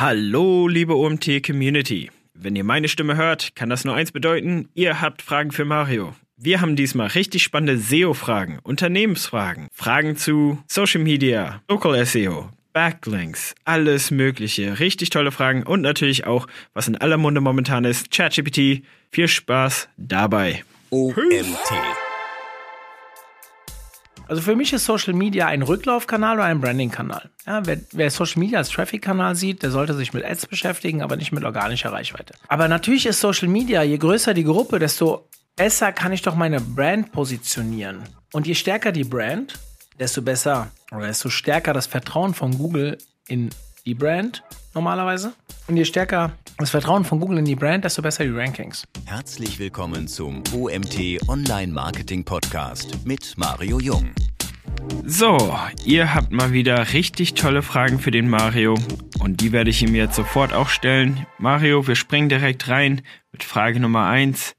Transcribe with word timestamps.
Hallo, 0.00 0.66
liebe 0.66 0.96
OMT-Community. 0.96 2.10
Wenn 2.32 2.56
ihr 2.56 2.64
meine 2.64 2.88
Stimme 2.88 3.16
hört, 3.16 3.54
kann 3.54 3.68
das 3.68 3.84
nur 3.84 3.94
eins 3.94 4.12
bedeuten, 4.12 4.70
ihr 4.72 5.02
habt 5.02 5.20
Fragen 5.20 5.52
für 5.52 5.66
Mario. 5.66 6.14
Wir 6.38 6.62
haben 6.62 6.74
diesmal 6.74 7.08
richtig 7.08 7.42
spannende 7.42 7.76
SEO-Fragen, 7.76 8.60
Unternehmensfragen, 8.62 9.68
Fragen 9.74 10.16
zu 10.16 10.58
Social 10.66 11.02
Media, 11.02 11.60
Local 11.68 12.02
SEO, 12.06 12.48
Backlinks, 12.72 13.54
alles 13.66 14.10
Mögliche. 14.10 14.80
Richtig 14.80 15.10
tolle 15.10 15.32
Fragen 15.32 15.64
und 15.64 15.82
natürlich 15.82 16.24
auch, 16.24 16.46
was 16.72 16.88
in 16.88 16.96
aller 16.96 17.18
Munde 17.18 17.42
momentan 17.42 17.84
ist, 17.84 18.10
ChatGPT. 18.10 18.82
Viel 19.10 19.28
Spaß 19.28 19.90
dabei. 19.98 20.64
OMT. 20.88 21.74
Also 24.30 24.42
für 24.42 24.54
mich 24.54 24.72
ist 24.72 24.84
Social 24.84 25.12
Media 25.12 25.48
ein 25.48 25.62
Rücklaufkanal 25.62 26.36
oder 26.36 26.44
ein 26.44 26.60
Branding-Kanal. 26.60 27.30
Ja, 27.48 27.66
wer, 27.66 27.78
wer, 27.90 28.12
Social 28.12 28.38
Media 28.38 28.58
als 28.58 28.68
Traffic-Kanal 28.68 29.34
sieht, 29.34 29.64
der 29.64 29.72
sollte 29.72 29.92
sich 29.94 30.12
mit 30.12 30.24
Ads 30.24 30.46
beschäftigen, 30.46 31.02
aber 31.02 31.16
nicht 31.16 31.32
mit 31.32 31.42
organischer 31.42 31.90
Reichweite. 31.90 32.34
Aber 32.46 32.68
natürlich 32.68 33.06
ist 33.06 33.18
Social 33.18 33.48
Media, 33.48 33.82
je 33.82 33.98
größer 33.98 34.32
die 34.32 34.44
Gruppe, 34.44 34.78
desto 34.78 35.28
besser 35.56 35.90
kann 35.90 36.12
ich 36.12 36.22
doch 36.22 36.36
meine 36.36 36.60
Brand 36.60 37.10
positionieren. 37.10 38.04
Und 38.32 38.46
je 38.46 38.54
stärker 38.54 38.92
die 38.92 39.02
Brand, 39.02 39.54
desto 39.98 40.22
besser 40.22 40.70
oder 40.92 41.08
desto 41.08 41.28
stärker 41.28 41.72
das 41.72 41.88
Vertrauen 41.88 42.32
von 42.32 42.56
Google 42.56 42.98
in 43.26 43.50
die 43.84 43.94
Brand 43.94 44.44
normalerweise. 44.74 45.32
Und 45.68 45.76
je 45.76 45.84
stärker 45.84 46.32
das 46.58 46.70
Vertrauen 46.70 47.04
von 47.04 47.20
Google 47.20 47.38
in 47.38 47.44
die 47.44 47.56
Brand, 47.56 47.84
desto 47.84 48.02
besser 48.02 48.24
die 48.24 48.30
Rankings. 48.30 48.84
Herzlich 49.06 49.58
willkommen 49.58 50.08
zum 50.08 50.42
OMT 50.54 51.28
Online 51.28 51.72
Marketing 51.72 52.24
Podcast 52.24 53.04
mit 53.04 53.34
Mario 53.36 53.80
Jung. 53.80 54.10
So, 55.04 55.56
ihr 55.84 56.14
habt 56.14 56.32
mal 56.32 56.52
wieder 56.52 56.92
richtig 56.92 57.34
tolle 57.34 57.62
Fragen 57.62 57.98
für 57.98 58.10
den 58.10 58.28
Mario 58.28 58.76
und 59.18 59.40
die 59.40 59.52
werde 59.52 59.70
ich 59.70 59.82
ihm 59.82 59.94
jetzt 59.94 60.16
sofort 60.16 60.52
auch 60.52 60.68
stellen. 60.68 61.26
Mario, 61.38 61.86
wir 61.86 61.96
springen 61.96 62.28
direkt 62.28 62.68
rein 62.68 63.02
mit 63.32 63.42
Frage 63.42 63.80
Nummer 63.80 64.06
1. 64.06 64.54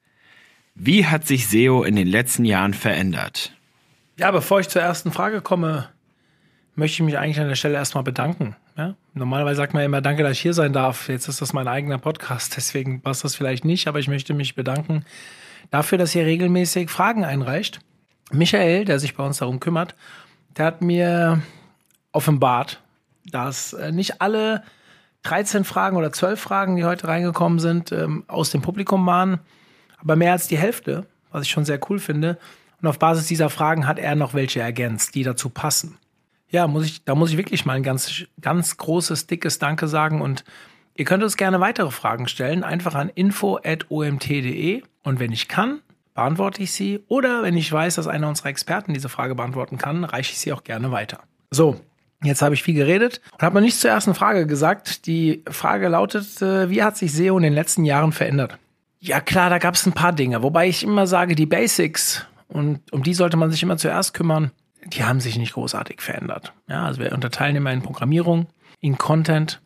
Wie 0.75 1.05
hat 1.05 1.27
sich 1.27 1.47
SEO 1.47 1.83
in 1.83 1.95
den 1.95 2.07
letzten 2.07 2.45
Jahren 2.45 2.73
verändert? 2.73 3.53
Ja, 4.17 4.31
bevor 4.31 4.59
ich 4.59 4.69
zur 4.69 4.81
ersten 4.81 5.11
Frage 5.11 5.41
komme, 5.41 5.89
möchte 6.75 6.95
ich 6.95 7.05
mich 7.05 7.17
eigentlich 7.17 7.39
an 7.39 7.47
der 7.47 7.55
Stelle 7.55 7.75
erstmal 7.75 8.03
bedanken. 8.03 8.55
Ja? 8.77 8.95
Normalerweise 9.13 9.57
sagt 9.57 9.73
man 9.73 9.83
immer, 9.83 10.01
danke, 10.01 10.23
dass 10.23 10.33
ich 10.33 10.41
hier 10.41 10.53
sein 10.53 10.73
darf. 10.73 11.09
Jetzt 11.09 11.27
ist 11.27 11.41
das 11.41 11.53
mein 11.53 11.67
eigener 11.67 11.97
Podcast, 11.97 12.55
deswegen 12.57 13.01
passt 13.01 13.23
das 13.23 13.35
vielleicht 13.35 13.65
nicht, 13.65 13.87
aber 13.87 13.99
ich 13.99 14.07
möchte 14.07 14.33
mich 14.33 14.55
bedanken 14.55 15.05
dafür, 15.71 15.97
dass 15.97 16.13
ihr 16.13 16.25
regelmäßig 16.25 16.89
Fragen 16.91 17.25
einreicht. 17.25 17.79
Michael, 18.31 18.85
der 18.85 18.99
sich 18.99 19.15
bei 19.15 19.25
uns 19.25 19.39
darum 19.39 19.59
kümmert, 19.59 19.95
der 20.57 20.65
hat 20.65 20.81
mir 20.81 21.41
offenbart, 22.11 22.81
dass 23.25 23.73
äh, 23.73 23.91
nicht 23.91 24.21
alle 24.21 24.63
13 25.23 25.63
Fragen 25.63 25.97
oder 25.97 26.11
12 26.11 26.39
Fragen, 26.39 26.75
die 26.75 26.85
heute 26.85 27.07
reingekommen 27.07 27.59
sind, 27.59 27.91
ähm, 27.91 28.23
aus 28.27 28.51
dem 28.51 28.61
Publikum 28.61 29.05
waren, 29.05 29.39
aber 29.97 30.15
mehr 30.15 30.33
als 30.33 30.47
die 30.47 30.57
Hälfte, 30.57 31.05
was 31.31 31.43
ich 31.43 31.51
schon 31.51 31.65
sehr 31.65 31.79
cool 31.89 31.99
finde. 31.99 32.37
Und 32.81 32.87
auf 32.87 32.99
Basis 32.99 33.27
dieser 33.27 33.49
Fragen 33.49 33.87
hat 33.87 33.99
er 33.99 34.15
noch 34.15 34.33
welche 34.33 34.61
ergänzt, 34.61 35.15
die 35.15 35.23
dazu 35.23 35.49
passen. 35.49 35.97
Ja, 36.51 36.67
muss 36.67 36.85
ich, 36.85 37.03
da 37.05 37.15
muss 37.15 37.31
ich 37.31 37.37
wirklich 37.37 37.65
mal 37.65 37.73
ein 37.73 37.83
ganz, 37.83 38.25
ganz 38.39 38.77
großes, 38.77 39.27
dickes 39.27 39.57
Danke 39.57 39.87
sagen 39.87 40.21
und 40.21 40.43
ihr 40.95 41.05
könnt 41.05 41.23
uns 41.23 41.37
gerne 41.37 41.59
weitere 41.61 41.91
Fragen 41.91 42.27
stellen, 42.27 42.63
einfach 42.63 42.93
an 42.93 43.09
info.omt.de 43.09 44.83
und 45.03 45.19
wenn 45.19 45.31
ich 45.31 45.47
kann, 45.47 45.79
beantworte 46.13 46.61
ich 46.61 46.73
sie 46.73 46.99
oder 47.07 47.41
wenn 47.43 47.55
ich 47.55 47.71
weiß, 47.71 47.95
dass 47.95 48.07
einer 48.07 48.27
unserer 48.27 48.49
Experten 48.49 48.93
diese 48.93 49.07
Frage 49.09 49.33
beantworten 49.33 49.77
kann, 49.77 50.03
reiche 50.03 50.33
ich 50.33 50.39
sie 50.39 50.51
auch 50.51 50.63
gerne 50.63 50.91
weiter. 50.91 51.21
So, 51.49 51.79
Jetzt 52.23 52.43
habe 52.43 52.53
ich 52.53 52.61
viel 52.61 52.75
geredet 52.75 53.19
und 53.33 53.41
habe 53.41 53.55
noch 53.55 53.61
nichts 53.61 53.79
zur 53.79 53.89
ersten 53.89 54.13
Frage 54.13 54.45
gesagt. 54.45 55.07
Die 55.07 55.43
Frage 55.49 55.87
lautet, 55.87 56.39
wie 56.39 56.83
hat 56.83 56.95
sich 56.95 57.11
SEO 57.13 57.37
in 57.37 57.43
den 57.43 57.53
letzten 57.53 57.83
Jahren 57.83 58.11
verändert? 58.11 58.59
Ja 58.99 59.19
klar, 59.19 59.49
da 59.49 59.57
gab 59.57 59.73
es 59.73 59.87
ein 59.87 59.93
paar 59.93 60.13
Dinge, 60.13 60.43
wobei 60.43 60.67
ich 60.67 60.83
immer 60.83 61.07
sage, 61.07 61.33
die 61.33 61.47
Basics, 61.47 62.27
und 62.47 62.79
um 62.93 63.01
die 63.01 63.15
sollte 63.15 63.37
man 63.37 63.49
sich 63.49 63.63
immer 63.63 63.77
zuerst 63.77 64.13
kümmern, 64.13 64.51
die 64.85 65.03
haben 65.03 65.19
sich 65.19 65.37
nicht 65.37 65.53
großartig 65.53 66.01
verändert. 66.01 66.53
Ja, 66.67 66.85
also 66.85 66.99
wir 66.99 67.11
unterteilen 67.11 67.55
immer 67.55 67.71
in 67.71 67.81
Programmierung, 67.81 68.47
in 68.79 68.97
Content 68.97 69.61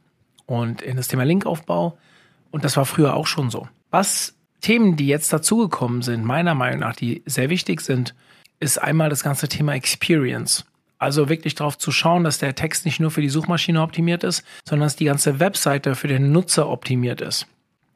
und 0.46 0.82
in 0.82 0.98
das 0.98 1.08
Thema 1.08 1.24
Linkaufbau. 1.24 1.98
Und 2.52 2.64
das 2.64 2.78
war 2.78 2.86
früher 2.86 3.16
auch 3.16 3.28
schon 3.28 3.50
so. 3.50 3.68
Was 3.92 4.36
Themen, 4.62 4.96
die 4.96 5.08
jetzt 5.08 5.32
dazugekommen 5.32 6.02
sind, 6.02 6.24
meiner 6.24 6.56
Meinung 6.56 6.80
nach, 6.80 6.96
die 6.96 7.24
sehr 7.26 7.50
wichtig 7.50 7.82
sind, 7.82 8.16
ist 8.60 8.82
einmal 8.82 9.10
das 9.10 9.24
ganze 9.24 9.48
Thema 9.48 9.74
Experience. 9.74 10.66
Also 10.98 11.30
wirklich 11.30 11.56
darauf 11.56 11.78
zu 11.78 11.92
schauen, 11.92 12.24
dass 12.24 12.38
der 12.38 12.56
Text 12.56 12.86
nicht 12.86 13.00
nur 13.00 13.12
für 13.12 13.22
die 13.22 13.30
Suchmaschine 13.30 13.82
optimiert 13.82 14.24
ist, 14.24 14.46
sondern 14.68 14.86
dass 14.86 14.96
die 14.96 15.06
ganze 15.06 15.40
Webseite 15.40 15.96
für 15.96 16.08
den 16.08 16.32
Nutzer 16.32 16.70
optimiert 16.70 17.22
ist 17.22 17.48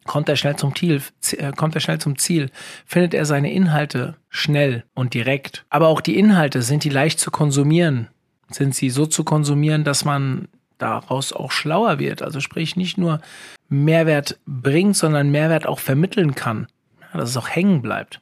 kommt 0.10 0.28
er 0.28 0.36
schnell 0.36 0.56
zum 0.56 0.76
Ziel, 0.76 1.04
äh, 1.38 1.52
kommt 1.52 1.76
er 1.76 1.82
schnell 1.82 2.00
zum 2.00 2.18
Ziel, 2.18 2.50
findet 2.88 3.14
er 3.14 3.26
seine 3.26 3.54
Inhalte 3.54 4.16
schnell 4.28 4.84
und 4.96 5.14
direkt. 5.14 5.66
Aber 5.70 5.88
auch 5.88 6.02
die 6.02 6.18
Inhalte, 6.18 6.64
sind 6.64 6.84
die 6.84 6.90
leicht 6.90 7.20
zu 7.20 7.30
konsumieren? 7.30 8.08
Sind 8.50 8.74
sie 8.74 8.90
so 8.90 9.06
zu 9.06 9.24
konsumieren, 9.24 9.84
dass 9.84 10.06
man 10.06 10.48
daraus 10.80 11.32
auch 11.32 11.52
schlauer 11.52 12.00
wird? 12.00 12.24
Also 12.24 12.40
sprich 12.40 12.76
nicht 12.76 12.98
nur 12.98 13.22
Mehrwert 13.68 14.40
bringt, 14.48 14.98
sondern 14.98 15.30
Mehrwert 15.30 15.68
auch 15.68 15.78
vermitteln 15.78 16.34
kann, 16.34 16.66
dass 17.14 17.30
es 17.30 17.38
auch 17.38 17.48
hängen 17.48 17.84
bleibt. 17.84 18.20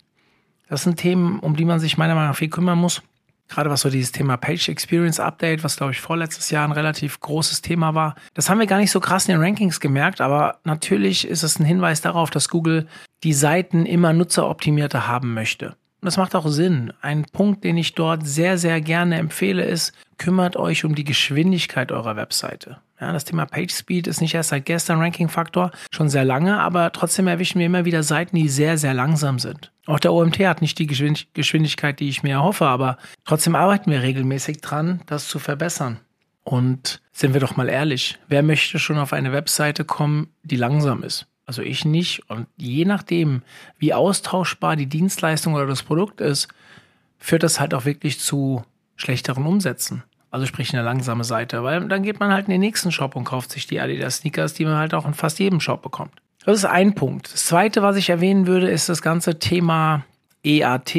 Das 0.67 0.83
sind 0.83 0.97
Themen, 0.97 1.39
um 1.39 1.55
die 1.55 1.63
man 1.63 1.79
sich 1.79 1.97
meiner 1.97 2.15
Meinung 2.15 2.31
nach 2.31 2.37
viel 2.37 2.49
kümmern 2.49 2.77
muss 2.77 3.01
gerade 3.47 3.69
was 3.69 3.81
so 3.81 3.89
dieses 3.89 4.11
Thema 4.11 4.37
Page 4.37 4.69
Experience 4.69 5.19
Update, 5.19 5.63
was 5.63 5.77
glaube 5.77 5.93
ich 5.93 6.01
vorletztes 6.01 6.49
Jahr 6.49 6.65
ein 6.67 6.71
relativ 6.71 7.19
großes 7.19 7.61
Thema 7.61 7.95
war. 7.95 8.15
Das 8.33 8.49
haben 8.49 8.59
wir 8.59 8.67
gar 8.67 8.79
nicht 8.79 8.91
so 8.91 8.99
krass 8.99 9.27
in 9.27 9.33
den 9.33 9.41
Rankings 9.41 9.79
gemerkt, 9.79 10.21
aber 10.21 10.59
natürlich 10.63 11.27
ist 11.27 11.43
es 11.43 11.59
ein 11.59 11.65
Hinweis 11.65 12.01
darauf, 12.01 12.29
dass 12.29 12.49
Google 12.49 12.87
die 13.23 13.33
Seiten 13.33 13.85
immer 13.85 14.13
nutzeroptimierter 14.13 15.07
haben 15.07 15.33
möchte. 15.33 15.75
Und 16.01 16.05
das 16.05 16.17
macht 16.17 16.35
auch 16.35 16.47
Sinn. 16.47 16.93
Ein 17.01 17.25
Punkt, 17.25 17.63
den 17.63 17.77
ich 17.77 17.95
dort 17.95 18.25
sehr, 18.25 18.57
sehr 18.57 18.81
gerne 18.81 19.17
empfehle, 19.17 19.65
ist, 19.65 19.93
kümmert 20.17 20.55
euch 20.55 20.85
um 20.85 20.93
die 20.93 21.03
Geschwindigkeit 21.03 21.91
eurer 21.91 22.15
Webseite. 22.15 22.77
Ja, 22.99 23.13
das 23.13 23.25
Thema 23.25 23.45
PageSpeed 23.45 24.07
ist 24.07 24.21
nicht 24.21 24.33
erst 24.33 24.49
seit 24.49 24.65
gestern 24.65 24.99
Ranking-Faktor, 24.99 25.71
schon 25.91 26.09
sehr 26.09 26.25
lange, 26.25 26.59
aber 26.59 26.91
trotzdem 26.91 27.27
erwischen 27.27 27.59
wir 27.59 27.67
immer 27.67 27.85
wieder 27.85 28.01
Seiten, 28.01 28.35
die 28.35 28.49
sehr, 28.49 28.77
sehr 28.79 28.95
langsam 28.95 29.37
sind. 29.37 29.71
Auch 29.85 29.99
der 29.99 30.13
OMT 30.13 30.39
hat 30.39 30.61
nicht 30.61 30.79
die 30.79 30.87
Geschwindigkeit, 30.87 31.99
die 31.99 32.09
ich 32.09 32.23
mir 32.23 32.33
erhoffe, 32.33 32.65
aber 32.65 32.97
trotzdem 33.23 33.55
arbeiten 33.55 33.91
wir 33.91 34.01
regelmäßig 34.01 34.61
dran, 34.61 35.01
das 35.05 35.27
zu 35.27 35.37
verbessern. 35.37 35.99
Und 36.43 37.01
sind 37.11 37.33
wir 37.33 37.41
doch 37.41 37.55
mal 37.55 37.69
ehrlich, 37.69 38.17
wer 38.29 38.41
möchte 38.41 38.79
schon 38.79 38.97
auf 38.97 39.13
eine 39.13 39.31
Webseite 39.31 39.85
kommen, 39.85 40.29
die 40.43 40.55
langsam 40.55 41.03
ist? 41.03 41.27
Also 41.45 41.61
ich 41.61 41.85
nicht. 41.85 42.29
Und 42.29 42.47
je 42.57 42.85
nachdem, 42.85 43.41
wie 43.77 43.93
austauschbar 43.93 44.75
die 44.75 44.87
Dienstleistung 44.87 45.53
oder 45.53 45.67
das 45.67 45.83
Produkt 45.83 46.19
ist, 46.19 46.47
führt 47.17 47.43
das 47.43 47.59
halt 47.59 47.73
auch 47.73 47.85
wirklich 47.85 48.19
zu 48.19 48.63
schlechteren 48.95 49.45
Umsätzen. 49.45 50.03
Also 50.29 50.45
sprich 50.45 50.73
eine 50.73 50.83
langsame 50.83 51.23
Seite, 51.23 51.63
weil 51.63 51.87
dann 51.87 52.03
geht 52.03 52.19
man 52.19 52.31
halt 52.31 52.47
in 52.47 52.51
den 52.51 52.61
nächsten 52.61 52.91
Shop 52.91 53.15
und 53.15 53.23
kauft 53.23 53.51
sich 53.51 53.67
die 53.67 53.79
Adidas 53.79 54.17
Sneakers, 54.17 54.53
die 54.53 54.65
man 54.65 54.75
halt 54.75 54.93
auch 54.93 55.05
in 55.05 55.13
fast 55.13 55.39
jedem 55.39 55.59
Shop 55.59 55.81
bekommt. 55.81 56.13
Das 56.45 56.57
ist 56.57 56.65
ein 56.65 56.95
Punkt. 56.95 57.33
Das 57.33 57.45
zweite, 57.45 57.81
was 57.81 57.95
ich 57.97 58.09
erwähnen 58.09 58.47
würde, 58.47 58.69
ist 58.69 58.89
das 58.89 59.01
ganze 59.01 59.39
Thema 59.39 60.05
EAT 60.45 60.93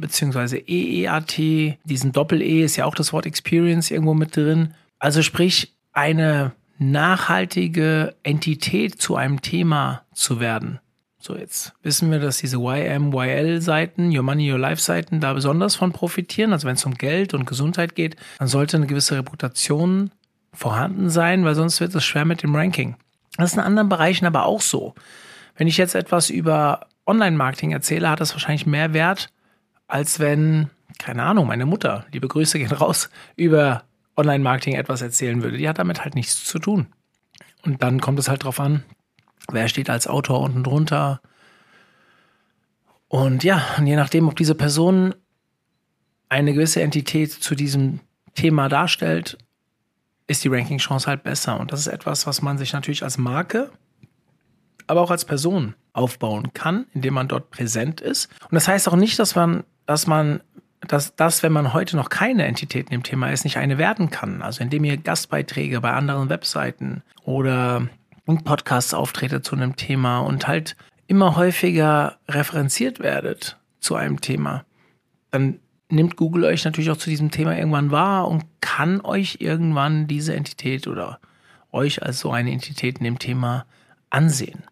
bzw. 0.00 0.62
EEAT. 0.66 1.78
Diesen 1.84 2.12
Doppel-E 2.12 2.62
ist 2.62 2.76
ja 2.76 2.84
auch 2.84 2.94
das 2.94 3.12
Wort 3.12 3.26
Experience 3.26 3.90
irgendwo 3.90 4.14
mit 4.14 4.36
drin. 4.36 4.74
Also 4.98 5.22
sprich 5.22 5.72
eine 5.92 6.52
nachhaltige 6.78 8.14
Entität 8.22 9.00
zu 9.00 9.16
einem 9.16 9.42
Thema 9.42 10.02
zu 10.12 10.40
werden. 10.40 10.78
So, 11.24 11.36
jetzt 11.36 11.72
wissen 11.84 12.10
wir, 12.10 12.18
dass 12.18 12.38
diese 12.38 12.56
YM-YL-Seiten, 12.56 14.10
Your 14.10 14.24
Money, 14.24 14.50
Your 14.50 14.58
Life-Seiten 14.58 15.20
da 15.20 15.32
besonders 15.32 15.76
von 15.76 15.92
profitieren. 15.92 16.52
Also 16.52 16.66
wenn 16.66 16.74
es 16.74 16.84
um 16.84 16.94
Geld 16.94 17.32
und 17.32 17.46
Gesundheit 17.46 17.94
geht, 17.94 18.16
dann 18.40 18.48
sollte 18.48 18.76
eine 18.76 18.88
gewisse 18.88 19.14
Reputation 19.14 20.10
vorhanden 20.52 21.10
sein, 21.10 21.44
weil 21.44 21.54
sonst 21.54 21.80
wird 21.80 21.94
es 21.94 22.04
schwer 22.04 22.24
mit 22.24 22.42
dem 22.42 22.56
Ranking. 22.56 22.96
Das 23.36 23.52
ist 23.52 23.56
in 23.56 23.62
anderen 23.62 23.88
Bereichen 23.88 24.26
aber 24.26 24.46
auch 24.46 24.60
so. 24.60 24.96
Wenn 25.54 25.68
ich 25.68 25.76
jetzt 25.76 25.94
etwas 25.94 26.28
über 26.28 26.88
Online-Marketing 27.06 27.70
erzähle, 27.70 28.10
hat 28.10 28.18
das 28.18 28.32
wahrscheinlich 28.32 28.66
mehr 28.66 28.92
Wert, 28.92 29.28
als 29.86 30.18
wenn, 30.18 30.70
keine 30.98 31.22
Ahnung, 31.22 31.46
meine 31.46 31.66
Mutter, 31.66 32.04
liebe 32.10 32.26
Grüße 32.26 32.58
gehen 32.58 32.72
raus, 32.72 33.10
über 33.36 33.84
Online-Marketing 34.16 34.74
etwas 34.74 35.02
erzählen 35.02 35.40
würde. 35.40 35.56
Die 35.56 35.68
hat 35.68 35.78
damit 35.78 36.02
halt 36.02 36.16
nichts 36.16 36.44
zu 36.44 36.58
tun. 36.58 36.88
Und 37.64 37.80
dann 37.80 38.00
kommt 38.00 38.18
es 38.18 38.28
halt 38.28 38.42
drauf 38.42 38.58
an, 38.58 38.82
wer 39.50 39.68
steht 39.68 39.90
als 39.90 40.06
Autor 40.06 40.40
unten 40.40 40.62
drunter. 40.62 41.20
Und 43.08 43.44
ja, 43.44 43.62
und 43.78 43.86
je 43.86 43.96
nachdem, 43.96 44.28
ob 44.28 44.36
diese 44.36 44.54
Person 44.54 45.14
eine 46.28 46.54
gewisse 46.54 46.82
Entität 46.82 47.30
zu 47.30 47.54
diesem 47.54 48.00
Thema 48.34 48.68
darstellt, 48.68 49.36
ist 50.26 50.44
die 50.44 50.48
Ranking-Chance 50.48 51.06
halt 51.06 51.22
besser. 51.22 51.60
Und 51.60 51.72
das 51.72 51.80
ist 51.80 51.88
etwas, 51.88 52.26
was 52.26 52.42
man 52.42 52.58
sich 52.58 52.72
natürlich 52.72 53.02
als 53.02 53.18
Marke, 53.18 53.70
aber 54.86 55.02
auch 55.02 55.10
als 55.10 55.24
Person 55.24 55.74
aufbauen 55.92 56.52
kann, 56.54 56.86
indem 56.94 57.14
man 57.14 57.28
dort 57.28 57.50
präsent 57.50 58.00
ist. 58.00 58.30
Und 58.44 58.54
das 58.54 58.66
heißt 58.66 58.88
auch 58.88 58.96
nicht, 58.96 59.18
dass 59.18 59.34
man, 59.34 59.64
dass 59.84 60.06
man, 60.06 60.40
dass 60.80 61.14
das, 61.16 61.42
wenn 61.42 61.52
man 61.52 61.74
heute 61.74 61.96
noch 61.96 62.08
keine 62.08 62.46
Entität 62.46 62.86
in 62.86 62.92
dem 62.92 63.02
Thema 63.02 63.30
ist, 63.30 63.44
nicht 63.44 63.58
eine 63.58 63.78
werden 63.78 64.10
kann. 64.10 64.42
Also 64.42 64.62
indem 64.62 64.84
ihr 64.84 64.96
Gastbeiträge 64.96 65.80
bei 65.80 65.92
anderen 65.92 66.30
Webseiten 66.30 67.02
oder 67.24 67.88
und 68.26 68.44
Podcasts 68.44 68.94
auftretet 68.94 69.44
zu 69.44 69.56
einem 69.56 69.76
Thema 69.76 70.20
und 70.20 70.46
halt 70.46 70.76
immer 71.06 71.36
häufiger 71.36 72.18
referenziert 72.28 73.00
werdet 73.00 73.58
zu 73.80 73.96
einem 73.96 74.20
Thema, 74.20 74.64
dann 75.30 75.58
nimmt 75.88 76.16
Google 76.16 76.44
euch 76.44 76.64
natürlich 76.64 76.90
auch 76.90 76.96
zu 76.96 77.10
diesem 77.10 77.30
Thema 77.30 77.56
irgendwann 77.56 77.90
wahr 77.90 78.28
und 78.28 78.44
kann 78.60 79.00
euch 79.02 79.38
irgendwann 79.40 80.06
diese 80.06 80.34
Entität 80.34 80.86
oder 80.86 81.18
euch 81.70 82.02
als 82.02 82.20
so 82.20 82.30
eine 82.30 82.52
Entität 82.52 82.98
in 82.98 83.04
dem 83.04 83.18
Thema 83.18 83.66
ansehen. 84.10 84.64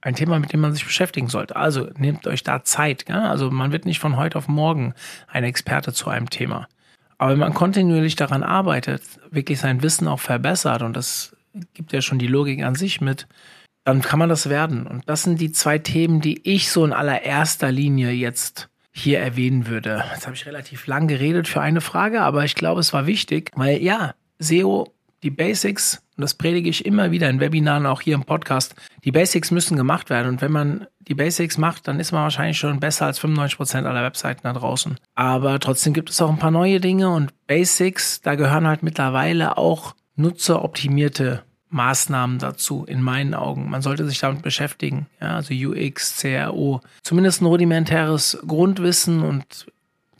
Ein 0.00 0.14
Thema, 0.14 0.38
mit 0.38 0.52
dem 0.52 0.60
man 0.60 0.72
sich 0.72 0.84
beschäftigen 0.84 1.28
sollte. 1.28 1.56
Also 1.56 1.88
nehmt 1.96 2.26
euch 2.26 2.42
da 2.42 2.62
Zeit. 2.62 3.08
Ja? 3.08 3.30
Also 3.30 3.50
man 3.50 3.72
wird 3.72 3.86
nicht 3.86 3.98
von 3.98 4.16
heute 4.16 4.38
auf 4.38 4.48
morgen 4.48 4.94
ein 5.26 5.44
Experte 5.44 5.92
zu 5.92 6.10
einem 6.10 6.30
Thema. 6.30 6.68
Aber 7.18 7.32
wenn 7.32 7.38
man 7.38 7.54
kontinuierlich 7.54 8.14
daran 8.14 8.42
arbeitet, 8.42 9.02
wirklich 9.30 9.58
sein 9.58 9.82
Wissen 9.82 10.06
auch 10.06 10.20
verbessert, 10.20 10.82
und 10.82 10.94
das 10.94 11.35
gibt 11.74 11.92
ja 11.92 12.02
schon 12.02 12.18
die 12.18 12.26
Logik 12.26 12.62
an 12.62 12.74
sich 12.74 13.00
mit, 13.00 13.26
dann 13.84 14.02
kann 14.02 14.18
man 14.18 14.28
das 14.28 14.48
werden. 14.48 14.86
Und 14.86 15.08
das 15.08 15.22
sind 15.22 15.40
die 15.40 15.52
zwei 15.52 15.78
Themen, 15.78 16.20
die 16.20 16.40
ich 16.48 16.70
so 16.70 16.84
in 16.84 16.92
allererster 16.92 17.70
Linie 17.70 18.10
jetzt 18.10 18.68
hier 18.92 19.20
erwähnen 19.20 19.66
würde. 19.66 20.02
Jetzt 20.12 20.26
habe 20.26 20.34
ich 20.34 20.46
relativ 20.46 20.86
lang 20.86 21.06
geredet 21.06 21.48
für 21.48 21.60
eine 21.60 21.80
Frage, 21.80 22.22
aber 22.22 22.44
ich 22.44 22.54
glaube, 22.54 22.80
es 22.80 22.92
war 22.92 23.06
wichtig, 23.06 23.50
weil 23.54 23.82
ja, 23.82 24.14
SEO, 24.38 24.92
die 25.22 25.30
Basics, 25.30 26.02
und 26.16 26.22
das 26.22 26.34
predige 26.34 26.70
ich 26.70 26.86
immer 26.86 27.10
wieder 27.10 27.28
in 27.28 27.40
Webinaren, 27.40 27.84
auch 27.86 28.00
hier 28.00 28.14
im 28.14 28.24
Podcast, 28.24 28.74
die 29.04 29.12
Basics 29.12 29.50
müssen 29.50 29.76
gemacht 29.76 30.08
werden. 30.08 30.28
Und 30.28 30.40
wenn 30.40 30.52
man 30.52 30.86
die 30.98 31.14
Basics 31.14 31.58
macht, 31.58 31.88
dann 31.88 32.00
ist 32.00 32.12
man 32.12 32.22
wahrscheinlich 32.22 32.58
schon 32.58 32.80
besser 32.80 33.06
als 33.06 33.18
95 33.18 33.56
Prozent 33.56 33.86
aller 33.86 34.02
Webseiten 34.02 34.40
da 34.44 34.52
draußen. 34.52 34.96
Aber 35.14 35.60
trotzdem 35.60 35.92
gibt 35.92 36.10
es 36.10 36.20
auch 36.22 36.30
ein 36.30 36.38
paar 36.38 36.50
neue 36.50 36.80
Dinge 36.80 37.10
und 37.10 37.34
Basics, 37.46 38.20
da 38.22 38.34
gehören 38.34 38.66
halt 38.66 38.82
mittlerweile 38.82 39.58
auch 39.58 39.94
nutzeroptimierte 40.16 41.42
Maßnahmen 41.68 42.38
dazu, 42.38 42.84
in 42.84 43.02
meinen 43.02 43.34
Augen. 43.34 43.68
Man 43.68 43.82
sollte 43.82 44.06
sich 44.06 44.20
damit 44.20 44.42
beschäftigen. 44.42 45.06
Ja, 45.20 45.36
also 45.36 45.52
UX, 45.52 46.20
CRO. 46.20 46.80
Zumindest 47.02 47.42
ein 47.42 47.46
rudimentäres 47.46 48.38
Grundwissen 48.46 49.22
und 49.22 49.66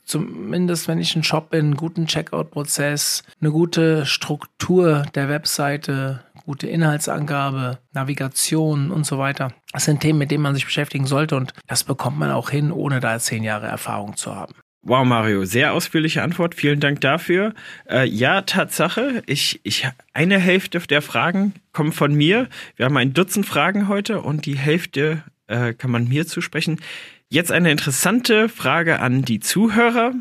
zumindest 0.04 0.88
wenn 0.88 0.98
ich 0.98 1.14
ein 1.16 1.25
Shop 1.25 1.50
bin, 1.50 1.66
einen 1.66 1.76
guten 1.76 2.06
Checkout-Prozess, 2.06 3.22
eine 3.40 3.50
gute 3.50 4.06
Struktur 4.06 5.04
der 5.14 5.28
Webseite, 5.28 6.22
gute 6.44 6.69
Inhaltsangabe, 6.69 7.78
Navigation 7.92 8.90
und 8.90 9.04
so 9.04 9.19
weiter. 9.19 9.52
Das 9.72 9.84
sind 9.84 10.00
Themen, 10.00 10.19
mit 10.19 10.31
denen 10.31 10.42
man 10.42 10.54
sich 10.54 10.64
beschäftigen 10.64 11.06
sollte 11.06 11.37
und 11.37 11.52
das 11.66 11.84
bekommt 11.84 12.19
man 12.19 12.31
auch 12.31 12.50
hin, 12.50 12.70
ohne 12.70 13.00
da 13.00 13.19
zehn 13.19 13.42
Jahre 13.42 13.66
Erfahrung 13.66 14.16
zu 14.16 14.34
haben. 14.34 14.54
Wow, 14.88 15.04
Mario, 15.04 15.44
sehr 15.44 15.72
ausführliche 15.72 16.22
Antwort. 16.22 16.54
Vielen 16.54 16.78
Dank 16.78 17.00
dafür. 17.00 17.54
Äh, 17.90 18.06
ja, 18.06 18.42
Tatsache. 18.42 19.20
Ich, 19.26 19.58
ich, 19.64 19.88
eine 20.12 20.38
Hälfte 20.38 20.78
der 20.78 21.02
Fragen 21.02 21.54
kommen 21.72 21.90
von 21.90 22.14
mir. 22.14 22.48
Wir 22.76 22.86
haben 22.86 22.96
ein 22.96 23.12
Dutzend 23.12 23.46
Fragen 23.46 23.88
heute 23.88 24.20
und 24.20 24.46
die 24.46 24.56
Hälfte 24.56 25.24
äh, 25.48 25.74
kann 25.74 25.90
man 25.90 26.06
mir 26.06 26.24
zusprechen. 26.28 26.80
Jetzt 27.28 27.50
eine 27.50 27.72
interessante 27.72 28.48
Frage 28.48 29.00
an 29.00 29.22
die 29.22 29.40
Zuhörer. 29.40 30.14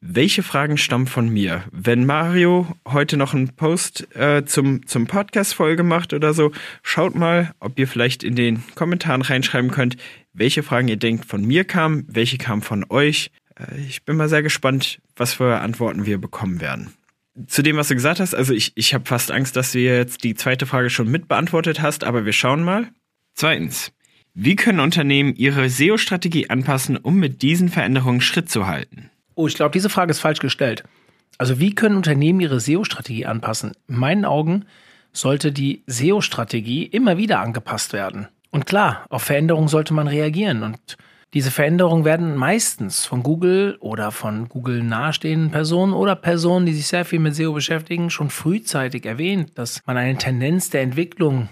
Welche 0.00 0.42
Fragen 0.42 0.76
stammen 0.76 1.06
von 1.06 1.28
mir? 1.28 1.62
Wenn 1.70 2.04
Mario 2.04 2.66
heute 2.88 3.16
noch 3.16 3.32
einen 3.32 3.54
Post 3.54 4.08
äh, 4.16 4.44
zum, 4.44 4.88
zum 4.88 5.06
Podcast-Folge 5.06 5.84
macht 5.84 6.14
oder 6.14 6.34
so, 6.34 6.50
schaut 6.82 7.14
mal, 7.14 7.52
ob 7.60 7.78
ihr 7.78 7.86
vielleicht 7.86 8.24
in 8.24 8.34
den 8.34 8.64
Kommentaren 8.74 9.22
reinschreiben 9.22 9.70
könnt, 9.70 9.98
welche 10.32 10.64
Fragen 10.64 10.88
ihr 10.88 10.96
denkt 10.96 11.26
von 11.26 11.44
mir 11.44 11.62
kamen, 11.62 12.06
welche 12.08 12.38
kamen 12.38 12.62
von 12.62 12.84
euch. 12.88 13.30
Äh, 13.60 13.80
ich 13.80 14.04
bin 14.04 14.16
mal 14.16 14.28
sehr 14.28 14.42
gespannt, 14.42 15.00
was 15.16 15.34
für 15.34 15.60
Antworten 15.60 16.06
wir 16.06 16.18
bekommen 16.18 16.60
werden. 16.60 16.92
Zu 17.46 17.62
dem, 17.62 17.76
was 17.76 17.88
du 17.88 17.94
gesagt 17.94 18.20
hast, 18.20 18.34
also 18.34 18.52
ich, 18.52 18.72
ich 18.74 18.92
habe 18.92 19.04
fast 19.06 19.30
Angst, 19.30 19.56
dass 19.56 19.72
du 19.72 19.78
jetzt 19.78 20.24
die 20.24 20.34
zweite 20.34 20.66
Frage 20.66 20.90
schon 20.90 21.10
mit 21.10 21.28
beantwortet 21.28 21.80
hast, 21.80 22.04
aber 22.04 22.24
wir 22.24 22.32
schauen 22.32 22.62
mal. 22.62 22.88
Zweitens, 23.34 23.92
wie 24.34 24.56
können 24.56 24.80
Unternehmen 24.80 25.34
ihre 25.34 25.68
SEO-Strategie 25.68 26.50
anpassen, 26.50 26.96
um 26.96 27.16
mit 27.16 27.42
diesen 27.42 27.68
Veränderungen 27.68 28.20
Schritt 28.20 28.50
zu 28.50 28.66
halten? 28.66 29.10
Oh, 29.36 29.46
ich 29.46 29.54
glaube, 29.54 29.72
diese 29.72 29.90
Frage 29.90 30.10
ist 30.10 30.20
falsch 30.20 30.40
gestellt. 30.40 30.84
Also 31.38 31.58
wie 31.58 31.74
können 31.74 31.96
Unternehmen 31.96 32.40
ihre 32.40 32.60
SEO-Strategie 32.60 33.26
anpassen? 33.26 33.72
In 33.88 33.96
meinen 33.96 34.24
Augen 34.24 34.66
sollte 35.12 35.52
die 35.52 35.82
SEO-Strategie 35.86 36.84
immer 36.84 37.16
wieder 37.16 37.40
angepasst 37.40 37.92
werden. 37.92 38.28
Und 38.50 38.66
klar, 38.66 39.06
auf 39.08 39.22
Veränderungen 39.22 39.68
sollte 39.68 39.94
man 39.94 40.08
reagieren 40.08 40.62
und 40.62 40.98
diese 41.32 41.52
Veränderungen 41.52 42.04
werden 42.04 42.34
meistens 42.36 43.06
von 43.06 43.22
Google 43.22 43.76
oder 43.80 44.10
von 44.10 44.48
Google 44.48 44.82
nahestehenden 44.82 45.52
Personen 45.52 45.92
oder 45.92 46.16
Personen, 46.16 46.66
die 46.66 46.72
sich 46.72 46.88
sehr 46.88 47.04
viel 47.04 47.20
mit 47.20 47.36
SEO 47.36 47.52
beschäftigen, 47.52 48.10
schon 48.10 48.30
frühzeitig 48.30 49.06
erwähnt, 49.06 49.52
dass 49.56 49.80
man 49.86 49.96
eine 49.96 50.18
Tendenz 50.18 50.70
der 50.70 50.82
Entwicklung 50.82 51.48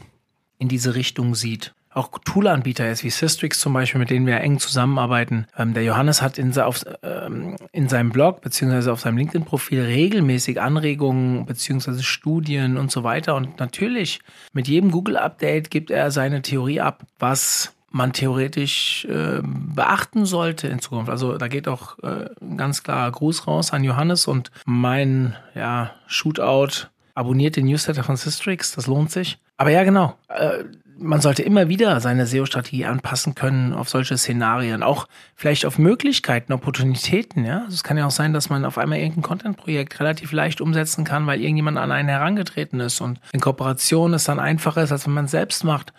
in 0.59 0.69
diese 0.69 0.97
Richtung 0.97 1.37
sieht. 1.37 1.75
Auch 1.91 2.11
Toolanbieter 2.25 2.87
jetzt 2.87 3.03
wie 3.03 3.11
Systrix 3.11 3.61
zum 3.61 3.73
Beispiel, 3.73 4.01
mit 4.01 4.11
denen 4.11 4.27
wir 4.27 4.41
eng 4.41 4.59
zusammenarbeiten. 4.59 5.47
Ähm, 5.57 5.75
der 5.75 5.85
Johannes 5.85 6.23
hat 6.23 6.39
in, 6.39 6.57
auf, 6.59 6.85
ähm, 7.03 7.57
in 7.73 7.89
seinem 7.89 8.11
Blog 8.11 8.41
beziehungsweise 8.41 8.93
auf 8.93 9.01
seinem 9.01 9.17
LinkedIn-Profil 9.17 9.81
regelmäßig 9.81 10.61
Anregungen 10.61 11.47
beziehungsweise 11.47 12.03
Studien 12.03 12.77
und 12.77 12.91
so 12.91 13.05
weiter. 13.05 13.37
Und 13.37 13.59
natürlich 13.59 14.21
mit 14.53 14.69
jedem 14.69 14.91
Google-Update 14.91 15.71
gibt 15.71 15.91
er 15.91 16.11
seine 16.11 16.43
Theorie 16.43 16.81
ab, 16.81 17.05
was 17.19 17.75
man 17.91 18.13
theoretisch 18.13 19.07
äh, 19.07 19.41
beachten 19.43 20.27
sollte 20.27 20.69
in 20.69 20.81
Zukunft. 20.81 21.11
Also 21.11 21.39
da 21.39 21.49
geht 21.49 21.69
auch 21.69 21.99
äh, 22.01 22.29
ganz 22.57 22.83
klar 22.83 23.11
Gruß 23.11 23.47
raus 23.47 23.73
an 23.73 23.85
Johannes 23.85 24.27
und 24.27 24.51
mein 24.67 25.37
ja, 25.55 25.93
Shootout. 26.07 26.89
Abonniert 27.15 27.57
den 27.57 27.67
Newsletter 27.67 28.05
von 28.05 28.17
Systrix, 28.17 28.73
das 28.75 28.87
lohnt 28.87 29.11
sich. 29.11 29.39
Aber 29.57 29.71
ja, 29.71 29.83
genau. 29.83 30.17
Äh, 30.29 30.65
man 31.01 31.21
sollte 31.21 31.43
immer 31.43 31.69
wieder 31.69 32.01
seine 32.01 32.27
SEO-Strategie 32.27 32.85
anpassen 32.85 33.35
können 33.35 33.73
auf 33.73 33.89
solche 33.89 34.19
Szenarien, 34.19 34.83
auch 34.83 35.07
vielleicht 35.35 35.65
auf 35.65 35.79
Möglichkeiten, 35.79 36.53
Opportunitäten. 36.53 37.45
Ja, 37.45 37.61
also 37.61 37.75
es 37.75 37.85
kann 37.85 37.97
ja 37.97 38.07
auch 38.07 38.13
sein, 38.13 38.33
dass 38.33 38.51
man 38.51 38.65
auf 38.65 38.79
einmal 38.79 38.99
irgendein 38.99 39.23
Content-Projekt 39.23 40.01
relativ 40.01 40.33
leicht 40.33 40.61
umsetzen 40.61 41.05
kann, 41.05 41.27
weil 41.27 41.41
irgendjemand 41.41 41.79
an 41.79 41.93
einen 41.93 42.09
herangetreten 42.09 42.81
ist 42.81 43.01
und 43.01 43.21
in 43.33 43.41
Kooperation 43.41 44.15
es 44.15 44.25
dann 44.25 44.41
einfacher 44.41 44.83
ist, 44.83 44.93
als 44.93 45.07
wenn 45.07 45.15
man 45.15 45.27
es 45.27 45.31
selbst 45.31 45.65
macht. 45.65 45.93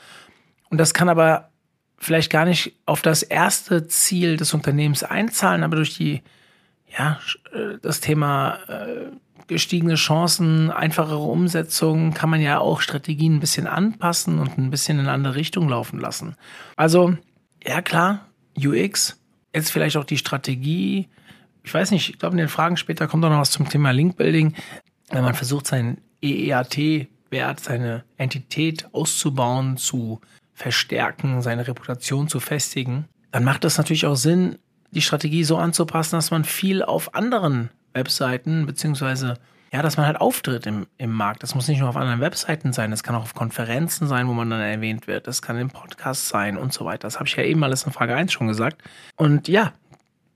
Und 0.70 0.78
das 0.80 0.94
kann 0.94 1.10
aber 1.10 1.49
vielleicht 2.00 2.32
gar 2.32 2.46
nicht 2.46 2.74
auf 2.86 3.02
das 3.02 3.24
erste 3.24 3.88
Ziel 3.88 4.38
des 4.38 4.54
Unternehmens 4.54 5.04
einzahlen, 5.04 5.64
aber 5.64 5.76
durch 5.76 5.96
die, 5.96 6.22
ja, 6.98 7.20
äh, 7.54 7.78
das 7.82 8.00
Thema 8.00 8.58
äh, 8.68 9.12
gestiegene 9.48 9.96
Chancen, 9.96 10.72
einfachere 10.72 11.18
Umsetzung 11.18 12.14
kann 12.14 12.30
man 12.30 12.42
ja 12.42 12.60
auch 12.60 12.82
Strategien 12.82 13.36
ein 13.36 13.40
bisschen 13.40 13.68
anpassen 13.68 14.40
und 14.40 14.58
ein 14.58 14.70
bisschen 14.70 15.00
in 15.00 15.06
eine 15.06 15.14
andere 15.14 15.36
Richtung 15.36 15.68
laufen 15.68 16.00
lassen. 16.00 16.36
Also, 16.76 17.18
ja 17.66 17.82
klar, 17.82 18.28
UX, 18.58 19.20
jetzt 19.54 19.72
vielleicht 19.72 19.98
auch 19.98 20.06
die 20.06 20.18
Strategie. 20.18 21.10
Ich 21.64 21.74
weiß 21.74 21.92
nicht, 21.92 22.10
ich 22.10 22.20
glaube, 22.20 22.34
in 22.34 22.40
den 22.40 22.48
Fragen 22.48 22.78
später 22.78 23.08
kommt 23.08 23.26
auch 23.26 23.30
noch 23.30 23.40
was 23.40 23.52
zum 23.52 23.68
Thema 23.68 23.92
Linkbuilding. 23.92 24.56
Wenn 25.10 25.24
man 25.24 25.34
versucht, 25.34 25.68
seinen 25.68 26.00
EEAT-Wert, 26.22 27.60
seine 27.60 28.04
Entität 28.18 28.94
auszubauen, 28.94 29.78
zu 29.78 30.22
verstärken, 30.60 31.42
seine 31.42 31.68
Reputation 31.68 32.28
zu 32.28 32.42
festigen, 32.42 33.06
dann 33.32 33.46
macht 33.46 33.64
es 33.64 33.78
natürlich 33.78 34.06
auch 34.06 34.16
Sinn, 34.16 34.58
die 34.92 35.02
Strategie 35.02 35.46
so 35.46 35.58
anzupassen, 35.58 36.18
dass 36.18 36.32
man 36.32 36.44
viel 36.44 36.84
auf 36.84 37.16
anderen 37.16 37.70
Webseiten, 37.94 38.66
beziehungsweise 38.66 39.36
ja, 39.72 39.84
dass 39.84 39.98
man 39.98 40.08
halt 40.08 40.20
auftritt 40.20 40.66
im, 40.66 40.88
im 40.98 41.12
Markt. 41.12 41.44
Das 41.44 41.54
muss 41.56 41.68
nicht 41.68 41.80
nur 41.80 41.88
auf 41.90 41.96
anderen 41.96 42.20
Webseiten 42.20 42.74
sein, 42.74 42.92
das 42.92 43.04
kann 43.04 43.16
auch 43.16 43.22
auf 43.22 43.36
Konferenzen 43.36 44.08
sein, 44.08 44.28
wo 44.28 44.34
man 44.34 44.50
dann 44.50 44.60
erwähnt 44.60 45.08
wird, 45.08 45.28
das 45.28 45.42
kann 45.42 45.58
im 45.58 45.70
Podcast 45.70 46.28
sein 46.28 46.58
und 46.58 46.74
so 46.74 46.84
weiter. 46.84 47.08
Das 47.08 47.20
habe 47.20 47.28
ich 47.28 47.36
ja 47.36 47.44
eben 47.44 47.64
alles 47.64 47.84
in 47.84 47.94
Frage 47.94 48.16
1 48.16 48.34
schon 48.34 48.48
gesagt. 48.48 48.82
Und 49.16 49.48
ja, 49.48 49.74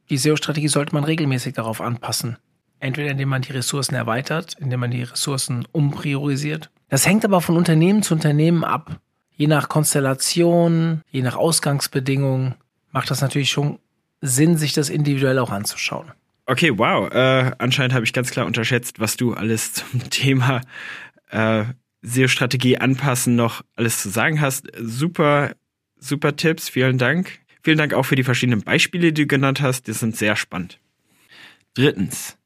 die 0.09 0.17
SEO-Strategie 0.17 0.67
sollte 0.69 0.95
man 0.95 1.03
regelmäßig 1.03 1.53
darauf 1.53 1.81
anpassen. 1.81 2.37
Entweder 2.79 3.11
indem 3.11 3.29
man 3.29 3.41
die 3.41 3.53
Ressourcen 3.53 3.95
erweitert, 3.95 4.55
indem 4.59 4.79
man 4.79 4.91
die 4.91 5.03
Ressourcen 5.03 5.67
umpriorisiert. 5.71 6.69
Das 6.89 7.07
hängt 7.07 7.25
aber 7.25 7.41
von 7.41 7.57
Unternehmen 7.57 8.03
zu 8.03 8.13
Unternehmen 8.13 8.63
ab 8.63 8.99
je 9.35 9.47
nach 9.47 9.69
Konstellation, 9.69 11.01
je 11.11 11.21
nach 11.21 11.35
Ausgangsbedingungen 11.35 12.55
macht 12.91 13.09
das 13.11 13.21
natürlich 13.21 13.49
schon 13.49 13.79
Sinn, 14.21 14.57
sich 14.57 14.73
das 14.73 14.89
individuell 14.89 15.39
auch 15.39 15.49
anzuschauen. 15.49 16.11
Okay, 16.45 16.77
wow. 16.77 17.11
Äh, 17.11 17.51
anscheinend 17.57 17.93
habe 17.93 18.05
ich 18.05 18.13
ganz 18.13 18.31
klar 18.31 18.45
unterschätzt, 18.45 18.99
was 18.99 19.17
du 19.17 19.33
alles 19.33 19.73
zum 19.73 20.09
Thema 20.09 20.61
äh, 21.29 21.65
SEO-Strategie 22.01 22.77
anpassen 22.77 23.35
noch 23.35 23.63
alles 23.75 24.01
zu 24.01 24.09
sagen 24.09 24.41
hast. 24.41 24.67
Super, 24.77 25.55
super 25.97 26.35
Tipps. 26.35 26.69
Vielen 26.69 26.97
Dank. 26.97 27.39
Vielen 27.63 27.77
Dank 27.77 27.93
auch 27.93 28.03
für 28.03 28.15
die 28.15 28.23
verschiedenen 28.23 28.61
Beispiele, 28.61 29.13
die 29.13 29.23
du 29.23 29.27
genannt 29.27 29.61
hast. 29.61 29.87
Die 29.87 29.93
sind 29.93 30.17
sehr 30.17 30.35
spannend. 30.35 30.79
Drittens. 31.75 32.37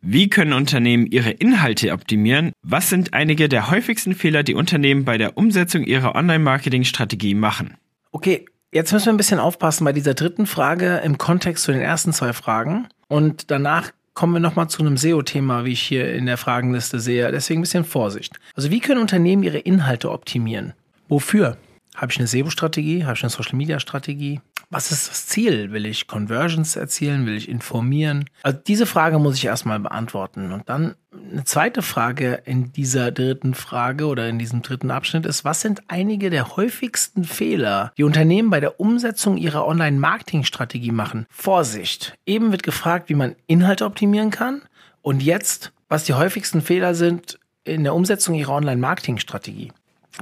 Wie 0.00 0.30
können 0.30 0.52
Unternehmen 0.52 1.06
ihre 1.06 1.30
Inhalte 1.30 1.92
optimieren? 1.92 2.52
Was 2.62 2.88
sind 2.88 3.14
einige 3.14 3.48
der 3.48 3.70
häufigsten 3.70 4.14
Fehler, 4.14 4.44
die 4.44 4.54
Unternehmen 4.54 5.04
bei 5.04 5.18
der 5.18 5.36
Umsetzung 5.36 5.82
ihrer 5.82 6.14
Online-Marketing-Strategie 6.14 7.34
machen? 7.34 7.76
Okay, 8.12 8.44
jetzt 8.72 8.92
müssen 8.92 9.06
wir 9.06 9.14
ein 9.14 9.16
bisschen 9.18 9.40
aufpassen 9.40 9.84
bei 9.84 9.92
dieser 9.92 10.14
dritten 10.14 10.46
Frage 10.46 10.98
im 11.04 11.18
Kontext 11.18 11.64
zu 11.64 11.72
den 11.72 11.80
ersten 11.80 12.12
zwei 12.12 12.32
Fragen. 12.32 12.86
Und 13.08 13.50
danach 13.50 13.90
kommen 14.14 14.34
wir 14.34 14.40
nochmal 14.40 14.68
zu 14.68 14.82
einem 14.82 14.96
SEO-Thema, 14.96 15.64
wie 15.64 15.72
ich 15.72 15.82
hier 15.82 16.14
in 16.14 16.26
der 16.26 16.36
Fragenliste 16.36 17.00
sehe. 17.00 17.32
Deswegen 17.32 17.58
ein 17.58 17.62
bisschen 17.62 17.84
Vorsicht. 17.84 18.38
Also 18.54 18.70
wie 18.70 18.80
können 18.80 19.00
Unternehmen 19.00 19.42
ihre 19.42 19.58
Inhalte 19.58 20.12
optimieren? 20.12 20.74
Wofür? 21.08 21.56
Habe 21.96 22.12
ich 22.12 22.18
eine 22.18 22.28
SEO-Strategie? 22.28 23.04
Habe 23.04 23.14
ich 23.14 23.24
eine 23.24 23.30
Social-Media-Strategie? 23.30 24.40
Was 24.70 24.90
ist 24.90 25.08
das 25.08 25.26
Ziel? 25.26 25.72
Will 25.72 25.86
ich 25.86 26.06
Conversions 26.06 26.76
erzielen? 26.76 27.24
Will 27.24 27.36
ich 27.36 27.48
informieren? 27.48 28.28
Also 28.42 28.58
diese 28.66 28.84
Frage 28.84 29.18
muss 29.18 29.36
ich 29.36 29.46
erstmal 29.46 29.80
beantworten. 29.80 30.52
Und 30.52 30.68
dann 30.68 30.94
eine 31.32 31.44
zweite 31.44 31.80
Frage 31.80 32.42
in 32.44 32.70
dieser 32.72 33.10
dritten 33.10 33.54
Frage 33.54 34.06
oder 34.06 34.28
in 34.28 34.38
diesem 34.38 34.60
dritten 34.60 34.90
Abschnitt 34.90 35.24
ist, 35.24 35.42
was 35.42 35.62
sind 35.62 35.82
einige 35.88 36.28
der 36.28 36.56
häufigsten 36.56 37.24
Fehler, 37.24 37.92
die 37.96 38.04
Unternehmen 38.04 38.50
bei 38.50 38.60
der 38.60 38.78
Umsetzung 38.78 39.38
ihrer 39.38 39.66
Online-Marketing-Strategie 39.66 40.92
machen? 40.92 41.26
Vorsicht! 41.30 42.18
Eben 42.26 42.52
wird 42.52 42.62
gefragt, 42.62 43.08
wie 43.08 43.14
man 43.14 43.36
Inhalte 43.46 43.86
optimieren 43.86 44.30
kann. 44.30 44.60
Und 45.00 45.22
jetzt, 45.22 45.72
was 45.88 46.04
die 46.04 46.12
häufigsten 46.12 46.60
Fehler 46.60 46.94
sind 46.94 47.38
in 47.64 47.84
der 47.84 47.94
Umsetzung 47.94 48.34
ihrer 48.34 48.52
Online-Marketing-Strategie. 48.52 49.72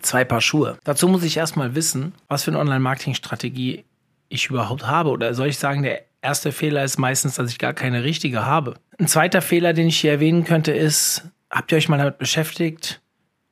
Zwei 0.03 0.25
Paar 0.25 0.41
Schuhe. 0.41 0.79
Dazu 0.85 1.09
muss 1.09 1.23
ich 1.23 1.37
erstmal 1.37 1.75
wissen, 1.75 2.13
was 2.29 2.45
für 2.45 2.51
eine 2.51 2.61
Online-Marketing-Strategie 2.61 3.86
ich 4.29 4.49
überhaupt 4.49 4.87
habe. 4.87 5.11
Oder 5.11 5.35
soll 5.35 5.49
ich 5.49 5.59
sagen, 5.59 5.83
der 5.83 6.03
erste 6.23 6.53
Fehler 6.53 6.85
ist 6.85 6.99
meistens, 6.99 7.37
dass 7.37 7.51
ich 7.51 7.59
gar 7.59 7.73
keine 7.73 8.05
richtige 8.05 8.45
habe. 8.45 8.75
Ein 8.99 9.09
zweiter 9.09 9.43
Fehler, 9.43 9.73
den 9.73 9.89
ich 9.89 10.01
hier 10.01 10.13
erwähnen 10.13 10.45
könnte, 10.45 10.73
ist, 10.73 11.29
habt 11.51 11.71
ihr 11.73 11.79
euch 11.79 11.89
mal 11.89 11.99
damit 11.99 12.19
beschäftigt, 12.19 13.01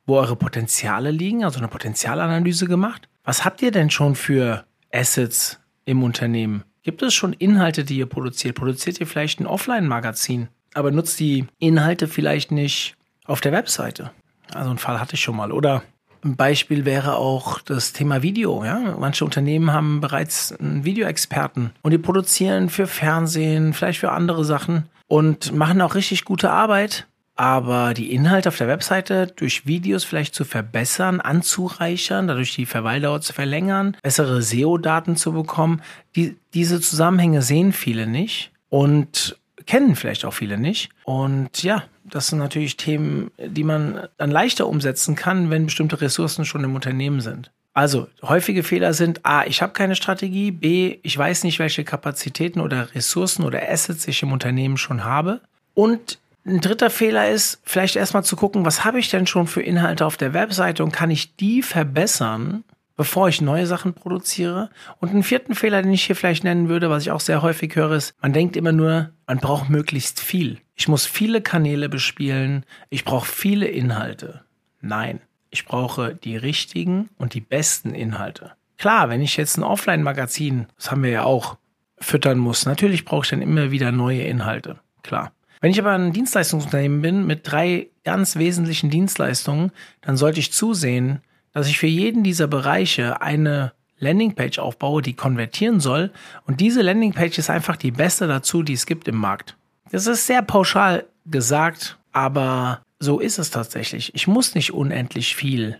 wo 0.05 0.17
eure 0.17 0.35
Potenziale 0.35 1.11
liegen, 1.11 1.43
also 1.43 1.59
eine 1.59 1.67
Potenzialanalyse 1.67 2.67
gemacht? 2.67 3.07
Was 3.23 3.45
habt 3.45 3.61
ihr 3.61 3.71
denn 3.71 3.89
schon 3.89 4.15
für 4.15 4.65
Assets 4.91 5.59
im 5.85 6.03
Unternehmen? 6.03 6.63
Gibt 6.83 7.01
es 7.01 7.13
schon 7.13 7.33
Inhalte, 7.33 7.83
die 7.83 7.97
ihr 7.97 8.05
produziert? 8.05 8.55
Produziert 8.55 8.99
ihr 8.99 9.07
vielleicht 9.07 9.39
ein 9.39 9.47
Offline-Magazin, 9.47 10.49
aber 10.73 10.91
nutzt 10.91 11.19
die 11.19 11.47
Inhalte 11.57 12.07
vielleicht 12.07 12.51
nicht 12.51 12.95
auf 13.25 13.41
der 13.41 13.51
Webseite? 13.51 14.11
Also 14.53 14.69
einen 14.69 14.77
Fall 14.77 14.99
hatte 14.99 15.15
ich 15.15 15.21
schon 15.21 15.35
mal. 15.35 15.51
Oder 15.51 15.81
ein 16.25 16.35
Beispiel 16.35 16.83
wäre 16.85 17.15
auch 17.15 17.59
das 17.61 17.93
Thema 17.93 18.21
Video. 18.21 18.65
Ja? 18.65 18.97
Manche 18.99 19.23
Unternehmen 19.23 19.71
haben 19.71 20.01
bereits 20.01 20.51
einen 20.53 20.83
Videoexperten 20.83 21.71
und 21.83 21.91
die 21.91 21.97
produzieren 21.97 22.69
für 22.69 22.87
Fernsehen, 22.87 23.73
vielleicht 23.73 23.99
für 23.99 24.11
andere 24.11 24.43
Sachen 24.43 24.89
und 25.07 25.53
machen 25.53 25.81
auch 25.81 25.95
richtig 25.95 26.25
gute 26.25 26.49
Arbeit. 26.49 27.07
Aber 27.37 27.93
die 27.93 28.13
Inhalte 28.13 28.47
auf 28.47 28.57
der 28.57 28.69
Webseite 28.69 29.27
durch 29.27 29.65
Videos 29.65 30.05
vielleicht 30.05 30.33
zu 30.33 30.45
verbessern, 30.45 31.19
anzureichern, 31.19 32.27
dadurch 32.27 32.55
die 32.55 32.65
Verweildauer 32.65 33.19
zu 33.19 33.33
verlängern, 33.33 33.97
bessere 34.01 34.41
SEO-Daten 34.41 35.17
zu 35.17 35.33
bekommen, 35.33 35.81
die, 36.15 36.37
diese 36.53 36.79
Zusammenhänge 36.79 37.41
sehen 37.41 37.73
viele 37.73 38.07
nicht. 38.07 38.51
Und 38.69 39.37
kennen 39.65 39.95
vielleicht 39.95 40.25
auch 40.25 40.33
viele 40.33 40.57
nicht. 40.57 40.89
Und 41.03 41.61
ja, 41.63 41.83
das 42.09 42.27
sind 42.27 42.39
natürlich 42.39 42.77
Themen, 42.77 43.31
die 43.37 43.63
man 43.63 44.07
dann 44.17 44.31
leichter 44.31 44.67
umsetzen 44.67 45.15
kann, 45.15 45.49
wenn 45.49 45.65
bestimmte 45.65 45.99
Ressourcen 46.01 46.45
schon 46.45 46.63
im 46.63 46.75
Unternehmen 46.75 47.21
sind. 47.21 47.51
Also 47.73 48.07
häufige 48.21 48.63
Fehler 48.63 48.93
sind 48.93 49.25
A, 49.25 49.45
ich 49.45 49.61
habe 49.61 49.73
keine 49.73 49.95
Strategie, 49.95 50.51
B, 50.51 50.99
ich 51.03 51.17
weiß 51.17 51.43
nicht, 51.43 51.59
welche 51.59 51.83
Kapazitäten 51.83 52.61
oder 52.61 52.93
Ressourcen 52.95 53.43
oder 53.43 53.69
Assets 53.69 54.07
ich 54.07 54.23
im 54.23 54.31
Unternehmen 54.31 54.77
schon 54.77 55.03
habe. 55.03 55.41
Und 55.73 56.19
ein 56.45 56.61
dritter 56.61 56.89
Fehler 56.89 57.29
ist, 57.29 57.59
vielleicht 57.63 57.95
erstmal 57.95 58.23
zu 58.23 58.35
gucken, 58.35 58.65
was 58.65 58.85
habe 58.85 58.99
ich 58.99 59.09
denn 59.09 59.27
schon 59.27 59.47
für 59.47 59.61
Inhalte 59.61 60.05
auf 60.05 60.15
der 60.15 60.33
Webseite 60.33 60.83
und 60.83 60.91
kann 60.91 61.11
ich 61.11 61.35
die 61.35 61.61
verbessern, 61.61 62.63
bevor 62.95 63.27
ich 63.29 63.41
neue 63.41 63.67
Sachen 63.67 63.93
produziere. 63.93 64.69
Und 64.99 65.09
einen 65.09 65.23
vierten 65.23 65.55
Fehler, 65.55 65.81
den 65.81 65.93
ich 65.93 66.03
hier 66.03 66.15
vielleicht 66.15 66.43
nennen 66.43 66.69
würde, 66.69 66.89
was 66.89 67.03
ich 67.03 67.11
auch 67.11 67.19
sehr 67.19 67.41
häufig 67.41 67.75
höre, 67.75 67.91
ist, 67.91 68.15
man 68.21 68.33
denkt 68.33 68.55
immer 68.55 68.71
nur, 68.71 69.11
man 69.27 69.39
braucht 69.39 69.69
möglichst 69.69 70.19
viel. 70.19 70.59
Ich 70.75 70.87
muss 70.87 71.05
viele 71.05 71.41
Kanäle 71.41 71.89
bespielen, 71.89 72.65
ich 72.89 73.05
brauche 73.05 73.27
viele 73.27 73.67
Inhalte. 73.67 74.43
Nein, 74.81 75.21
ich 75.49 75.65
brauche 75.65 76.15
die 76.15 76.37
richtigen 76.37 77.09
und 77.17 77.33
die 77.33 77.41
besten 77.41 77.93
Inhalte. 77.93 78.51
Klar, 78.77 79.09
wenn 79.09 79.21
ich 79.21 79.37
jetzt 79.37 79.57
ein 79.57 79.63
Offline-Magazin, 79.63 80.67
das 80.75 80.91
haben 80.91 81.03
wir 81.03 81.11
ja 81.11 81.23
auch, 81.23 81.57
füttern 81.97 82.37
muss, 82.37 82.65
natürlich 82.65 83.05
brauche 83.05 83.23
ich 83.23 83.29
dann 83.29 83.41
immer 83.41 83.71
wieder 83.71 83.91
neue 83.91 84.23
Inhalte. 84.23 84.79
Klar. 85.01 85.31
Wenn 85.61 85.71
ich 85.71 85.79
aber 85.79 85.93
ein 85.93 86.11
Dienstleistungsunternehmen 86.11 87.01
bin 87.01 87.25
mit 87.25 87.49
drei 87.49 87.87
ganz 88.03 88.35
wesentlichen 88.35 88.89
Dienstleistungen, 88.89 89.71
dann 90.01 90.17
sollte 90.17 90.39
ich 90.39 90.51
zusehen, 90.51 91.21
dass 91.55 91.69
ich 91.69 91.79
für 91.79 91.87
jeden 91.87 92.21
dieser 92.21 92.47
Bereiche 92.47 93.21
eine 93.21 93.71
Landingpage 93.97 94.59
aufbaue, 94.59 95.01
die 95.01 95.13
konvertieren 95.13 95.79
soll. 95.79 96.11
Und 96.45 96.59
diese 96.59 96.81
Landingpage 96.81 97.37
ist 97.37 97.49
einfach 97.49 97.77
die 97.77 97.91
beste 97.91 98.27
dazu, 98.27 98.61
die 98.61 98.73
es 98.73 98.85
gibt 98.85 99.07
im 99.07 99.15
Markt. 99.15 99.55
Das 99.89 100.05
ist 100.05 100.27
sehr 100.27 100.41
pauschal 100.41 101.05
gesagt, 101.25 101.97
aber 102.11 102.81
so 102.99 103.19
ist 103.21 103.39
es 103.39 103.51
tatsächlich. 103.51 104.13
Ich 104.13 104.27
muss 104.27 104.53
nicht 104.53 104.73
unendlich 104.73 105.33
viel 105.33 105.79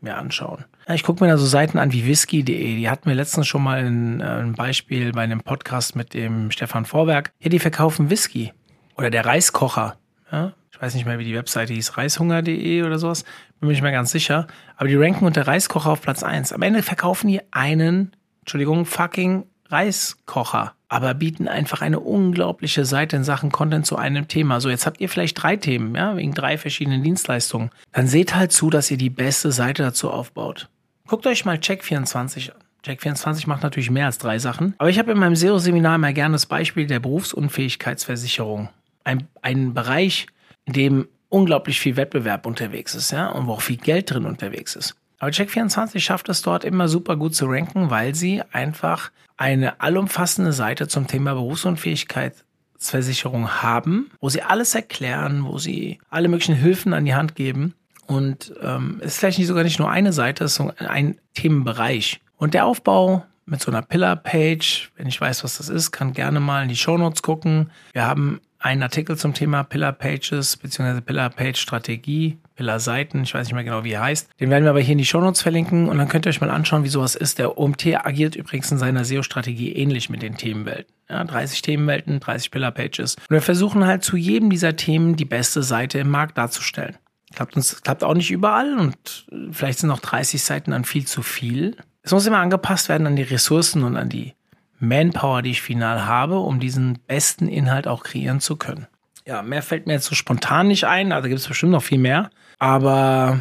mir 0.00 0.16
anschauen. 0.16 0.64
Ich 0.94 1.02
gucke 1.02 1.24
mir 1.24 1.30
da 1.30 1.38
so 1.38 1.46
Seiten 1.46 1.78
an 1.78 1.92
wie 1.92 2.06
whisky.de. 2.06 2.76
Die 2.76 2.88
hatten 2.88 3.08
wir 3.08 3.16
letztens 3.16 3.48
schon 3.48 3.64
mal 3.64 3.84
ein, 3.84 4.20
äh, 4.20 4.24
ein 4.24 4.52
Beispiel 4.52 5.10
bei 5.10 5.22
einem 5.22 5.40
Podcast 5.40 5.96
mit 5.96 6.14
dem 6.14 6.52
Stefan 6.52 6.84
Vorwerk. 6.84 7.32
Ja, 7.40 7.48
die 7.48 7.58
verkaufen 7.58 8.10
Whisky. 8.10 8.52
Oder 8.96 9.10
der 9.10 9.26
Reiskocher. 9.26 9.96
Ja, 10.30 10.52
ich 10.72 10.82
weiß 10.82 10.94
nicht 10.94 11.06
mehr, 11.06 11.18
wie 11.18 11.24
die 11.24 11.34
Webseite 11.34 11.72
hieß, 11.72 11.96
reishunger.de 11.96 12.82
oder 12.82 12.98
sowas, 12.98 13.24
bin 13.60 13.68
mir 13.68 13.72
nicht 13.72 13.82
mehr 13.82 13.92
ganz 13.92 14.10
sicher. 14.10 14.46
Aber 14.76 14.88
die 14.88 14.96
ranken 14.96 15.24
unter 15.24 15.46
Reiskocher 15.46 15.90
auf 15.90 16.02
Platz 16.02 16.22
1. 16.22 16.52
Am 16.52 16.62
Ende 16.62 16.82
verkaufen 16.82 17.28
die 17.28 17.40
einen, 17.52 18.14
Entschuldigung, 18.40 18.84
fucking 18.84 19.46
Reiskocher, 19.68 20.74
aber 20.88 21.14
bieten 21.14 21.48
einfach 21.48 21.82
eine 21.82 22.00
unglaubliche 22.00 22.84
Seite 22.84 23.16
in 23.16 23.24
Sachen 23.24 23.50
Content 23.50 23.86
zu 23.86 23.96
einem 23.96 24.28
Thema. 24.28 24.60
So, 24.60 24.68
jetzt 24.68 24.86
habt 24.86 25.00
ihr 25.00 25.08
vielleicht 25.08 25.42
drei 25.42 25.56
Themen, 25.56 25.94
ja, 25.94 26.16
wegen 26.16 26.34
drei 26.34 26.58
verschiedenen 26.58 27.02
Dienstleistungen. 27.02 27.70
Dann 27.92 28.06
seht 28.06 28.34
halt 28.34 28.52
zu, 28.52 28.70
dass 28.70 28.90
ihr 28.90 28.98
die 28.98 29.10
beste 29.10 29.52
Seite 29.52 29.82
dazu 29.82 30.10
aufbaut. 30.10 30.68
Guckt 31.06 31.26
euch 31.26 31.44
mal 31.44 31.56
Check24 31.56 32.52
an. 32.52 32.58
Check24 32.84 33.48
macht 33.48 33.64
natürlich 33.64 33.90
mehr 33.90 34.06
als 34.06 34.18
drei 34.18 34.38
Sachen. 34.38 34.74
Aber 34.78 34.90
ich 34.90 34.98
habe 35.00 35.10
in 35.10 35.18
meinem 35.18 35.34
SEO-Seminar 35.34 35.96
immer 35.96 36.12
gerne 36.12 36.34
das 36.34 36.46
Beispiel 36.46 36.86
der 36.86 37.00
Berufsunfähigkeitsversicherung. 37.00 38.68
Ein, 39.06 39.28
ein 39.40 39.72
Bereich, 39.72 40.26
in 40.64 40.72
dem 40.72 41.08
unglaublich 41.28 41.78
viel 41.78 41.96
Wettbewerb 41.96 42.44
unterwegs 42.44 42.94
ist, 42.94 43.12
ja, 43.12 43.28
und 43.28 43.46
wo 43.46 43.52
auch 43.52 43.60
viel 43.60 43.76
Geld 43.76 44.10
drin 44.10 44.26
unterwegs 44.26 44.74
ist. 44.74 44.96
Aber 45.18 45.30
Check24 45.30 46.00
schafft 46.00 46.28
es 46.28 46.42
dort 46.42 46.62
immer 46.64 46.88
super 46.88 47.16
gut 47.16 47.34
zu 47.34 47.46
ranken, 47.46 47.88
weil 47.90 48.14
sie 48.14 48.42
einfach 48.52 49.10
eine 49.36 49.80
allumfassende 49.80 50.52
Seite 50.52 50.88
zum 50.88 51.06
Thema 51.06 51.34
Berufsunfähigkeitsversicherung 51.34 53.62
haben, 53.62 54.10
wo 54.20 54.28
sie 54.28 54.42
alles 54.42 54.74
erklären, 54.74 55.44
wo 55.44 55.58
sie 55.58 56.00
alle 56.10 56.26
möglichen 56.28 56.56
Hilfen 56.56 56.92
an 56.92 57.04
die 57.04 57.14
Hand 57.14 57.36
geben. 57.36 57.74
Und 58.06 58.52
ähm, 58.62 59.00
ist 59.02 59.18
vielleicht 59.18 59.38
nicht 59.38 59.48
sogar 59.48 59.64
nicht 59.64 59.78
nur 59.78 59.90
eine 59.90 60.12
Seite, 60.12 60.44
es 60.44 60.58
ist 60.58 60.80
ein 60.80 61.18
Themenbereich. 61.34 62.20
Und 62.36 62.54
der 62.54 62.66
Aufbau 62.66 63.24
mit 63.46 63.60
so 63.60 63.70
einer 63.70 63.82
Pillar-Page, 63.82 64.92
wenn 64.96 65.06
ich 65.06 65.20
weiß, 65.20 65.44
was 65.44 65.58
das 65.58 65.68
ist, 65.68 65.92
kann 65.92 66.12
gerne 66.12 66.40
mal 66.40 66.62
in 66.62 66.68
die 66.68 66.76
Shownotes 66.76 67.22
gucken. 67.22 67.70
Wir 67.92 68.04
haben 68.04 68.40
einen 68.58 68.82
Artikel 68.82 69.16
zum 69.16 69.34
Thema 69.34 69.62
Pillar 69.64 69.92
Pages 69.92 70.56
bzw. 70.56 71.00
Pillar 71.00 71.30
Page 71.30 71.58
Strategie, 71.58 72.38
Pillar 72.54 72.80
Seiten, 72.80 73.22
ich 73.22 73.34
weiß 73.34 73.46
nicht 73.46 73.54
mehr 73.54 73.64
genau, 73.64 73.84
wie 73.84 73.92
er 73.92 74.02
heißt. 74.02 74.30
Den 74.40 74.50
werden 74.50 74.64
wir 74.64 74.70
aber 74.70 74.80
hier 74.80 74.92
in 74.92 74.98
die 74.98 75.04
Shownotes 75.04 75.42
verlinken 75.42 75.88
und 75.88 75.98
dann 75.98 76.08
könnt 76.08 76.26
ihr 76.26 76.30
euch 76.30 76.40
mal 76.40 76.50
anschauen, 76.50 76.84
wie 76.84 76.88
sowas 76.88 77.14
ist. 77.14 77.38
Der 77.38 77.58
OMT 77.58 77.86
agiert 78.04 78.34
übrigens 78.34 78.70
in 78.72 78.78
seiner 78.78 79.04
SEO-Strategie 79.04 79.72
ähnlich 79.72 80.10
mit 80.10 80.22
den 80.22 80.36
Themenwelten. 80.36 80.92
Ja, 81.08 81.22
30 81.22 81.62
Themenwelten, 81.62 82.18
30 82.18 82.50
Pillar 82.50 82.72
Pages. 82.72 83.16
Und 83.16 83.30
wir 83.30 83.42
versuchen 83.42 83.86
halt 83.86 84.02
zu 84.02 84.16
jedem 84.16 84.50
dieser 84.50 84.74
Themen 84.76 85.16
die 85.16 85.24
beste 85.24 85.62
Seite 85.62 85.98
im 85.98 86.10
Markt 86.10 86.36
darzustellen. 86.36 86.96
Klappt 87.34 87.56
uns, 87.56 87.82
klappt 87.82 88.02
auch 88.02 88.14
nicht 88.14 88.30
überall 88.30 88.78
und 88.78 89.26
vielleicht 89.50 89.80
sind 89.80 89.88
noch 89.88 90.00
30 90.00 90.42
Seiten 90.42 90.70
dann 90.70 90.84
viel 90.84 91.06
zu 91.06 91.22
viel. 91.22 91.76
Es 92.02 92.12
muss 92.12 92.26
immer 92.26 92.38
angepasst 92.38 92.88
werden 92.88 93.06
an 93.06 93.16
die 93.16 93.22
Ressourcen 93.22 93.82
und 93.82 93.96
an 93.96 94.08
die 94.08 94.34
Manpower, 94.78 95.42
die 95.42 95.50
ich 95.50 95.62
final 95.62 96.06
habe, 96.06 96.38
um 96.38 96.60
diesen 96.60 96.98
besten 97.06 97.48
Inhalt 97.48 97.88
auch 97.88 98.02
kreieren 98.02 98.40
zu 98.40 98.56
können. 98.56 98.86
Ja, 99.26 99.42
mehr 99.42 99.62
fällt 99.62 99.86
mir 99.86 99.94
jetzt 99.94 100.06
so 100.06 100.14
spontan 100.14 100.68
nicht 100.68 100.84
ein, 100.84 101.12
also 101.12 101.28
gibt 101.28 101.40
es 101.40 101.48
bestimmt 101.48 101.72
noch 101.72 101.82
viel 101.82 101.98
mehr. 101.98 102.30
Aber 102.58 103.40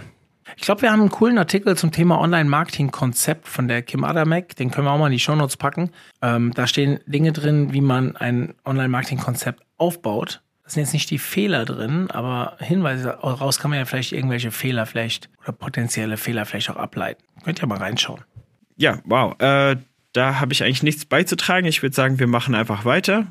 ich 0.55 0.63
glaube, 0.63 0.81
wir 0.83 0.91
haben 0.91 1.01
einen 1.01 1.11
coolen 1.11 1.37
Artikel 1.37 1.77
zum 1.77 1.91
Thema 1.91 2.19
Online-Marketing-Konzept 2.19 3.47
von 3.47 3.67
der 3.67 3.81
Kim 3.81 4.03
Adamek. 4.03 4.55
Den 4.55 4.71
können 4.71 4.87
wir 4.87 4.91
auch 4.91 4.97
mal 4.97 5.07
in 5.07 5.13
die 5.13 5.19
Shownotes 5.19 5.57
packen. 5.57 5.91
Ähm, 6.21 6.53
da 6.55 6.67
stehen 6.67 6.99
Dinge 7.05 7.33
drin, 7.33 7.73
wie 7.73 7.81
man 7.81 8.15
ein 8.15 8.53
Online-Marketing-Konzept 8.65 9.63
aufbaut. 9.77 10.41
Das 10.63 10.73
sind 10.73 10.83
jetzt 10.83 10.93
nicht 10.93 11.11
die 11.11 11.19
Fehler 11.19 11.63
drin, 11.65 12.09
aber 12.09 12.57
Hinweise 12.59 13.19
daraus 13.21 13.59
kann 13.59 13.69
man 13.69 13.79
ja 13.79 13.85
vielleicht 13.85 14.13
irgendwelche 14.13 14.49
Fehler 14.49 14.87
vielleicht 14.87 15.29
oder 15.43 15.51
potenzielle 15.51 16.17
Fehler 16.17 16.45
vielleicht 16.45 16.71
auch 16.71 16.77
ableiten. 16.77 17.23
Könnt 17.43 17.61
ihr 17.61 17.67
mal 17.67 17.77
reinschauen. 17.77 18.21
Ja, 18.75 18.97
wow. 19.05 19.39
Äh, 19.39 19.75
da 20.15 20.39
habe 20.39 20.53
ich 20.53 20.63
eigentlich 20.63 20.83
nichts 20.83 21.05
beizutragen. 21.05 21.67
Ich 21.67 21.81
würde 21.81 21.95
sagen, 21.95 22.19
wir 22.19 22.27
machen 22.27 22.55
einfach 22.55 22.85
weiter. 22.85 23.27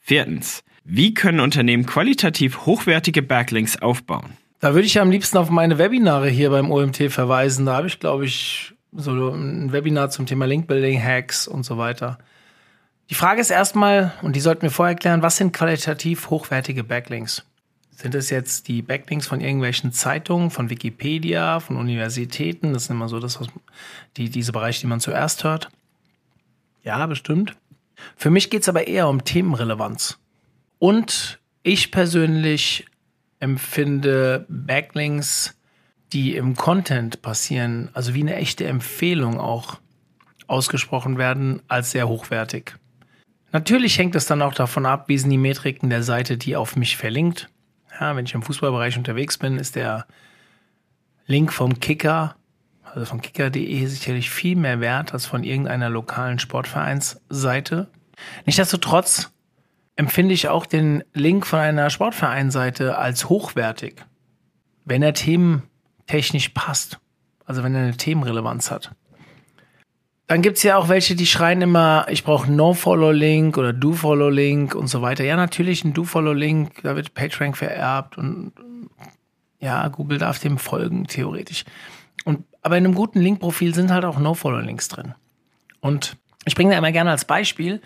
Viertens. 0.00 0.62
Wie 0.84 1.12
können 1.12 1.40
Unternehmen 1.40 1.84
qualitativ 1.84 2.64
hochwertige 2.64 3.22
Backlinks 3.22 3.80
aufbauen? 3.82 4.32
Da 4.60 4.74
würde 4.74 4.86
ich 4.86 5.00
am 5.00 5.10
liebsten 5.10 5.36
auf 5.36 5.50
meine 5.50 5.78
Webinare 5.78 6.28
hier 6.28 6.50
beim 6.50 6.70
OMT 6.70 7.12
verweisen. 7.12 7.66
Da 7.66 7.76
habe 7.76 7.86
ich, 7.88 8.00
glaube 8.00 8.24
ich, 8.24 8.74
so 8.92 9.10
ein 9.28 9.72
Webinar 9.72 10.10
zum 10.10 10.26
Thema 10.26 10.46
Linkbuilding, 10.46 11.02
Hacks 11.02 11.46
und 11.46 11.64
so 11.64 11.76
weiter. 11.76 12.18
Die 13.10 13.14
Frage 13.14 13.40
ist 13.40 13.50
erstmal, 13.50 14.12
und 14.22 14.36
die 14.36 14.40
sollten 14.40 14.62
wir 14.62 14.70
vorher 14.70 14.94
klären, 14.94 15.22
was 15.22 15.36
sind 15.36 15.52
qualitativ 15.52 16.30
hochwertige 16.30 16.84
Backlinks? 16.84 17.44
Sind 17.90 18.14
es 18.14 18.30
jetzt 18.30 18.68
die 18.68 18.82
Backlinks 18.82 19.26
von 19.26 19.40
irgendwelchen 19.40 19.92
Zeitungen, 19.92 20.50
von 20.50 20.70
Wikipedia, 20.70 21.58
von 21.60 21.76
Universitäten? 21.76 22.72
Das 22.72 22.84
sind 22.84 22.96
immer 22.96 23.08
so 23.08 23.18
das, 23.18 23.40
was 23.40 23.48
die, 24.16 24.30
diese 24.30 24.52
Bereiche, 24.52 24.82
die 24.82 24.86
man 24.86 25.00
zuerst 25.00 25.44
hört. 25.44 25.68
Ja, 26.82 27.06
bestimmt. 27.06 27.56
Für 28.16 28.30
mich 28.30 28.50
geht 28.50 28.62
es 28.62 28.68
aber 28.68 28.86
eher 28.86 29.08
um 29.08 29.24
Themenrelevanz. 29.24 30.18
Und 30.78 31.40
ich 31.62 31.90
persönlich 31.90 32.86
empfinde 33.40 34.46
Backlinks, 34.48 35.56
die 36.12 36.36
im 36.36 36.56
Content 36.56 37.20
passieren, 37.22 37.90
also 37.92 38.14
wie 38.14 38.22
eine 38.22 38.36
echte 38.36 38.66
Empfehlung 38.66 39.38
auch 39.38 39.78
ausgesprochen 40.46 41.18
werden, 41.18 41.60
als 41.68 41.90
sehr 41.90 42.08
hochwertig. 42.08 42.74
Natürlich 43.52 43.98
hängt 43.98 44.14
es 44.14 44.26
dann 44.26 44.42
auch 44.42 44.54
davon 44.54 44.86
ab, 44.86 45.08
wie 45.08 45.18
sind 45.18 45.30
die 45.30 45.38
Metriken 45.38 45.90
der 45.90 46.02
Seite, 46.02 46.36
die 46.36 46.56
auf 46.56 46.76
mich 46.76 46.96
verlinkt. 46.96 47.48
Ja, 48.00 48.14
wenn 48.14 48.26
ich 48.26 48.34
im 48.34 48.42
Fußballbereich 48.42 48.96
unterwegs 48.96 49.38
bin, 49.38 49.58
ist 49.58 49.76
der 49.76 50.06
Link 51.26 51.52
vom 51.52 51.80
Kicker, 51.80 52.36
also 52.98 53.10
von 53.10 53.20
kicker.de, 53.20 53.86
sicherlich 53.86 54.28
viel 54.28 54.56
mehr 54.56 54.80
wert 54.80 55.14
als 55.14 55.24
von 55.24 55.44
irgendeiner 55.44 55.88
lokalen 55.88 56.40
Sportvereinsseite. 56.40 57.88
Nichtsdestotrotz 58.44 59.30
empfinde 59.94 60.34
ich 60.34 60.48
auch 60.48 60.66
den 60.66 61.04
Link 61.14 61.46
von 61.46 61.60
einer 61.60 61.90
Sportvereinsseite 61.90 62.98
als 62.98 63.28
hochwertig, 63.28 64.04
wenn 64.84 65.02
er 65.02 65.14
thementechnisch 65.14 66.48
passt. 66.50 66.98
Also 67.44 67.62
wenn 67.62 67.74
er 67.74 67.82
eine 67.82 67.96
Themenrelevanz 67.96 68.70
hat. 68.70 68.90
Dann 70.26 70.42
gibt's 70.42 70.64
ja 70.64 70.76
auch 70.76 70.88
welche, 70.88 71.14
die 71.14 71.26
schreien 71.26 71.62
immer, 71.62 72.04
ich 72.10 72.24
brauche 72.24 72.50
No-Follow-Link 72.50 73.56
oder 73.56 73.72
Do-Follow-Link 73.72 74.74
und 74.74 74.88
so 74.88 75.02
weiter. 75.02 75.24
Ja, 75.24 75.36
natürlich 75.36 75.84
ein 75.84 75.94
Do-Follow-Link, 75.94 76.82
da 76.82 76.96
wird 76.96 77.14
PageRank 77.14 77.56
vererbt 77.56 78.18
und 78.18 78.52
ja, 79.60 79.86
Google 79.88 80.18
darf 80.18 80.40
dem 80.40 80.58
folgen, 80.58 81.06
theoretisch. 81.06 81.64
Aber 82.68 82.76
in 82.76 82.84
einem 82.84 82.94
guten 82.94 83.22
Link-Profil 83.22 83.74
sind 83.74 83.90
halt 83.90 84.04
auch 84.04 84.18
No-Follow-Links 84.18 84.88
drin. 84.88 85.14
Und 85.80 86.18
ich 86.44 86.54
bringe 86.54 86.72
da 86.72 86.76
immer 86.76 86.92
gerne 86.92 87.10
als 87.10 87.24
Beispiel, 87.24 87.80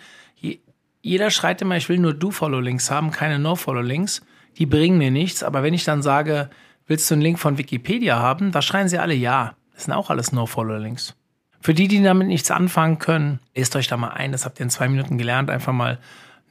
jeder 1.01 1.31
schreit 1.31 1.61
immer, 1.61 1.77
ich 1.77 1.87
will 1.87 1.99
nur 1.99 2.13
Do-Follow-Links 2.13 2.91
haben, 2.91 3.09
keine 3.09 3.39
No-Follow-Links. 3.39 4.23
Die 4.57 4.65
bringen 4.65 4.97
mir 4.97 5.09
nichts, 5.09 5.41
aber 5.41 5.63
wenn 5.63 5.73
ich 5.73 5.85
dann 5.85 6.01
sage, 6.01 6.49
willst 6.85 7.09
du 7.09 7.15
einen 7.15 7.21
Link 7.21 7.39
von 7.39 7.57
Wikipedia 7.57 8.19
haben, 8.19 8.51
da 8.51 8.61
schreien 8.61 8.89
sie 8.89 8.97
alle 8.97 9.13
ja. 9.13 9.55
Das 9.73 9.85
sind 9.85 9.93
auch 9.93 10.09
alles 10.09 10.33
No-Follow-Links. 10.33 11.15
Für 11.61 11.73
die, 11.73 11.87
die 11.87 12.03
damit 12.03 12.27
nichts 12.27 12.51
anfangen 12.51 12.99
können, 12.99 13.39
lest 13.55 13.77
euch 13.77 13.87
da 13.87 13.95
mal 13.95 14.09
ein. 14.09 14.33
Das 14.33 14.43
habt 14.43 14.59
ihr 14.59 14.65
in 14.65 14.69
zwei 14.69 14.89
Minuten 14.89 15.17
gelernt. 15.17 15.49
Einfach 15.49 15.71
mal 15.71 15.97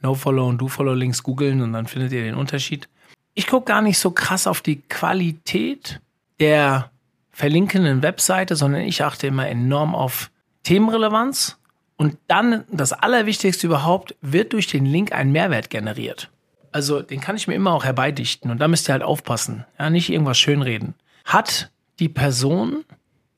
No-Follow 0.00 0.48
und 0.48 0.56
Do-Follow-Links 0.56 1.22
googeln 1.22 1.60
und 1.60 1.74
dann 1.74 1.86
findet 1.86 2.12
ihr 2.12 2.22
den 2.22 2.34
Unterschied. 2.34 2.88
Ich 3.34 3.46
gucke 3.46 3.66
gar 3.66 3.82
nicht 3.82 3.98
so 3.98 4.10
krass 4.10 4.46
auf 4.46 4.62
die 4.62 4.80
Qualität 4.80 6.00
der 6.40 6.91
verlinkenden 7.32 8.02
Webseite, 8.02 8.56
sondern 8.56 8.82
ich 8.82 9.02
achte 9.02 9.26
immer 9.26 9.48
enorm 9.48 9.94
auf 9.94 10.30
Themenrelevanz. 10.62 11.58
Und 11.96 12.18
dann, 12.28 12.64
das 12.70 12.92
Allerwichtigste 12.92 13.66
überhaupt, 13.66 14.14
wird 14.20 14.52
durch 14.52 14.66
den 14.66 14.86
Link 14.86 15.12
ein 15.12 15.32
Mehrwert 15.32 15.70
generiert. 15.70 16.30
Also 16.72 17.02
den 17.02 17.20
kann 17.20 17.36
ich 17.36 17.48
mir 17.48 17.54
immer 17.54 17.72
auch 17.72 17.84
herbeidichten. 17.84 18.50
Und 18.50 18.58
da 18.58 18.68
müsst 18.68 18.88
ihr 18.88 18.92
halt 18.92 19.02
aufpassen. 19.02 19.66
Ja, 19.78 19.90
nicht 19.90 20.10
irgendwas 20.10 20.38
schönreden. 20.38 20.94
Hat 21.24 21.70
die 21.98 22.08
Person 22.08 22.84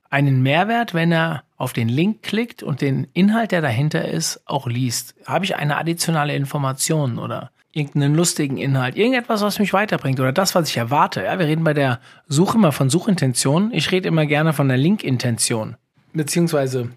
einen 0.08 0.42
Mehrwert, 0.42 0.94
wenn 0.94 1.12
er 1.12 1.42
auf 1.56 1.72
den 1.72 1.88
Link 1.88 2.22
klickt 2.22 2.62
und 2.62 2.80
den 2.80 3.08
Inhalt, 3.12 3.50
der 3.52 3.60
dahinter 3.60 4.06
ist, 4.08 4.40
auch 4.46 4.66
liest? 4.66 5.14
Habe 5.26 5.44
ich 5.44 5.56
eine 5.56 5.76
additionale 5.76 6.34
Information 6.34 7.18
oder 7.18 7.50
irgendeinen 7.74 8.14
lustigen 8.14 8.56
Inhalt, 8.56 8.96
irgendetwas, 8.96 9.42
was 9.42 9.58
mich 9.58 9.72
weiterbringt 9.72 10.20
oder 10.20 10.32
das, 10.32 10.54
was 10.54 10.68
ich 10.68 10.76
erwarte? 10.76 11.24
Ja, 11.24 11.38
wir 11.38 11.46
reden 11.46 11.64
bei 11.64 11.74
der 11.74 12.00
Suche 12.28 12.56
immer 12.56 12.72
von 12.72 12.88
Suchintention. 12.88 13.72
Ich 13.72 13.90
rede 13.90 14.08
immer 14.08 14.26
gerne 14.26 14.52
von 14.52 14.68
der 14.68 14.76
Linkintention. 14.76 15.76
Beziehungsweise 16.12 16.90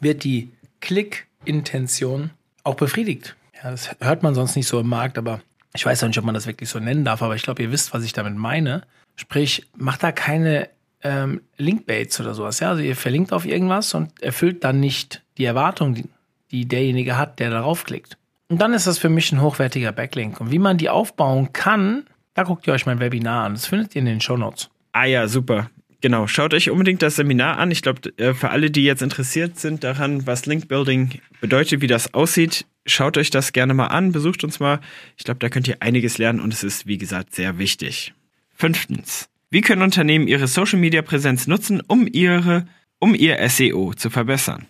wird 0.00 0.24
die 0.24 0.50
Klickintention 0.80 2.30
auch 2.64 2.74
befriedigt. 2.74 3.36
Ja, 3.62 3.70
das 3.70 3.90
hört 4.00 4.24
man 4.24 4.34
sonst 4.34 4.56
nicht 4.56 4.66
so 4.66 4.80
im 4.80 4.88
Markt, 4.88 5.18
aber 5.18 5.40
ich 5.72 5.86
weiß 5.86 6.02
auch 6.02 6.08
nicht, 6.08 6.18
ob 6.18 6.24
man 6.24 6.34
das 6.34 6.46
wirklich 6.46 6.68
so 6.68 6.80
nennen 6.80 7.04
darf, 7.04 7.22
aber 7.22 7.36
ich 7.36 7.42
glaube, 7.42 7.62
ihr 7.62 7.70
wisst, 7.70 7.94
was 7.94 8.04
ich 8.04 8.12
damit 8.12 8.34
meine. 8.34 8.82
Sprich, 9.14 9.66
macht 9.76 10.02
da 10.02 10.10
keine 10.10 10.68
ähm, 11.04 11.42
Linkbaits 11.58 12.18
oder 12.20 12.34
sowas. 12.34 12.58
Ja? 12.58 12.70
Also 12.70 12.82
ihr 12.82 12.96
verlinkt 12.96 13.32
auf 13.32 13.46
irgendwas 13.46 13.94
und 13.94 14.20
erfüllt 14.20 14.64
dann 14.64 14.80
nicht 14.80 15.22
die 15.38 15.44
Erwartung, 15.44 15.94
die, 15.94 16.08
die 16.50 16.66
derjenige 16.66 17.16
hat, 17.16 17.38
der 17.38 17.50
darauf 17.50 17.84
klickt. 17.84 18.16
Und 18.48 18.60
dann 18.60 18.74
ist 18.74 18.86
das 18.86 18.98
für 18.98 19.08
mich 19.08 19.32
ein 19.32 19.40
hochwertiger 19.40 19.92
Backlink. 19.92 20.40
Und 20.40 20.50
wie 20.50 20.58
man 20.58 20.78
die 20.78 20.90
aufbauen 20.90 21.52
kann, 21.52 22.04
da 22.34 22.42
guckt 22.42 22.66
ihr 22.66 22.72
euch 22.72 22.86
mein 22.86 23.00
Webinar 23.00 23.44
an. 23.44 23.54
Das 23.54 23.66
findet 23.66 23.94
ihr 23.94 24.00
in 24.00 24.06
den 24.06 24.20
Show 24.20 24.36
Notes. 24.36 24.70
Ah 24.92 25.04
ja, 25.04 25.26
super. 25.28 25.70
Genau, 26.00 26.26
schaut 26.26 26.52
euch 26.52 26.68
unbedingt 26.68 27.00
das 27.00 27.16
Seminar 27.16 27.56
an. 27.56 27.70
Ich 27.70 27.80
glaube, 27.80 28.12
äh, 28.18 28.34
für 28.34 28.50
alle, 28.50 28.70
die 28.70 28.84
jetzt 28.84 29.00
interessiert 29.00 29.58
sind 29.58 29.84
daran, 29.84 30.26
was 30.26 30.44
Linkbuilding 30.44 31.20
bedeutet, 31.40 31.80
wie 31.80 31.86
das 31.86 32.12
aussieht, 32.12 32.66
schaut 32.84 33.16
euch 33.16 33.30
das 33.30 33.52
gerne 33.52 33.72
mal 33.72 33.86
an, 33.86 34.12
besucht 34.12 34.44
uns 34.44 34.60
mal. 34.60 34.80
Ich 35.16 35.24
glaube, 35.24 35.40
da 35.40 35.48
könnt 35.48 35.66
ihr 35.66 35.78
einiges 35.80 36.18
lernen 36.18 36.40
und 36.40 36.52
es 36.52 36.62
ist, 36.62 36.86
wie 36.86 36.98
gesagt, 36.98 37.34
sehr 37.34 37.58
wichtig. 37.58 38.12
Fünftens. 38.54 39.30
Wie 39.48 39.62
können 39.62 39.80
Unternehmen 39.80 40.28
ihre 40.28 40.46
Social 40.46 40.78
Media 40.78 41.00
Präsenz 41.00 41.46
nutzen, 41.46 41.80
um 41.86 42.06
ihre, 42.12 42.66
um 42.98 43.14
ihr 43.14 43.38
SEO 43.48 43.94
zu 43.94 44.10
verbessern? 44.10 44.66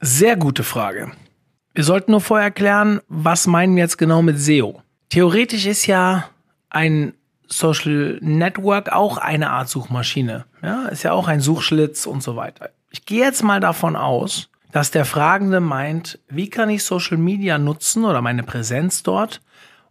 Sehr 0.00 0.34
gute 0.36 0.64
Frage. 0.64 1.12
Wir 1.74 1.82
sollten 1.82 2.12
nur 2.12 2.20
vorher 2.20 2.52
klären, 2.52 3.00
was 3.08 3.48
meinen 3.48 3.74
wir 3.74 3.82
jetzt 3.82 3.98
genau 3.98 4.22
mit 4.22 4.38
SEO? 4.38 4.80
Theoretisch 5.08 5.66
ist 5.66 5.86
ja 5.86 6.28
ein 6.70 7.14
Social 7.48 8.18
Network 8.20 8.92
auch 8.92 9.18
eine 9.18 9.50
Art 9.50 9.68
Suchmaschine. 9.68 10.44
Ja, 10.62 10.86
ist 10.86 11.02
ja 11.02 11.12
auch 11.12 11.26
ein 11.26 11.40
Suchschlitz 11.40 12.06
und 12.06 12.22
so 12.22 12.36
weiter. 12.36 12.70
Ich 12.90 13.04
gehe 13.06 13.24
jetzt 13.24 13.42
mal 13.42 13.58
davon 13.58 13.96
aus, 13.96 14.50
dass 14.70 14.92
der 14.92 15.04
Fragende 15.04 15.58
meint, 15.58 16.20
wie 16.28 16.48
kann 16.48 16.70
ich 16.70 16.84
Social 16.84 17.16
Media 17.16 17.58
nutzen 17.58 18.04
oder 18.04 18.22
meine 18.22 18.44
Präsenz 18.44 19.02
dort, 19.02 19.40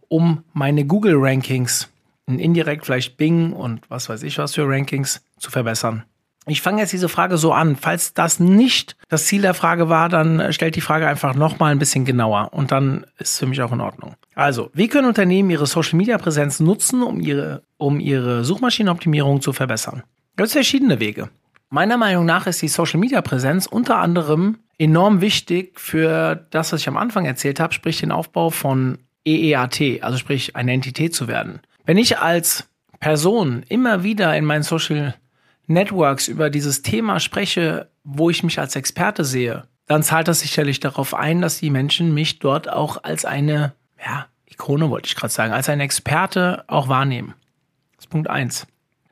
um 0.08 0.42
meine 0.54 0.86
Google 0.86 1.16
Rankings 1.16 1.90
indirekt 2.26 2.86
vielleicht 2.86 3.18
Bing 3.18 3.52
und 3.52 3.82
was 3.90 4.08
weiß 4.08 4.22
ich 4.22 4.38
was 4.38 4.54
für 4.54 4.66
Rankings 4.66 5.22
zu 5.38 5.50
verbessern. 5.50 6.04
Ich 6.46 6.60
fange 6.60 6.80
jetzt 6.80 6.92
diese 6.92 7.08
Frage 7.08 7.38
so 7.38 7.52
an. 7.52 7.76
Falls 7.76 8.12
das 8.12 8.38
nicht 8.38 8.96
das 9.08 9.26
Ziel 9.26 9.42
der 9.42 9.54
Frage 9.54 9.88
war, 9.88 10.08
dann 10.08 10.52
stellt 10.52 10.76
die 10.76 10.82
Frage 10.82 11.06
einfach 11.06 11.34
nochmal 11.34 11.72
ein 11.72 11.78
bisschen 11.78 12.04
genauer 12.04 12.50
und 12.52 12.70
dann 12.70 13.04
ist 13.18 13.32
es 13.32 13.38
für 13.38 13.46
mich 13.46 13.62
auch 13.62 13.72
in 13.72 13.80
Ordnung. 13.80 14.14
Also, 14.34 14.70
wie 14.74 14.88
können 14.88 15.08
Unternehmen 15.08 15.50
ihre 15.50 15.66
Social 15.66 15.96
Media 15.96 16.18
Präsenz 16.18 16.60
nutzen, 16.60 17.02
um 17.02 17.20
ihre, 17.20 17.62
um 17.78 17.98
ihre 17.98 18.44
Suchmaschinenoptimierung 18.44 19.40
zu 19.40 19.52
verbessern? 19.52 20.02
Da 20.36 20.42
gibt 20.42 20.48
es 20.48 20.52
verschiedene 20.52 21.00
Wege. 21.00 21.30
Meiner 21.70 21.96
Meinung 21.96 22.26
nach 22.26 22.46
ist 22.46 22.60
die 22.60 22.68
Social 22.68 23.00
Media 23.00 23.22
Präsenz 23.22 23.66
unter 23.66 23.96
anderem 23.96 24.58
enorm 24.78 25.20
wichtig 25.20 25.78
für 25.78 26.46
das, 26.50 26.72
was 26.72 26.80
ich 26.80 26.88
am 26.88 26.96
Anfang 26.96 27.24
erzählt 27.24 27.60
habe, 27.60 27.72
sprich 27.72 28.00
den 28.00 28.12
Aufbau 28.12 28.50
von 28.50 28.98
EEAT, 29.24 30.02
also 30.02 30.18
sprich 30.18 30.56
eine 30.56 30.72
Entität 30.72 31.14
zu 31.14 31.26
werden. 31.28 31.60
Wenn 31.86 31.96
ich 31.96 32.18
als 32.18 32.68
Person 33.00 33.62
immer 33.68 34.02
wieder 34.02 34.36
in 34.36 34.44
meinen 34.44 34.62
Social 34.62 35.14
Networks 35.66 36.28
über 36.28 36.50
dieses 36.50 36.82
Thema 36.82 37.20
spreche, 37.20 37.88
wo 38.02 38.30
ich 38.30 38.42
mich 38.42 38.58
als 38.58 38.76
Experte 38.76 39.24
sehe, 39.24 39.64
dann 39.86 40.02
zahlt 40.02 40.28
das 40.28 40.40
sicherlich 40.40 40.80
darauf 40.80 41.14
ein, 41.14 41.40
dass 41.40 41.58
die 41.58 41.70
Menschen 41.70 42.14
mich 42.14 42.38
dort 42.38 42.68
auch 42.68 43.04
als 43.04 43.24
eine, 43.24 43.74
ja, 44.04 44.26
Ikone 44.46 44.88
wollte 44.90 45.08
ich 45.08 45.16
gerade 45.16 45.32
sagen, 45.32 45.52
als 45.52 45.68
ein 45.68 45.80
Experte 45.80 46.64
auch 46.68 46.88
wahrnehmen. 46.88 47.34
Das 47.96 48.04
ist 48.04 48.10
Punkt 48.10 48.30
eins. 48.30 48.66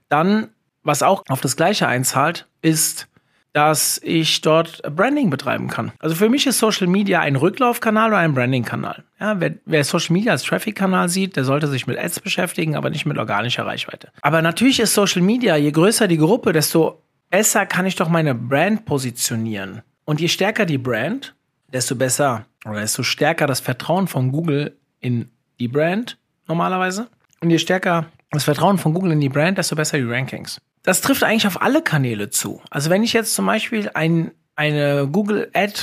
Dann, 0.09 0.49
was 0.83 1.03
auch 1.03 1.23
auf 1.29 1.41
das 1.41 1.57
Gleiche 1.57 1.89
einzahlt, 1.89 2.47
ist 2.61 3.09
dass 3.53 4.01
ich 4.03 4.41
dort 4.41 4.83
Branding 4.97 5.29
betreiben 5.29 5.69
kann. 5.69 5.93
Also 5.99 6.15
für 6.15 6.29
mich 6.29 6.47
ist 6.47 6.59
Social 6.59 6.87
Media 6.87 7.21
ein 7.21 7.37
Rücklaufkanal 7.37 8.09
oder 8.09 8.19
ein 8.19 8.35
Branding-Kanal. 8.35 9.05
Ja, 9.21 9.41
wer, 9.41 9.55
wer 9.67 9.85
Social 9.85 10.15
Media 10.15 10.33
als 10.33 10.43
Traffic-Kanal 10.45 11.09
sieht, 11.09 11.37
der 11.37 11.45
sollte 11.45 11.67
sich 11.69 11.87
mit 11.87 11.99
Ads 11.99 12.21
beschäftigen, 12.21 12.77
aber 12.77 12.89
nicht 12.89 13.05
mit 13.05 13.19
organischer 13.19 13.67
Reichweite. 13.67 14.11
Aber 14.23 14.41
natürlich 14.41 14.81
ist 14.81 14.95
Social 14.95 15.23
Media, 15.23 15.57
je 15.57 15.71
größer 15.71 16.09
die 16.09 16.17
Gruppe, 16.17 16.53
desto 16.53 17.03
besser 17.29 17.67
kann 17.67 17.85
ich 17.85 17.97
doch 17.97 18.09
meine 18.09 18.35
Brand 18.35 18.87
positionieren. 18.87 19.83
Und 20.05 20.21
je 20.21 20.29
stärker 20.29 20.65
die 20.65 20.79
Brand, 20.79 21.35
desto 21.73 21.95
besser 21.95 22.47
oder 22.65 22.81
desto 22.81 23.03
stärker 23.03 23.47
das 23.47 23.61
Vertrauen 23.61 24.09
von 24.09 24.33
Google 24.33 24.77
in 25.01 25.31
die 25.61 25.69
Brand 25.69 26.17
normalerweise. 26.49 27.09
Und 27.41 27.51
je 27.51 27.59
stärker 27.59 28.07
das 28.31 28.45
Vertrauen 28.45 28.79
von 28.79 28.95
Google 28.95 29.13
in 29.13 29.21
die 29.21 29.29
Brand, 29.29 29.59
desto 29.59 29.77
besser 29.77 29.99
die 29.99 30.05
Rankings 30.05 30.61
das 30.83 31.01
trifft 31.01 31.23
eigentlich 31.23 31.47
auf 31.47 31.63
alle 31.63 31.83
Kanäle 31.83 32.31
zu. 32.31 32.61
Also 32.71 32.91
wenn 32.91 33.03
ich 33.03 33.13
jetzt 33.13 33.35
zum 33.35 33.47
Beispiel 33.47 33.91
ein, 33.95 34.33
eine 34.57 35.09
Google 35.11 35.51
Ad 35.55 35.75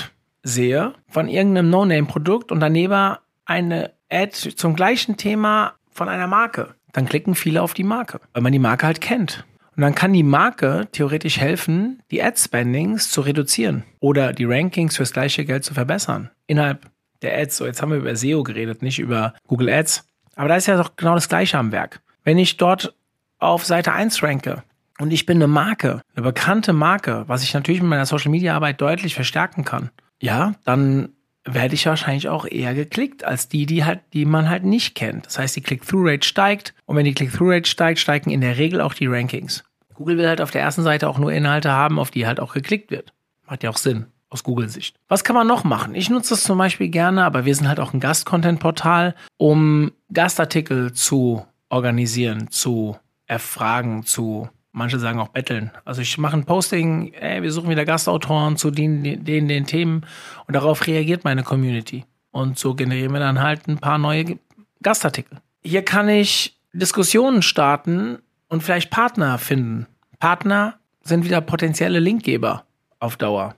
sehe 0.44 0.94
von 1.08 1.28
irgendeinem 1.28 1.70
No-Name-Produkt 1.70 2.52
und 2.52 2.60
daneben 2.60 3.16
eine 3.46 3.92
Ad 4.10 4.34
zum 4.56 4.76
gleichen 4.76 5.18
Thema 5.18 5.74
von 5.92 6.10
einer 6.10 6.28
Marke, 6.28 6.76
dann 6.94 7.08
klicken 7.08 7.36
viele 7.36 7.62
auf 7.62 7.74
die 7.74 7.84
Marke, 7.84 8.20
weil 8.34 8.42
man 8.42 8.52
die 8.52 8.60
Marke 8.60 8.86
halt 8.86 9.02
kennt. 9.02 9.46
Und 9.76 9.84
dann 9.84 9.96
kann 9.96 10.12
die 10.12 10.24
Marke 10.24 10.88
theoretisch 10.92 11.40
helfen, 11.40 12.02
die 12.12 12.22
Ad-Spendings 12.22 13.12
zu 13.12 13.22
reduzieren 13.22 13.84
oder 14.02 14.34
die 14.34 14.44
Rankings 14.44 14.98
fürs 14.98 15.14
gleiche 15.14 15.46
Geld 15.46 15.64
zu 15.64 15.74
verbessern. 15.74 16.30
Innerhalb 16.48 16.90
der 17.22 17.38
Ads. 17.38 17.58
So, 17.58 17.66
jetzt 17.66 17.82
haben 17.82 17.92
wir 17.92 18.00
über 18.00 18.16
SEO 18.16 18.44
geredet, 18.44 18.82
nicht 18.82 19.00
über 19.00 19.34
Google 19.48 19.70
Ads. 19.70 20.06
Aber 20.36 20.50
da 20.50 20.56
ist 20.56 20.68
ja 20.68 20.78
doch 20.78 20.96
genau 20.96 21.16
das 21.16 21.30
Gleiche 21.30 21.58
am 21.58 21.72
Werk. 21.72 22.02
wenn 22.24 22.38
ich 22.38 22.58
dort 22.58 22.94
auf 23.40 23.66
Seite 23.66 23.94
1 23.94 24.22
ranke 24.22 24.64
und 25.00 25.12
ich 25.12 25.26
bin 25.26 25.38
eine 25.38 25.48
Marke, 25.48 26.02
eine 26.16 26.24
bekannte 26.24 26.74
Marke, 26.74 27.24
was 27.28 27.44
ich 27.44 27.54
natürlich 27.54 27.82
mit 27.82 27.90
meiner 27.90 28.06
Social 28.06 28.32
Media 28.32 28.56
Arbeit 28.56 28.82
deutlich 28.82 29.16
verstärken 29.16 29.66
kann, 29.66 29.90
ja, 30.22 30.54
dann 30.66 31.10
werde 31.46 31.74
ich 31.74 31.86
wahrscheinlich 31.86 32.30
auch 32.30 32.46
eher 32.46 32.74
geklickt 32.74 33.24
als 33.24 33.48
die, 33.48 33.66
die 33.66 33.86
halt, 33.86 34.02
die 34.14 34.26
man 34.26 34.50
halt 34.50 34.64
nicht 34.64 34.96
kennt. 34.96 35.26
Das 35.26 35.40
heißt, 35.40 35.56
die 35.56 35.62
Click-Through-Rate 35.62 36.28
steigt 36.28 36.74
und 36.86 36.96
wenn 36.96 37.06
die 37.06 37.14
Click-Through-Rate 37.14 37.70
steigt, 37.70 38.00
steigen 38.00 38.30
in 38.30 38.42
der 38.42 38.58
Regel 38.58 38.82
auch 38.82 38.94
die 38.94 39.08
Rankings. 39.08 39.64
Google 39.96 40.18
will 40.18 40.28
halt 40.28 40.42
auf 40.42 40.52
der 40.52 40.62
ersten 40.62 40.84
Seite 40.84 41.10
auch 41.10 41.18
nur 41.18 41.32
Inhalte 41.32 41.72
haben, 41.72 42.00
auf 42.00 42.12
die 42.12 42.28
halt 42.28 42.40
auch 42.40 42.54
geklickt 42.54 42.92
wird. 42.92 43.14
Macht 43.48 43.64
ja 43.64 43.70
auch 43.70 43.78
Sinn 43.78 44.06
aus 44.30 44.44
Google-Sicht. 44.44 44.96
Was 45.08 45.24
kann 45.24 45.36
man 45.36 45.48
noch 45.48 45.64
machen? 45.64 45.96
Ich 45.96 46.10
nutze 46.10 46.36
das 46.36 46.44
zum 46.44 46.58
Beispiel 46.58 46.90
gerne, 46.90 47.24
aber 47.24 47.46
wir 47.46 47.56
sind 47.56 47.68
halt 47.68 47.80
auch 47.80 47.94
ein 47.94 48.00
Gast-Content-Portal, 48.00 49.16
um 49.38 49.92
Gastartikel 50.14 50.94
zu 50.94 51.46
organisieren, 51.70 52.50
zu 52.52 52.98
erfragen, 53.26 54.04
zu 54.04 54.50
manche 54.72 55.00
sagen 55.00 55.20
auch 55.20 55.30
betteln. 55.30 55.72
Also 55.86 56.02
ich 56.02 56.18
mache 56.18 56.38
ein 56.38 56.46
Posting, 56.46 57.14
ey, 57.14 57.42
wir 57.42 57.52
suchen 57.52 57.70
wieder 57.70 57.86
Gastautoren 57.86 58.58
zu 58.58 58.72
den, 58.72 59.24
den, 59.24 59.48
den 59.48 59.66
Themen 59.66 60.06
und 60.48 60.56
darauf 60.56 60.86
reagiert 60.88 61.24
meine 61.24 61.44
Community. 61.44 62.06
Und 62.32 62.60
so 62.60 62.76
generieren 62.76 63.14
wir 63.14 63.20
dann 63.20 63.42
halt 63.42 63.68
ein 63.68 63.80
paar 63.80 63.98
neue 63.98 64.38
Gastartikel. 64.82 65.40
Hier 65.64 65.84
kann 65.84 66.08
ich 66.10 66.58
Diskussionen 66.74 67.42
starten 67.42 68.20
und 68.48 68.64
vielleicht 68.64 68.92
Partner 68.92 69.38
finden. 69.38 69.88
Partner 70.20 70.76
sind 71.02 71.26
wieder 71.26 71.42
potenzielle 71.42 72.00
Linkgeber 72.00 72.66
auf 73.00 73.18
Dauer 73.18 73.56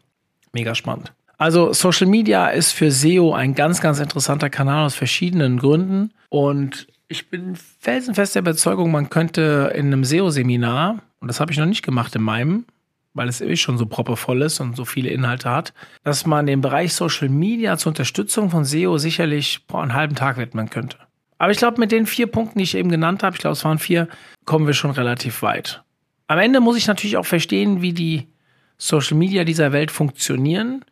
mega 0.53 0.75
spannend. 0.75 1.13
Also 1.37 1.73
Social 1.73 2.07
Media 2.07 2.49
ist 2.49 2.71
für 2.71 2.91
SEO 2.91 3.33
ein 3.33 3.55
ganz, 3.55 3.81
ganz 3.81 3.99
interessanter 3.99 4.49
Kanal 4.49 4.85
aus 4.85 4.95
verschiedenen 4.95 5.57
Gründen. 5.57 6.11
Und 6.29 6.87
ich 7.11 7.29
bin 7.29 7.55
felsenfest 7.55 8.35
der 8.35 8.41
Überzeugung, 8.41 8.89
man 8.89 9.09
könnte 9.09 9.71
in 9.75 9.87
einem 9.87 10.05
SEO-Seminar, 10.05 11.03
und 11.19 11.27
das 11.27 11.39
habe 11.39 11.51
ich 11.51 11.57
noch 11.57 11.65
nicht 11.65 11.83
gemacht 11.83 12.15
in 12.15 12.21
meinem, 12.23 12.65
weil 13.13 13.27
es 13.27 13.41
eh 13.41 13.57
schon 13.57 13.77
so 13.77 13.85
proppevoll 13.85 14.41
ist 14.41 14.61
und 14.61 14.77
so 14.77 14.85
viele 14.85 15.09
Inhalte 15.09 15.49
hat, 15.49 15.73
dass 16.03 16.25
man 16.25 16.45
den 16.45 16.61
Bereich 16.61 16.93
Social 16.93 17.27
Media 17.27 17.77
zur 17.77 17.89
Unterstützung 17.89 18.49
von 18.49 18.63
SEO 18.63 18.97
sicherlich 18.97 19.59
einen 19.73 19.93
halben 19.93 20.15
Tag 20.15 20.37
widmen 20.37 20.69
könnte. 20.69 20.97
Aber 21.37 21.51
ich 21.51 21.57
glaube, 21.57 21.79
mit 21.79 21.91
den 21.91 22.05
vier 22.05 22.27
Punkten, 22.27 22.59
die 22.59 22.63
ich 22.63 22.75
eben 22.75 22.89
genannt 22.89 23.23
habe, 23.23 23.35
ich 23.35 23.41
glaube, 23.41 23.53
es 23.53 23.65
waren 23.65 23.79
vier, 23.79 24.07
kommen 24.45 24.65
wir 24.65 24.73
schon 24.73 24.91
relativ 24.91 25.41
weit. 25.41 25.83
Am 26.27 26.39
Ende 26.39 26.61
muss 26.61 26.77
ich 26.77 26.87
natürlich 26.87 27.17
auch 27.17 27.25
verstehen, 27.25 27.81
wie 27.81 27.93
die 27.93 28.27
Social 28.77 29.17
Media 29.17 29.43
dieser 29.43 29.73
Welt 29.73 29.91
funktionieren 29.91 30.85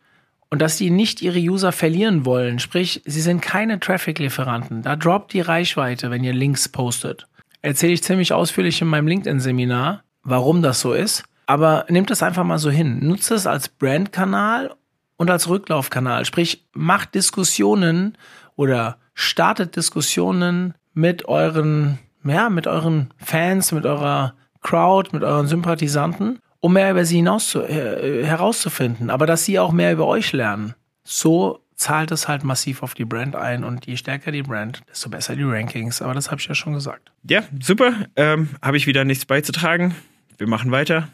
und 0.50 0.60
dass 0.60 0.76
sie 0.76 0.90
nicht 0.90 1.22
ihre 1.22 1.38
User 1.38 1.72
verlieren 1.72 2.26
wollen. 2.26 2.58
Sprich, 2.58 3.02
sie 3.06 3.20
sind 3.20 3.40
keine 3.40 3.78
Traffic-Lieferanten. 3.80 4.82
Da 4.82 4.96
droppt 4.96 5.32
die 5.32 5.40
Reichweite, 5.40 6.10
wenn 6.10 6.24
ihr 6.24 6.32
Links 6.32 6.68
postet. 6.68 7.28
Erzähle 7.62 7.92
ich 7.92 8.02
ziemlich 8.02 8.32
ausführlich 8.32 8.82
in 8.82 8.88
meinem 8.88 9.06
LinkedIn-Seminar, 9.06 10.02
warum 10.22 10.62
das 10.62 10.80
so 10.80 10.92
ist. 10.92 11.24
Aber 11.46 11.86
nehmt 11.88 12.10
das 12.10 12.22
einfach 12.22 12.44
mal 12.44 12.58
so 12.58 12.70
hin. 12.70 13.06
Nutzt 13.06 13.30
es 13.30 13.46
als 13.46 13.68
Brandkanal 13.68 14.74
und 15.16 15.30
als 15.30 15.48
Rücklaufkanal. 15.48 16.24
Sprich, 16.24 16.66
macht 16.72 17.14
Diskussionen 17.14 18.16
oder 18.56 18.98
startet 19.14 19.76
Diskussionen 19.76 20.74
mit 20.94 21.26
euren, 21.26 21.98
ja, 22.24 22.50
mit 22.50 22.66
euren 22.66 23.12
Fans, 23.18 23.72
mit 23.72 23.86
eurer 23.86 24.34
Crowd, 24.62 25.10
mit 25.12 25.22
euren 25.22 25.46
Sympathisanten 25.46 26.40
um 26.60 26.74
mehr 26.74 26.90
über 26.90 27.04
sie 27.04 27.16
hinaus 27.16 27.48
zu, 27.48 27.62
äh, 27.62 28.24
herauszufinden, 28.24 29.10
aber 29.10 29.26
dass 29.26 29.44
sie 29.44 29.58
auch 29.58 29.72
mehr 29.72 29.92
über 29.92 30.06
euch 30.06 30.32
lernen. 30.32 30.74
So 31.04 31.60
zahlt 31.74 32.10
es 32.10 32.28
halt 32.28 32.44
massiv 32.44 32.82
auf 32.82 32.94
die 32.94 33.06
Brand 33.06 33.34
ein 33.34 33.64
und 33.64 33.86
je 33.86 33.96
stärker 33.96 34.30
die 34.30 34.42
Brand, 34.42 34.82
desto 34.88 35.08
besser 35.08 35.34
die 35.34 35.42
Rankings. 35.42 36.02
Aber 36.02 36.12
das 36.14 36.30
habe 36.30 36.40
ich 36.40 36.46
ja 36.46 36.54
schon 36.54 36.74
gesagt. 36.74 37.10
Ja, 37.28 37.42
super. 37.60 37.94
Ähm, 38.16 38.50
habe 38.60 38.76
ich 38.76 38.86
wieder 38.86 39.04
nichts 39.04 39.24
beizutragen. 39.24 39.94
Wir 40.36 40.46
machen 40.46 40.70
weiter. 40.70 41.08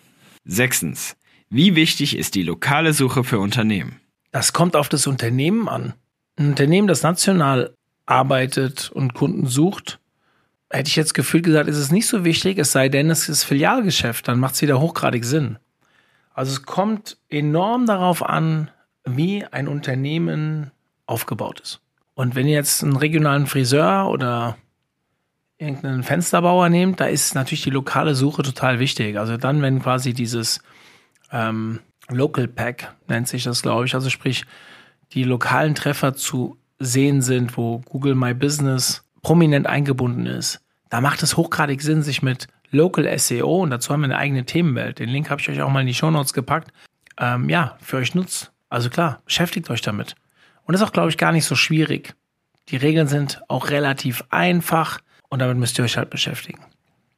Sechstens. 0.44 1.16
Wie 1.48 1.76
wichtig 1.76 2.16
ist 2.16 2.34
die 2.34 2.42
lokale 2.42 2.92
Suche 2.92 3.22
für 3.22 3.38
Unternehmen? 3.38 4.00
Das 4.32 4.52
kommt 4.52 4.74
auf 4.74 4.88
das 4.88 5.06
Unternehmen 5.06 5.68
an. 5.68 5.94
Ein 6.36 6.48
Unternehmen, 6.48 6.88
das 6.88 7.02
national 7.02 7.72
arbeitet 8.04 8.90
und 8.90 9.14
Kunden 9.14 9.46
sucht, 9.46 10.00
hätte 10.70 10.88
ich 10.88 10.96
jetzt 10.96 11.14
gefühlt 11.14 11.44
gesagt, 11.44 11.68
ist 11.68 11.76
es 11.76 11.92
nicht 11.92 12.06
so 12.06 12.24
wichtig, 12.24 12.58
es 12.58 12.72
sei 12.72 12.88
denn, 12.88 13.10
es 13.10 13.28
ist 13.28 13.44
Filialgeschäft, 13.44 14.26
dann 14.28 14.40
macht 14.40 14.54
es 14.54 14.62
wieder 14.62 14.80
hochgradig 14.80 15.24
Sinn. 15.24 15.58
Also 16.34 16.52
es 16.52 16.62
kommt 16.64 17.18
enorm 17.28 17.86
darauf 17.86 18.22
an, 18.22 18.70
wie 19.04 19.44
ein 19.44 19.68
Unternehmen 19.68 20.70
aufgebaut 21.06 21.60
ist. 21.60 21.80
Und 22.14 22.34
wenn 22.34 22.48
ihr 22.48 22.54
jetzt 22.54 22.82
einen 22.82 22.96
regionalen 22.96 23.46
Friseur 23.46 24.08
oder 24.08 24.56
irgendeinen 25.58 26.02
Fensterbauer 26.02 26.68
nehmt, 26.68 27.00
da 27.00 27.06
ist 27.06 27.34
natürlich 27.34 27.62
die 27.62 27.70
lokale 27.70 28.14
Suche 28.14 28.42
total 28.42 28.78
wichtig. 28.78 29.18
Also 29.18 29.36
dann, 29.36 29.62
wenn 29.62 29.80
quasi 29.80 30.12
dieses 30.12 30.60
ähm, 31.32 31.80
Local 32.08 32.48
Pack 32.48 32.94
nennt 33.08 33.28
sich 33.28 33.44
das, 33.44 33.62
glaube 33.62 33.86
ich, 33.86 33.94
also 33.94 34.10
sprich 34.10 34.44
die 35.12 35.24
lokalen 35.24 35.74
Treffer 35.74 36.14
zu 36.14 36.58
sehen 36.78 37.22
sind, 37.22 37.56
wo 37.56 37.78
Google 37.78 38.14
My 38.14 38.34
Business 38.34 39.05
prominent 39.26 39.66
eingebunden 39.66 40.26
ist, 40.26 40.60
da 40.88 41.00
macht 41.00 41.20
es 41.24 41.36
hochgradig 41.36 41.82
Sinn, 41.82 42.00
sich 42.00 42.22
mit 42.22 42.46
Local 42.70 43.18
SEO, 43.18 43.62
und 43.62 43.70
dazu 43.70 43.92
haben 43.92 44.02
wir 44.02 44.04
eine 44.04 44.18
eigene 44.18 44.44
Themenwelt, 44.44 45.00
den 45.00 45.08
Link 45.08 45.30
habe 45.30 45.40
ich 45.40 45.48
euch 45.48 45.60
auch 45.62 45.68
mal 45.68 45.80
in 45.80 45.88
die 45.88 45.94
Show 45.94 46.12
Notes 46.12 46.32
gepackt, 46.32 46.72
ähm, 47.18 47.48
ja, 47.48 47.76
für 47.80 47.96
euch 47.96 48.14
nutzt. 48.14 48.52
Also 48.68 48.88
klar, 48.88 49.22
beschäftigt 49.24 49.68
euch 49.68 49.80
damit. 49.80 50.14
Und 50.62 50.74
das 50.74 50.80
ist 50.80 50.86
auch, 50.86 50.92
glaube 50.92 51.08
ich, 51.08 51.18
gar 51.18 51.32
nicht 51.32 51.44
so 51.44 51.56
schwierig. 51.56 52.14
Die 52.68 52.76
Regeln 52.76 53.08
sind 53.08 53.42
auch 53.48 53.70
relativ 53.70 54.22
einfach 54.30 55.00
und 55.28 55.40
damit 55.40 55.56
müsst 55.56 55.76
ihr 55.80 55.84
euch 55.84 55.96
halt 55.96 56.10
beschäftigen. 56.10 56.60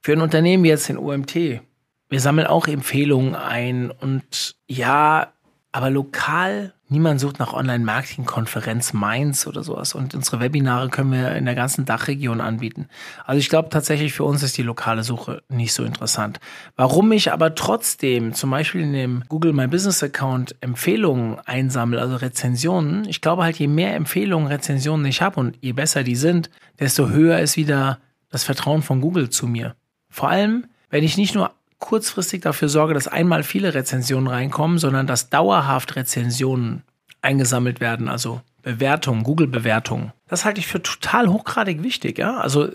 Für 0.00 0.12
ein 0.12 0.22
Unternehmen 0.22 0.64
wie 0.64 0.68
jetzt 0.68 0.88
den 0.88 0.96
OMT, 0.96 1.34
wir 1.34 2.20
sammeln 2.20 2.46
auch 2.46 2.68
Empfehlungen 2.68 3.34
ein 3.34 3.90
und 3.90 4.56
ja, 4.66 5.34
aber 5.72 5.90
lokal 5.90 6.72
Niemand 6.90 7.20
sucht 7.20 7.38
nach 7.38 7.52
Online-Marketing-Konferenz 7.52 8.94
Mainz 8.94 9.46
oder 9.46 9.62
sowas. 9.62 9.94
Und 9.94 10.14
unsere 10.14 10.40
Webinare 10.40 10.88
können 10.88 11.12
wir 11.12 11.32
in 11.36 11.44
der 11.44 11.54
ganzen 11.54 11.84
Dachregion 11.84 12.40
anbieten. 12.40 12.88
Also 13.26 13.38
ich 13.38 13.50
glaube 13.50 13.68
tatsächlich 13.68 14.14
für 14.14 14.24
uns 14.24 14.42
ist 14.42 14.56
die 14.56 14.62
lokale 14.62 15.04
Suche 15.04 15.42
nicht 15.48 15.74
so 15.74 15.84
interessant. 15.84 16.40
Warum 16.76 17.12
ich 17.12 17.30
aber 17.30 17.54
trotzdem 17.54 18.32
zum 18.32 18.50
Beispiel 18.50 18.80
in 18.80 18.94
dem 18.94 19.24
Google 19.28 19.52
My 19.52 19.66
Business 19.66 20.02
Account 20.02 20.56
Empfehlungen 20.62 21.38
einsammle, 21.44 22.00
also 22.00 22.16
Rezensionen, 22.16 23.06
ich 23.06 23.20
glaube 23.20 23.42
halt, 23.42 23.58
je 23.58 23.68
mehr 23.68 23.94
Empfehlungen, 23.94 24.48
Rezensionen 24.48 25.04
ich 25.04 25.20
habe 25.20 25.38
und 25.40 25.58
je 25.60 25.72
besser 25.72 26.04
die 26.04 26.16
sind, 26.16 26.48
desto 26.80 27.10
höher 27.10 27.38
ist 27.40 27.58
wieder 27.58 27.98
das 28.30 28.44
Vertrauen 28.44 28.82
von 28.82 29.02
Google 29.02 29.28
zu 29.28 29.46
mir. 29.46 29.74
Vor 30.08 30.30
allem, 30.30 30.66
wenn 30.88 31.04
ich 31.04 31.18
nicht 31.18 31.34
nur 31.34 31.52
kurzfristig 31.78 32.42
dafür 32.42 32.68
sorge, 32.68 32.94
dass 32.94 33.08
einmal 33.08 33.42
viele 33.42 33.74
Rezensionen 33.74 34.26
reinkommen, 34.26 34.78
sondern 34.78 35.06
dass 35.06 35.30
dauerhaft 35.30 35.96
Rezensionen 35.96 36.82
eingesammelt 37.22 37.80
werden, 37.80 38.08
also 38.08 38.40
Bewertungen, 38.62 39.22
Google-Bewertungen. 39.22 40.12
Das 40.28 40.44
halte 40.44 40.60
ich 40.60 40.66
für 40.66 40.82
total 40.82 41.28
hochgradig 41.28 41.82
wichtig, 41.82 42.18
ja. 42.18 42.38
Also 42.38 42.68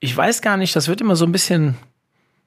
ich 0.00 0.16
weiß 0.16 0.42
gar 0.42 0.56
nicht, 0.56 0.74
das 0.74 0.88
wird 0.88 1.00
immer 1.00 1.16
so 1.16 1.24
ein 1.24 1.32
bisschen 1.32 1.76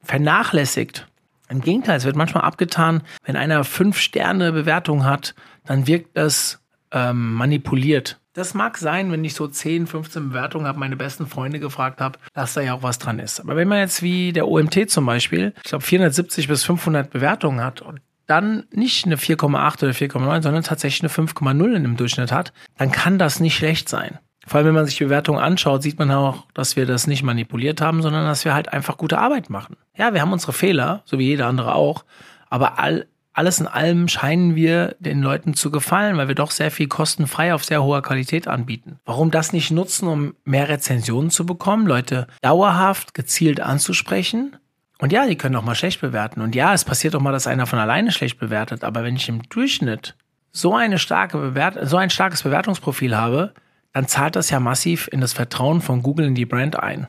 vernachlässigt. 0.04 1.08
Im 1.50 1.62
Gegenteil, 1.62 1.98
es 1.98 2.06
wird 2.06 2.16
manchmal 2.16 2.44
abgetan, 2.44 3.04
wenn 3.24 3.36
einer 3.36 3.64
fünf 3.64 4.00
Sterne 4.00 4.52
Bewertung 4.52 5.06
hat, 5.06 5.36
dann 5.66 5.88
wirkt 5.88 6.18
das 6.18 6.60
ähm, 6.92 7.34
manipuliert. 7.34 8.20
Das 8.36 8.54
mag 8.54 8.78
sein, 8.78 9.14
wenn 9.14 9.24
ich 9.24 9.34
so 9.34 9.48
10, 9.48 9.88
15 9.88 10.30
Bewertungen 10.30 10.68
habe, 10.68 10.78
meine 10.78 10.98
besten 10.98 11.26
Freunde 11.26 11.62
gefragt 11.62 12.02
habe, 12.02 12.20
dass 12.34 12.54
da 12.54 12.60
ja 12.60 12.74
auch 12.74 12.84
was 12.84 13.00
dran 13.00 13.18
ist. 13.18 13.40
Aber 13.40 13.56
wenn 13.56 13.70
man 13.70 13.80
jetzt 13.80 14.04
wie 14.04 14.34
der 14.34 14.50
OMT 14.50 14.90
zum 14.90 15.06
Beispiel, 15.06 15.54
ich 15.56 15.64
glaube 15.64 15.86
470 15.86 16.50
bis 16.50 16.66
500 16.66 17.10
Bewertungen 17.10 17.64
hat 17.64 17.82
und 17.82 18.02
dann 18.28 18.66
nicht 18.72 19.06
eine 19.06 19.16
4,8 19.16 19.84
oder 19.84 19.94
4,9, 19.94 20.44
sondern 20.44 20.64
tatsächlich 20.64 21.02
eine 21.18 21.28
5,0 21.28 21.76
in 21.76 21.84
dem 21.84 21.96
Durchschnitt 21.96 22.34
hat, 22.34 22.52
dann 22.78 22.92
kann 22.92 23.18
das 23.18 23.40
nicht 23.40 23.56
schlecht 23.56 23.88
sein. 23.88 24.20
Vor 24.46 24.58
allem, 24.58 24.68
wenn 24.68 24.76
man 24.76 24.86
sich 24.86 24.98
die 24.98 25.06
Bewertungen 25.06 25.40
anschaut, 25.40 25.82
sieht 25.82 25.98
man 25.98 26.12
auch, 26.12 26.46
dass 26.54 26.76
wir 26.76 26.86
das 26.86 27.08
nicht 27.08 27.24
manipuliert 27.24 27.80
haben, 27.80 28.02
sondern 28.02 28.26
dass 28.26 28.44
wir 28.44 28.54
halt 28.54 28.74
einfach 28.74 28.98
gute 28.98 29.18
Arbeit 29.18 29.50
machen. 29.50 29.78
Ja, 29.96 30.14
wir 30.14 30.22
haben 30.22 30.34
unsere 30.34 30.52
Fehler, 30.52 31.04
so 31.06 31.18
wie 31.20 31.28
jeder 31.28 31.48
andere 31.48 31.74
auch, 31.74 32.04
aber 32.50 32.80
all, 32.80 33.08
alles 33.36 33.60
in 33.60 33.68
allem 33.68 34.08
scheinen 34.08 34.56
wir 34.56 34.96
den 35.00 35.22
Leuten 35.22 35.54
zu 35.56 35.70
gefallen, 35.70 36.16
weil 36.16 36.30
wir 36.30 36.36
doch 36.36 36.52
sehr 36.52 36.72
viel 36.72 36.88
kostenfrei 36.88 37.54
auf 37.54 37.66
sehr 37.66 37.84
hoher 37.84 38.02
Qualität 38.02 38.48
anbieten. 38.48 38.98
Warum 39.04 39.30
das 39.30 39.52
nicht 39.52 39.72
nutzen, 39.72 40.08
um 40.08 40.36
mehr 40.46 40.70
Rezensionen 40.70 41.30
zu 41.30 41.46
bekommen, 41.46 41.86
Leute 41.86 42.28
dauerhaft 42.42 43.14
gezielt 43.14 43.60
anzusprechen? 43.60 44.56
Und 45.00 45.12
ja, 45.12 45.28
die 45.28 45.36
können 45.36 45.58
auch 45.58 45.66
mal 45.66 45.76
schlecht 45.76 46.00
bewerten. 46.00 46.40
Und 46.40 46.56
ja, 46.56 46.74
es 46.74 46.86
passiert 46.86 47.14
auch 47.14 47.20
mal, 47.20 47.34
dass 47.34 47.46
einer 47.46 47.66
von 47.66 47.78
alleine 47.78 48.14
schlecht 48.14 48.40
bewertet. 48.40 48.86
Aber 48.86 49.04
wenn 49.04 49.18
ich 49.18 49.28
im 49.28 49.44
Durchschnitt 49.50 50.16
so 50.54 50.74
eine 50.74 50.98
starke 50.98 51.38
Bewert 51.38 51.78
so 51.90 51.98
ein 51.98 52.10
starkes 52.10 52.44
Bewertungsprofil 52.44 53.18
habe, 53.18 53.54
dann 53.92 54.08
zahlt 54.08 54.38
das 54.38 54.50
ja 54.50 54.62
massiv 54.62 55.10
in 55.12 55.20
das 55.20 55.34
Vertrauen 55.34 55.82
von 55.82 56.02
Google 56.02 56.28
in 56.28 56.36
die 56.36 56.46
Brand 56.46 56.80
ein. 56.80 57.08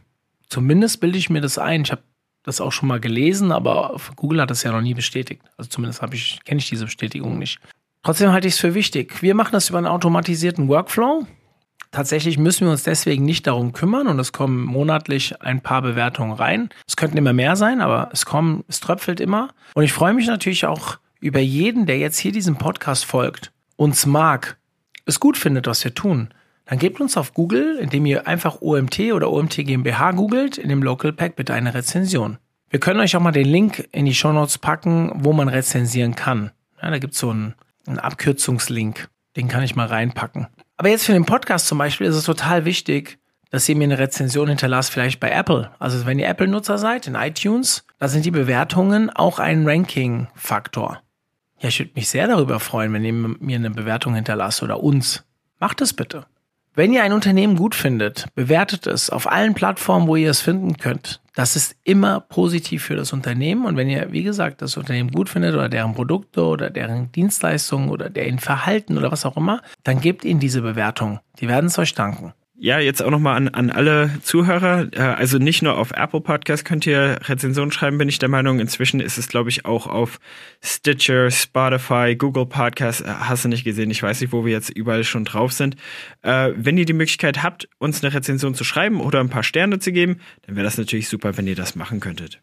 Zumindest 0.48 1.00
bilde 1.00 1.18
ich 1.18 1.30
mir 1.30 1.40
das 1.40 1.56
ein. 1.56 1.82
Ich 1.82 1.92
habe 1.92 2.02
das 2.46 2.60
auch 2.60 2.72
schon 2.72 2.88
mal 2.88 3.00
gelesen, 3.00 3.52
aber 3.52 4.00
Google 4.14 4.40
hat 4.40 4.50
das 4.50 4.62
ja 4.62 4.72
noch 4.72 4.80
nie 4.80 4.94
bestätigt. 4.94 5.42
Also 5.56 5.68
zumindest 5.68 6.02
ich, 6.12 6.38
kenne 6.44 6.60
ich 6.60 6.68
diese 6.68 6.84
Bestätigung 6.84 7.38
nicht. 7.38 7.58
Trotzdem 8.02 8.30
halte 8.30 8.46
ich 8.46 8.54
es 8.54 8.60
für 8.60 8.74
wichtig. 8.74 9.20
Wir 9.20 9.34
machen 9.34 9.52
das 9.52 9.68
über 9.68 9.78
einen 9.78 9.88
automatisierten 9.88 10.68
Workflow. 10.68 11.26
Tatsächlich 11.90 12.38
müssen 12.38 12.66
wir 12.66 12.70
uns 12.70 12.84
deswegen 12.84 13.24
nicht 13.24 13.46
darum 13.46 13.72
kümmern 13.72 14.06
und 14.06 14.18
es 14.20 14.32
kommen 14.32 14.62
monatlich 14.62 15.42
ein 15.42 15.60
paar 15.60 15.82
Bewertungen 15.82 16.32
rein. 16.32 16.68
Es 16.86 16.96
könnten 16.96 17.16
immer 17.16 17.32
mehr 17.32 17.56
sein, 17.56 17.80
aber 17.80 18.10
es 18.12 18.24
kommen, 18.24 18.64
es 18.68 18.80
tröpfelt 18.80 19.18
immer. 19.18 19.48
Und 19.74 19.82
ich 19.82 19.92
freue 19.92 20.14
mich 20.14 20.26
natürlich 20.28 20.66
auch 20.66 20.98
über 21.20 21.40
jeden, 21.40 21.86
der 21.86 21.98
jetzt 21.98 22.18
hier 22.18 22.32
diesem 22.32 22.56
Podcast 22.56 23.04
folgt, 23.04 23.52
uns 23.76 24.06
mag, 24.06 24.56
es 25.04 25.18
gut 25.18 25.36
findet, 25.36 25.66
was 25.66 25.82
wir 25.82 25.94
tun. 25.94 26.28
Dann 26.66 26.78
gebt 26.78 27.00
uns 27.00 27.16
auf 27.16 27.32
Google, 27.32 27.78
indem 27.78 28.06
ihr 28.06 28.26
einfach 28.26 28.60
OMT 28.60 29.12
oder 29.12 29.30
OMT 29.30 29.56
GmbH 29.56 30.10
googelt, 30.12 30.58
in 30.58 30.68
dem 30.68 30.82
Local 30.82 31.12
Pack 31.12 31.36
bitte 31.36 31.54
eine 31.54 31.74
Rezension. 31.74 32.38
Wir 32.68 32.80
können 32.80 33.00
euch 33.00 33.16
auch 33.16 33.20
mal 33.20 33.32
den 33.32 33.46
Link 33.46 33.88
in 33.92 34.04
die 34.04 34.14
Show 34.14 34.32
Notes 34.32 34.58
packen, 34.58 35.12
wo 35.14 35.32
man 35.32 35.48
rezensieren 35.48 36.16
kann. 36.16 36.50
Ja, 36.82 36.90
da 36.90 36.98
gibt 36.98 37.14
es 37.14 37.20
so 37.20 37.30
einen, 37.30 37.54
einen 37.86 38.00
Abkürzungslink. 38.00 39.08
Den 39.36 39.46
kann 39.48 39.62
ich 39.62 39.76
mal 39.76 39.86
reinpacken. 39.86 40.48
Aber 40.76 40.88
jetzt 40.88 41.06
für 41.06 41.12
den 41.12 41.24
Podcast 41.24 41.68
zum 41.68 41.78
Beispiel 41.78 42.08
ist 42.08 42.16
es 42.16 42.24
total 42.24 42.64
wichtig, 42.64 43.18
dass 43.50 43.68
ihr 43.68 43.76
mir 43.76 43.84
eine 43.84 43.98
Rezension 43.98 44.48
hinterlasst, 44.48 44.90
vielleicht 44.90 45.20
bei 45.20 45.30
Apple. 45.30 45.70
Also 45.78 46.04
wenn 46.04 46.18
ihr 46.18 46.28
Apple-Nutzer 46.28 46.78
seid, 46.78 47.06
in 47.06 47.14
iTunes, 47.14 47.86
da 47.98 48.08
sind 48.08 48.24
die 48.24 48.32
Bewertungen 48.32 49.08
auch 49.10 49.38
ein 49.38 49.66
Ranking-Faktor. 49.66 51.00
Ja, 51.60 51.68
ich 51.68 51.78
würde 51.78 51.92
mich 51.94 52.08
sehr 52.08 52.26
darüber 52.26 52.60
freuen, 52.60 52.92
wenn 52.92 53.04
ihr 53.04 53.12
mir 53.12 53.56
eine 53.56 53.70
Bewertung 53.70 54.14
hinterlasst 54.14 54.62
oder 54.62 54.82
uns. 54.82 55.24
Macht 55.60 55.80
es 55.80 55.94
bitte. 55.94 56.26
Wenn 56.76 56.92
ihr 56.92 57.02
ein 57.02 57.14
Unternehmen 57.14 57.56
gut 57.56 57.74
findet, 57.74 58.26
bewertet 58.34 58.86
es 58.86 59.08
auf 59.08 59.32
allen 59.32 59.54
Plattformen, 59.54 60.06
wo 60.06 60.14
ihr 60.14 60.28
es 60.28 60.42
finden 60.42 60.76
könnt. 60.76 61.22
Das 61.34 61.56
ist 61.56 61.74
immer 61.84 62.20
positiv 62.20 62.84
für 62.84 62.96
das 62.96 63.14
Unternehmen. 63.14 63.64
Und 63.64 63.78
wenn 63.78 63.88
ihr, 63.88 64.12
wie 64.12 64.22
gesagt, 64.22 64.60
das 64.60 64.76
Unternehmen 64.76 65.10
gut 65.10 65.30
findet 65.30 65.54
oder 65.54 65.70
deren 65.70 65.94
Produkte 65.94 66.44
oder 66.44 66.68
deren 66.68 67.10
Dienstleistungen 67.12 67.88
oder 67.88 68.10
deren 68.10 68.38
Verhalten 68.38 68.98
oder 68.98 69.10
was 69.10 69.24
auch 69.24 69.38
immer, 69.38 69.62
dann 69.84 70.02
gebt 70.02 70.26
ihnen 70.26 70.38
diese 70.38 70.60
Bewertung. 70.60 71.18
Die 71.40 71.48
werden 71.48 71.68
es 71.68 71.78
euch 71.78 71.94
danken. 71.94 72.34
Ja, 72.58 72.78
jetzt 72.78 73.02
auch 73.02 73.10
nochmal 73.10 73.36
an, 73.36 73.48
an 73.48 73.70
alle 73.70 74.10
Zuhörer. 74.22 74.88
Äh, 74.92 75.00
also 75.00 75.36
nicht 75.36 75.62
nur 75.62 75.76
auf 75.76 75.90
Apple 75.90 76.22
Podcast 76.22 76.64
könnt 76.64 76.86
ihr 76.86 77.18
Rezensionen 77.24 77.70
schreiben, 77.70 77.98
bin 77.98 78.08
ich 78.08 78.18
der 78.18 78.30
Meinung. 78.30 78.60
Inzwischen 78.60 79.00
ist 79.00 79.18
es, 79.18 79.28
glaube 79.28 79.50
ich, 79.50 79.66
auch 79.66 79.86
auf 79.86 80.18
Stitcher, 80.62 81.30
Spotify, 81.30 82.16
Google 82.16 82.46
Podcast. 82.46 83.02
Äh, 83.02 83.08
hast 83.08 83.44
du 83.44 83.50
nicht 83.50 83.64
gesehen? 83.64 83.90
Ich 83.90 84.02
weiß 84.02 84.22
nicht, 84.22 84.32
wo 84.32 84.46
wir 84.46 84.52
jetzt 84.52 84.70
überall 84.70 85.04
schon 85.04 85.26
drauf 85.26 85.52
sind. 85.52 85.76
Äh, 86.22 86.52
wenn 86.56 86.78
ihr 86.78 86.86
die 86.86 86.94
Möglichkeit 86.94 87.42
habt, 87.42 87.68
uns 87.78 88.02
eine 88.02 88.14
Rezension 88.14 88.54
zu 88.54 88.64
schreiben 88.64 89.00
oder 89.00 89.20
ein 89.20 89.28
paar 89.28 89.42
Sterne 89.42 89.78
zu 89.78 89.92
geben, 89.92 90.20
dann 90.46 90.56
wäre 90.56 90.64
das 90.64 90.78
natürlich 90.78 91.10
super, 91.10 91.36
wenn 91.36 91.46
ihr 91.46 91.56
das 91.56 91.76
machen 91.76 92.00
könntet. 92.00 92.40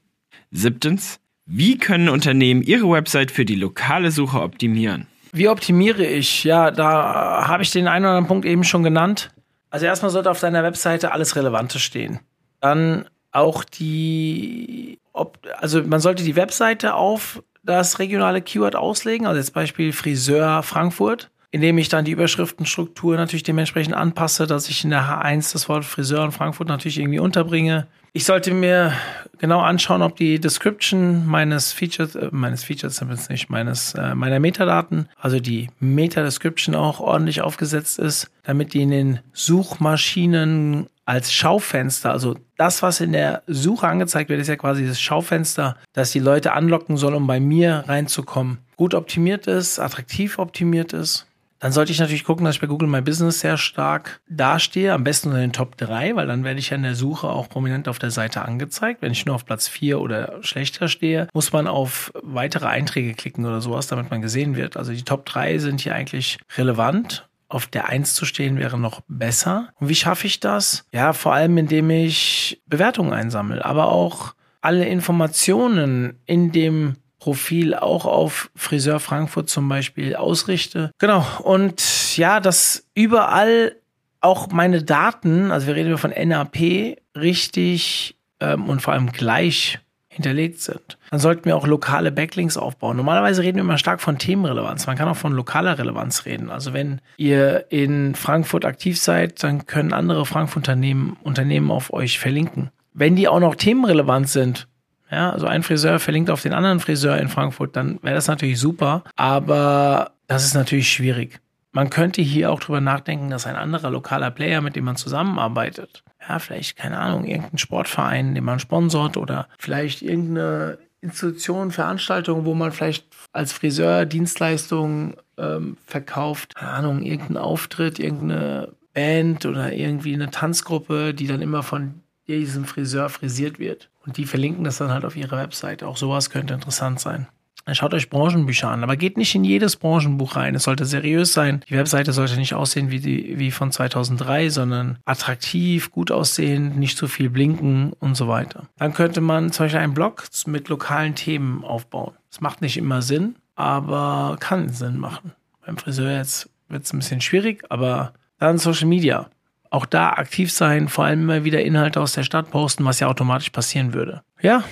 Siebtens. 0.52 1.20
Wie 1.46 1.78
können 1.78 2.08
Unternehmen 2.08 2.62
ihre 2.62 2.90
Website 2.90 3.32
für 3.32 3.46
die 3.46 3.56
lokale 3.56 4.12
Suche 4.12 4.42
optimieren? 4.42 5.08
Wie 5.34 5.50
optimiere 5.50 6.06
ich? 6.06 6.44
Ja, 6.44 6.70
da 6.70 7.48
habe 7.48 7.64
ich 7.64 7.72
den 7.72 7.88
einen 7.88 8.06
oder 8.06 8.12
anderen 8.12 8.28
Punkt 8.28 8.46
eben 8.46 8.64
schon 8.64 8.84
genannt. 8.84 9.32
Also 9.74 9.88
erstmal 9.88 10.12
sollte 10.12 10.30
auf 10.30 10.40
deiner 10.40 10.62
Webseite 10.62 11.14
alles 11.14 11.36
Relevante 11.36 11.80
stehen. 11.80 12.20
Dann 12.60 13.10
auch 13.32 13.64
die, 13.64 15.00
ob, 15.14 15.40
also 15.58 15.82
man 15.82 16.00
sollte 16.00 16.24
die 16.24 16.36
Webseite 16.36 16.94
auf 16.94 17.42
das 17.64 17.98
regionale 17.98 18.44
Keyword 18.44 18.76
auslegen, 18.76 19.26
also 19.26 19.40
jetzt 19.40 19.56
Beispiel 19.56 19.92
Friseur 19.92 20.62
Frankfurt, 20.62 21.32
indem 21.50 21.80
ich 21.80 21.90
dann 21.90 22.06
die 22.06 22.12
Überschriftenstruktur 22.12 23.16
natürlich 23.16 23.42
dementsprechend 23.42 23.96
anpasse, 23.96 24.46
dass 24.46 24.70
ich 24.70 24.84
in 24.84 24.92
der 24.92 25.06
H1 25.06 25.54
das 25.54 25.68
Wort 25.68 25.86
Friseur 25.86 26.24
in 26.24 26.32
Frankfurt 26.32 26.68
natürlich 26.68 27.00
irgendwie 27.00 27.20
unterbringe. 27.20 27.88
Ich 28.16 28.26
sollte 28.26 28.54
mir 28.54 28.94
genau 29.40 29.62
anschauen, 29.62 30.04
ob 30.04 30.16
die 30.16 30.40
Description 30.40 31.26
meines 31.26 31.74
Features, 31.74 32.14
äh, 32.14 32.30
meines 32.30 32.64
Features 32.64 32.98
Samples 32.98 33.28
nicht, 33.28 33.50
meines, 33.50 33.96
äh, 33.96 34.14
meiner 34.14 34.40
Metadaten, 34.40 35.10
also 35.20 35.40
die 35.40 35.70
Meta-Description 35.80 36.76
auch 36.76 37.00
ordentlich 37.00 37.42
aufgesetzt 37.42 37.98
ist, 37.98 38.30
damit 38.44 38.76
die 38.76 38.84
in 38.84 38.92
den 38.92 39.20
Suchmaschinen 39.34 40.86
als 41.06 41.34
Schaufenster, 41.34 42.12
also 42.12 42.36
das, 42.56 42.84
was 42.84 43.02
in 43.02 43.14
der 43.14 43.42
Suche 43.48 43.88
angezeigt 43.88 44.30
wird, 44.30 44.40
ist 44.40 44.48
ja 44.48 44.58
quasi 44.58 44.86
das 44.86 45.02
Schaufenster, 45.02 45.76
das 45.94 46.12
die 46.12 46.20
Leute 46.20 46.54
anlocken 46.54 46.98
soll, 46.98 47.16
um 47.16 47.26
bei 47.26 47.40
mir 47.40 47.84
reinzukommen. 47.88 48.60
Gut 48.76 48.94
optimiert 48.94 49.48
ist, 49.48 49.80
attraktiv 49.80 50.38
optimiert 50.38 50.94
ist 50.94 51.26
dann 51.64 51.72
sollte 51.72 51.94
ich 51.94 52.00
natürlich 52.00 52.26
gucken, 52.26 52.44
dass 52.44 52.56
ich 52.56 52.62
bei 52.62 52.68
Google 52.68 52.90
My 52.90 53.00
Business 53.00 53.40
sehr 53.40 53.56
stark 53.56 54.20
dastehe, 54.28 54.92
am 54.92 55.06
besten 55.06 55.30
in 55.30 55.38
den 55.38 55.54
Top 55.54 55.78
3, 55.78 56.14
weil 56.18 56.28
dann 56.28 56.44
werde 56.44 56.60
ich 56.60 56.72
ja 56.72 56.76
in 56.76 56.84
der 56.84 56.94
Suche 56.94 57.30
auch 57.30 57.48
prominent 57.48 57.88
auf 57.88 58.00
der 58.00 58.12
Seite 58.12 58.42
angezeigt. 58.42 59.02
Wenn 59.02 59.14
ich 59.14 59.26
nur 59.26 59.34
auf 59.34 59.46
Platz 59.46 59.70
4 59.70 60.02
oder 60.02 60.44
schlechter 60.44 60.90
stehe, 60.90 61.30
muss 61.32 61.54
man 61.54 61.68
auf 61.68 62.12
weitere 62.22 62.66
Einträge 62.66 63.14
klicken 63.14 63.46
oder 63.46 63.62
sowas, 63.62 63.88
damit 63.88 64.12
man 64.12 64.22
gesehen 64.22 64.58
wird. 64.58 64.76
Also 64.76 64.92
die 64.92 65.04
Top 65.04 65.26
3 65.26 65.58
sind 65.60 65.80
hier 65.80 65.96
eigentlich 65.96 66.38
relevant 66.58 67.30
auf 67.48 67.68
der 67.68 67.88
1 67.88 68.14
zu 68.14 68.26
stehen 68.26 68.58
wäre 68.58 68.78
noch 68.78 69.00
besser. 69.08 69.70
Und 69.80 69.88
wie 69.88 69.96
schaffe 69.96 70.28
ich 70.28 70.42
das? 70.42 70.86
Ja, 70.92 71.14
vor 71.14 71.34
allem 71.34 71.58
indem 71.58 71.90
ich 71.92 72.62
Bewertungen 72.68 73.14
einsammle, 73.14 73.64
aber 73.64 73.88
auch 73.88 74.34
alle 74.60 74.86
Informationen 74.86 76.20
in 76.26 76.52
dem 76.52 76.96
Profil 77.24 77.74
auch 77.74 78.04
auf 78.04 78.52
Friseur 78.54 79.00
Frankfurt 79.00 79.50
zum 79.50 79.70
Beispiel 79.70 80.14
ausrichte. 80.14 80.92
Genau. 81.00 81.26
Und 81.42 82.18
ja, 82.18 82.42
dass 82.42 82.86
überall 82.96 83.78
auch 84.20 84.50
meine 84.52 84.84
Daten, 84.84 85.50
also 85.50 85.68
wir 85.68 85.76
reden 85.76 85.98
von 85.98 86.12
NAP, 86.12 86.98
richtig 87.16 88.18
ähm, 88.42 88.66
und 88.68 88.82
vor 88.82 88.92
allem 88.92 89.14
gleich 89.14 89.80
hinterlegt 90.10 90.60
sind. 90.60 90.98
Dann 91.12 91.22
sollten 91.22 91.46
wir 91.46 91.56
auch 91.56 91.66
lokale 91.66 92.12
Backlinks 92.12 92.58
aufbauen. 92.58 92.98
Normalerweise 92.98 93.42
reden 93.42 93.56
wir 93.56 93.64
immer 93.64 93.78
stark 93.78 94.02
von 94.02 94.18
Themenrelevanz. 94.18 94.86
Man 94.86 94.98
kann 94.98 95.08
auch 95.08 95.16
von 95.16 95.32
lokaler 95.32 95.80
Relevanz 95.80 96.26
reden. 96.26 96.50
Also 96.50 96.74
wenn 96.74 97.00
ihr 97.16 97.72
in 97.72 98.16
Frankfurt 98.16 98.66
aktiv 98.66 99.00
seid, 99.00 99.42
dann 99.44 99.66
können 99.66 99.94
andere 99.94 100.26
Frankfurt-Unternehmen 100.26 101.16
Unternehmen 101.24 101.72
auf 101.72 101.94
euch 101.94 102.20
verlinken. 102.20 102.70
Wenn 102.94 103.16
die 103.16 103.30
auch 103.30 103.40
noch 103.40 103.56
themenrelevant 103.56 104.28
sind, 104.28 104.68
ja, 105.14 105.32
also 105.32 105.48
ein 105.48 105.64
Friseur 105.64 106.00
verlinkt 106.00 106.30
auf 106.30 106.42
den 106.42 106.54
anderen 106.54 106.80
Friseur 106.80 107.18
in 107.18 107.30
Frankfurt, 107.30 107.76
dann 107.76 108.00
wäre 108.02 108.16
das 108.16 108.28
natürlich 108.28 108.60
super, 108.60 109.04
aber 109.16 110.12
das 110.28 110.46
ist 110.46 110.54
natürlich 110.54 110.92
schwierig. 110.92 111.40
Man 111.72 111.90
könnte 111.90 112.22
hier 112.22 112.52
auch 112.52 112.60
drüber 112.60 112.82
nachdenken, 112.82 113.30
dass 113.30 113.48
ein 113.48 113.56
anderer 113.56 113.90
lokaler 113.90 114.30
Player, 114.30 114.62
mit 114.62 114.76
dem 114.76 114.86
man 114.86 114.96
zusammenarbeitet, 114.96 116.04
ja, 116.28 116.40
vielleicht, 116.40 116.78
keine 116.78 117.00
Ahnung, 117.00 117.26
irgendein 117.26 117.58
Sportverein, 117.58 118.36
den 118.36 118.44
man 118.44 118.60
sponsort 118.60 119.18
oder 119.18 119.48
vielleicht 119.58 120.02
irgendeine 120.02 120.78
Institution, 121.02 121.72
Veranstaltung, 121.72 122.46
wo 122.46 122.54
man 122.54 122.72
vielleicht 122.72 123.08
als 123.34 123.52
Friseur 123.52 124.06
Dienstleistungen 124.06 125.16
ähm, 125.38 125.78
verkauft, 125.86 126.56
keine 126.56 126.72
Ahnung, 126.72 127.02
irgendein 127.02 127.38
Auftritt, 127.38 128.00
irgendeine 128.00 128.70
Band 128.94 129.46
oder 129.46 129.74
irgendwie 129.74 130.14
eine 130.14 130.32
Tanzgruppe, 130.32 131.14
die 131.14 131.28
dann 131.28 131.42
immer 131.42 131.64
von 131.64 132.04
diesem 132.28 132.66
Friseur 132.66 133.10
frisiert 133.10 133.60
wird. 133.60 133.90
Und 134.06 134.18
die 134.18 134.26
verlinken 134.26 134.64
das 134.64 134.78
dann 134.78 134.92
halt 134.92 135.06
auf 135.06 135.16
ihre 135.16 135.38
Webseite. 135.38 135.88
Auch 135.88 135.98
sowas 135.98 136.30
könnte 136.30 136.54
interessant 136.54 137.00
sein. 137.00 137.28
Schaut 137.72 137.94
euch 137.94 138.10
Branchenbücher 138.10 138.68
an, 138.68 138.84
aber 138.84 138.98
geht 138.98 139.16
nicht 139.16 139.34
in 139.36 139.46
jedes 139.46 139.78
Branchenbuch 139.78 140.36
rein. 140.36 140.54
Es 140.54 140.64
sollte 140.64 140.84
seriös 140.84 141.32
sein. 141.32 141.64
Die 141.70 141.78
Webseite 141.78 142.12
sollte 142.12 142.36
nicht 142.36 142.54
aussehen 142.54 142.92
wie, 142.92 143.00
die, 143.00 143.40
wie 143.40 143.52
von 143.52 143.72
2003, 143.72 144.50
sondern 144.50 144.98
attraktiv, 145.06 145.90
gut 145.90 146.12
aussehen, 146.12 146.78
nicht 146.78 146.98
zu 146.98 147.08
viel 147.08 147.30
blinken 147.30 147.94
und 147.94 148.16
so 148.16 148.28
weiter. 148.28 148.68
Dann 148.78 148.94
könnte 148.94 149.22
man 149.22 149.54
zum 149.54 149.66
Beispiel 149.66 149.80
einen 149.80 149.94
Blog 149.94 150.26
mit 150.46 150.68
lokalen 150.68 151.16
Themen 151.16 151.64
aufbauen. 151.64 152.14
Das 152.30 152.42
macht 152.42 152.62
nicht 152.62 152.76
immer 152.76 153.02
Sinn, 153.02 153.36
aber 153.56 154.36
kann 154.42 154.68
Sinn 154.68 154.98
machen. 154.98 155.32
Beim 155.66 155.78
Friseur 155.78 156.18
jetzt 156.18 156.50
wird 156.68 156.84
es 156.84 156.92
ein 156.92 157.00
bisschen 157.00 157.22
schwierig, 157.22 157.64
aber 157.70 158.12
dann 158.40 158.58
Social 158.58 158.88
Media 158.88 159.30
auch 159.74 159.86
da 159.86 160.12
aktiv 160.12 160.52
sein, 160.52 160.88
vor 160.88 161.06
allem 161.06 161.24
immer 161.24 161.44
wieder 161.44 161.64
Inhalte 161.64 162.00
aus 162.00 162.14
der 162.14 162.24
Stadt 162.24 162.52
posten, 162.52 162.86
was 162.86 163.00
ja 163.00 163.08
automatisch 163.08 163.50
passieren 163.50 163.94
würde. 163.94 164.22
Ja, 164.42 164.64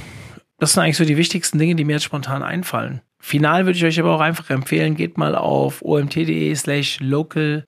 das 0.59 0.73
sind 0.73 0.83
eigentlich 0.83 0.97
so 0.97 1.05
die 1.05 1.17
wichtigsten 1.17 1.57
Dinge, 1.57 1.75
die 1.75 1.83
mir 1.83 1.93
jetzt 1.93 2.03
spontan 2.03 2.43
einfallen. 2.43 3.01
Final 3.19 3.65
würde 3.65 3.77
ich 3.77 3.85
euch 3.85 3.99
aber 3.99 4.15
auch 4.15 4.19
einfach 4.19 4.49
empfehlen, 4.49 4.95
geht 4.95 5.17
mal 5.17 5.35
auf 5.35 5.81
omt.de 5.83 6.55
slash 6.55 6.99
local-seo 6.99 7.65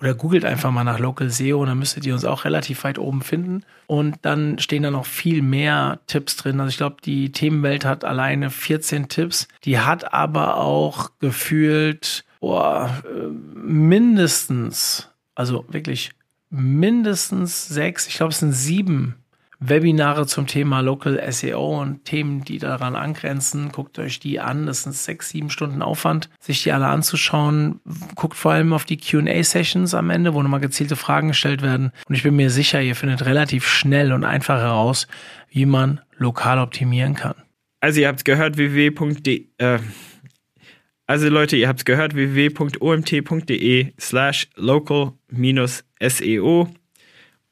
oder 0.00 0.14
googelt 0.14 0.44
einfach 0.44 0.70
mal 0.72 0.82
nach 0.82 0.98
Local 0.98 1.30
SEO 1.30 1.64
dann 1.64 1.78
müsstet 1.78 2.04
ihr 2.04 2.14
uns 2.14 2.24
auch 2.24 2.44
relativ 2.44 2.82
weit 2.82 2.98
oben 2.98 3.22
finden. 3.22 3.64
Und 3.86 4.16
dann 4.22 4.58
stehen 4.58 4.82
da 4.82 4.90
noch 4.90 5.06
viel 5.06 5.42
mehr 5.42 6.00
Tipps 6.08 6.36
drin. 6.36 6.58
Also 6.58 6.70
ich 6.70 6.76
glaube, 6.76 6.96
die 7.04 7.30
Themenwelt 7.30 7.84
hat 7.84 8.04
alleine 8.04 8.50
14 8.50 9.08
Tipps. 9.08 9.46
Die 9.64 9.78
hat 9.78 10.12
aber 10.12 10.56
auch 10.56 11.10
gefühlt 11.20 12.24
boah, 12.40 12.90
äh, 13.04 13.28
mindestens 13.54 15.11
also 15.42 15.64
wirklich 15.68 16.12
mindestens 16.50 17.66
sechs, 17.66 18.06
ich 18.06 18.14
glaube 18.14 18.30
es 18.30 18.38
sind 18.38 18.52
sieben 18.52 19.16
Webinare 19.58 20.26
zum 20.26 20.46
Thema 20.46 20.80
Local 20.80 21.20
SEO 21.32 21.80
und 21.80 22.04
Themen, 22.04 22.44
die 22.44 22.58
daran 22.58 22.94
angrenzen. 22.96 23.70
Guckt 23.70 23.98
euch 23.98 24.20
die 24.20 24.38
an. 24.38 24.66
Das 24.66 24.84
sind 24.84 24.94
sechs, 24.94 25.30
sieben 25.30 25.50
Stunden 25.50 25.82
Aufwand, 25.82 26.30
sich 26.40 26.62
die 26.62 26.72
alle 26.72 26.86
anzuschauen. 26.86 27.80
Guckt 28.14 28.36
vor 28.36 28.52
allem 28.52 28.72
auf 28.72 28.84
die 28.84 28.96
QA-Sessions 28.96 29.94
am 29.94 30.10
Ende, 30.10 30.34
wo 30.34 30.42
nochmal 30.42 30.60
gezielte 30.60 30.96
Fragen 30.96 31.28
gestellt 31.28 31.62
werden. 31.62 31.92
Und 32.08 32.14
ich 32.14 32.22
bin 32.22 32.34
mir 32.36 32.50
sicher, 32.50 32.80
ihr 32.80 32.96
findet 32.96 33.24
relativ 33.24 33.66
schnell 33.66 34.12
und 34.12 34.24
einfach 34.24 34.58
heraus, 34.58 35.06
wie 35.48 35.66
man 35.66 36.00
lokal 36.16 36.58
optimieren 36.58 37.14
kann. 37.14 37.34
Also 37.80 38.00
ihr 38.00 38.08
habt 38.08 38.24
gehört, 38.24 38.56
www.de. 38.56 39.46
Äh 39.58 39.78
Also 41.12 41.28
Leute, 41.28 41.58
ihr 41.58 41.68
habt 41.68 41.80
es 41.80 41.84
gehört, 41.84 42.14
www.omt.de 42.14 43.92
slash 44.00 44.48
local-seo 44.56 45.10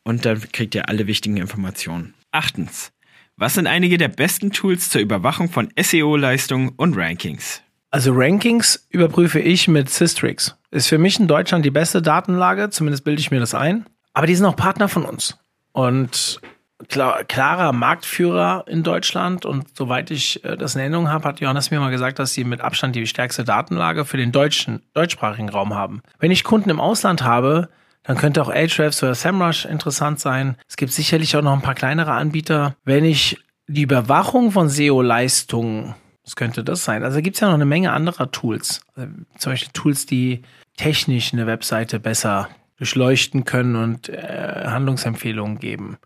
und 0.03 0.25
dann 0.25 0.41
kriegt 0.51 0.75
ihr 0.75 0.89
alle 0.89 1.07
wichtigen 1.07 1.37
Informationen. 1.37 2.15
Achtens. 2.33 2.91
Was 3.37 3.53
sind 3.57 3.67
einige 3.67 3.99
der 3.99 4.09
besten 4.09 4.51
Tools 4.51 4.89
zur 4.89 5.03
Überwachung 5.03 5.51
von 5.51 5.69
SEO-Leistungen 5.79 6.71
und 6.79 6.97
Rankings? 6.97 7.61
Also 7.91 8.13
Rankings 8.15 8.87
überprüfe 8.89 9.41
ich 9.41 9.69
mit 9.69 9.91
Systrix. 9.91 10.57
Ist 10.71 10.89
für 10.89 10.97
mich 10.97 11.21
in 11.21 11.29
Deutschland 11.29 11.63
die 11.63 11.71
beste 11.71 12.01
Datenlage, 12.01 12.71
zumindest 12.71 13.05
bilde 13.05 13.21
ich 13.21 13.31
mir 13.31 13.41
das 13.41 13.55
ein. 13.55 13.85
Aber 14.15 14.27
die 14.27 14.37
sind 14.37 14.47
auch 14.47 14.57
Partner 14.57 14.89
von 14.89 15.05
uns. 15.05 15.37
Und 15.73 16.41
klar, 16.89 17.25
klarer 17.25 17.73
Marktführer 17.73 18.65
in 18.67 18.83
Deutschland. 18.83 19.45
Und 19.45 19.77
soweit 19.77 20.11
ich 20.11 20.45
äh, 20.45 20.57
das 20.57 20.75
in 20.75 20.81
Erinnerung 20.81 21.09
habe, 21.09 21.29
hat 21.29 21.41
Johannes 21.41 21.71
mir 21.71 21.81
mal 21.81 21.91
gesagt, 21.91 22.19
dass 22.19 22.35
sie 22.35 22.45
mit 22.45 22.61
Abstand 22.61 22.97
die 22.97 23.07
stärkste 23.07 23.45
Datenlage 23.45 24.05
für 24.05 24.17
den 24.17 24.33
deutschen, 24.33 24.83
deutschsprachigen 24.95 25.49
Raum 25.49 25.75
haben. 25.75 26.03
Wenn 26.19 26.31
ich 26.31 26.45
Kunden 26.45 26.71
im 26.71 26.81
Ausland 26.81 27.23
habe, 27.23 27.69
dann 28.03 28.17
könnte 28.17 28.43
auch 28.43 28.49
Ahrefs 28.49 29.03
oder 29.03 29.15
SEMrush 29.15 29.67
interessant 29.67 30.21
sein. 30.21 30.57
Es 30.67 30.77
gibt 30.77 30.93
sicherlich 30.93 31.37
auch 31.37 31.43
noch 31.43 31.53
ein 31.53 31.63
paar 31.63 31.75
kleinere 31.75 32.13
Anbieter. 32.13 32.75
Wenn 32.85 33.05
ich 33.05 33.39
die 33.67 33.83
Überwachung 33.83 34.51
von 34.51 34.69
SEO-Leistungen, 34.69 35.95
was 36.25 36.37
könnte 36.37 36.65
das 36.65 36.85
sein? 36.85 37.05
Also 37.05 37.21
gibt 37.21 37.37
es 37.37 37.41
ja 37.41 37.49
noch 37.49 37.55
eine 37.55 37.67
Menge 37.67 37.93
anderer 37.93 38.31
Tools. 38.31 38.81
Also 38.95 39.13
zum 39.39 39.53
Beispiel 39.53 39.73
Tools, 39.73 40.07
die 40.07 40.43
technisch 40.77 41.33
eine 41.33 41.47
Webseite 41.47 42.01
besser 42.01 42.49
durchleuchten 42.79 43.45
können 43.45 43.77
und 43.77 44.09
äh, 44.09 44.65
Handlungsempfehlungen 44.67 45.59
geben. 45.59 45.99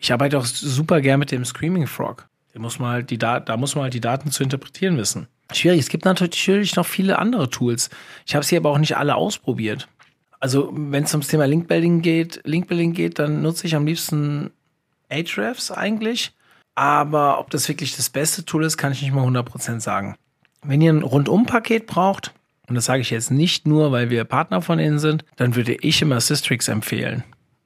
Ich 0.00 0.12
arbeite 0.12 0.38
auch 0.38 0.46
super 0.46 1.00
gern 1.02 1.20
mit 1.20 1.30
dem 1.30 1.44
Screaming 1.44 1.86
Frog. 1.86 2.26
Da 2.54 2.58
muss 2.58 2.78
man 2.78 2.90
halt 2.90 3.10
die, 3.10 3.18
da 3.18 3.56
muss 3.56 3.74
man 3.74 3.84
halt 3.84 3.94
die 3.94 4.00
Daten 4.00 4.30
zu 4.30 4.42
interpretieren 4.42 4.96
wissen. 4.96 5.28
Schwierig. 5.52 5.80
Es 5.80 5.88
gibt 5.88 6.04
natürlich 6.04 6.76
noch 6.76 6.86
viele 6.86 7.18
andere 7.18 7.50
Tools. 7.50 7.90
Ich 8.26 8.34
habe 8.34 8.44
sie 8.44 8.56
aber 8.56 8.70
auch 8.70 8.78
nicht 8.78 8.96
alle 8.96 9.14
ausprobiert. 9.14 9.88
Also 10.40 10.70
wenn 10.72 11.04
es 11.04 11.12
ums 11.12 11.28
Thema 11.28 11.44
Linkbuilding 11.46 12.00
geht, 12.00 12.40
Linkbuilding 12.44 12.94
geht, 12.94 13.18
dann 13.18 13.42
nutze 13.42 13.66
ich 13.66 13.74
am 13.74 13.86
liebsten 13.86 14.50
Ahrefs 15.10 15.70
eigentlich. 15.70 16.32
Aber 16.74 17.38
ob 17.38 17.50
das 17.50 17.68
wirklich 17.68 17.94
das 17.94 18.08
beste 18.08 18.44
Tool 18.44 18.64
ist, 18.64 18.78
kann 18.78 18.92
ich 18.92 19.02
nicht 19.02 19.12
mal 19.12 19.26
100% 19.26 19.80
sagen. 19.80 20.16
Wenn 20.62 20.80
ihr 20.80 20.92
ein 20.92 21.02
Rundum-Paket 21.02 21.86
braucht, 21.86 22.32
und 22.68 22.74
das 22.74 22.86
sage 22.86 23.02
ich 23.02 23.10
jetzt 23.10 23.30
nicht 23.30 23.66
nur, 23.66 23.92
weil 23.92 24.08
wir 24.08 24.24
Partner 24.24 24.62
von 24.62 24.78
ihnen 24.78 24.98
sind, 24.98 25.24
dann 25.36 25.56
würde 25.56 25.74
ich 25.74 26.00
immer 26.00 26.20
Systrix 26.20 26.68
empfehlen. 26.68 27.22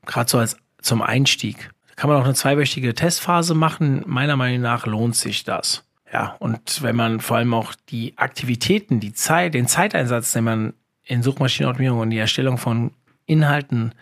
Gerade 0.07 0.31
so 0.31 0.39
als 0.39 0.57
zum 0.81 1.01
Einstieg. 1.03 1.71
Kann 1.97 2.11
man 2.11 2.21
auch 2.21 2.25
eine 2.25 2.35
zweiwöchige 2.35 2.95
Testphase 2.95 3.55
machen. 3.55 4.03
Meiner 4.07 4.37
Meinung 4.37 4.61
nach 4.61 4.87
lohnt 4.87 5.17
sich 5.17 5.45
das. 5.45 5.85
Ja, 6.13 6.37
und 6.39 6.83
wenn 6.83 6.97
man 6.97 7.21
vor 7.21 7.39
allem 7.39 7.55
auch 7.55 7.75
die 7.89 8.17
Aktivitäten, 8.17 9.01
die 9.01 9.13
Zeit, 9.13 9.55
den 9.55 9.67
Zeiteinsatz, 9.67 10.33
den 10.33 10.45
man 10.45 10.75
in 11.05 11.23
Suchmaschinenoptimierung 11.23 12.01
und 12.01 12.11
die 12.11 12.19
Erstellung 12.19 12.59
von 12.59 12.93
Inhalten 13.27 13.95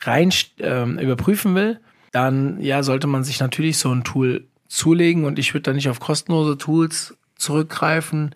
rein 0.00 0.32
äh, 0.58 0.82
überprüfen 1.02 1.54
will, 1.54 1.80
dann 2.12 2.60
ja, 2.60 2.82
sollte 2.82 3.06
man 3.06 3.24
sich 3.24 3.40
natürlich 3.40 3.78
so 3.78 3.92
ein 3.92 4.04
Tool 4.04 4.46
zulegen 4.68 5.24
und 5.24 5.38
ich 5.38 5.54
würde 5.54 5.62
da 5.62 5.72
nicht 5.72 5.88
auf 5.88 6.00
kostenlose 6.00 6.58
Tools 6.58 7.16
zurückgreifen, 7.36 8.34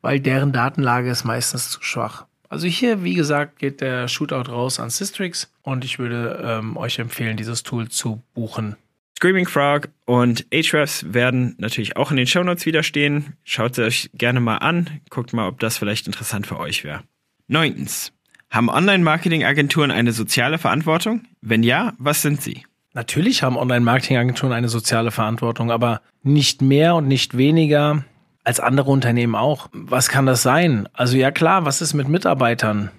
weil 0.00 0.20
deren 0.20 0.52
Datenlage 0.52 1.10
ist 1.10 1.24
meistens 1.24 1.70
zu 1.70 1.82
schwach. 1.82 2.26
Also 2.52 2.66
hier, 2.66 3.02
wie 3.02 3.14
gesagt, 3.14 3.58
geht 3.58 3.80
der 3.80 4.08
Shootout 4.08 4.52
raus 4.52 4.78
an 4.78 4.90
Systrix 4.90 5.50
und 5.62 5.86
ich 5.86 5.98
würde 5.98 6.38
ähm, 6.44 6.76
euch 6.76 6.98
empfehlen, 6.98 7.38
dieses 7.38 7.62
Tool 7.62 7.88
zu 7.88 8.22
buchen. 8.34 8.76
Screaming 9.16 9.48
Frog 9.48 9.88
und 10.04 10.44
Ahrefs 10.52 11.14
werden 11.14 11.54
natürlich 11.56 11.96
auch 11.96 12.10
in 12.10 12.18
den 12.18 12.26
Shownotes 12.26 12.66
wieder 12.66 12.82
stehen. 12.82 13.38
Schaut 13.42 13.78
es 13.78 13.78
euch 13.78 14.10
gerne 14.12 14.40
mal 14.40 14.58
an, 14.58 15.00
guckt 15.08 15.32
mal, 15.32 15.48
ob 15.48 15.60
das 15.60 15.78
vielleicht 15.78 16.06
interessant 16.06 16.46
für 16.46 16.58
euch 16.58 16.84
wäre. 16.84 17.04
Neuntens. 17.48 18.12
Haben 18.50 18.68
Online-Marketing-Agenturen 18.68 19.90
eine 19.90 20.12
soziale 20.12 20.58
Verantwortung? 20.58 21.22
Wenn 21.40 21.62
ja, 21.62 21.94
was 21.96 22.20
sind 22.20 22.42
sie? 22.42 22.64
Natürlich 22.92 23.42
haben 23.42 23.56
Online-Marketing-Agenturen 23.56 24.52
eine 24.52 24.68
soziale 24.68 25.10
Verantwortung, 25.10 25.70
aber 25.70 26.02
nicht 26.22 26.60
mehr 26.60 26.96
und 26.96 27.08
nicht 27.08 27.38
weniger 27.38 28.04
als 28.44 28.60
andere 28.60 28.90
Unternehmen 28.90 29.34
auch. 29.34 29.68
Was 29.72 30.08
kann 30.08 30.26
das 30.26 30.42
sein? 30.42 30.88
Also 30.92 31.16
ja 31.16 31.30
klar, 31.30 31.64
was 31.64 31.80
ist 31.80 31.94
mit 31.94 32.08
Mitarbeitern 32.08 32.90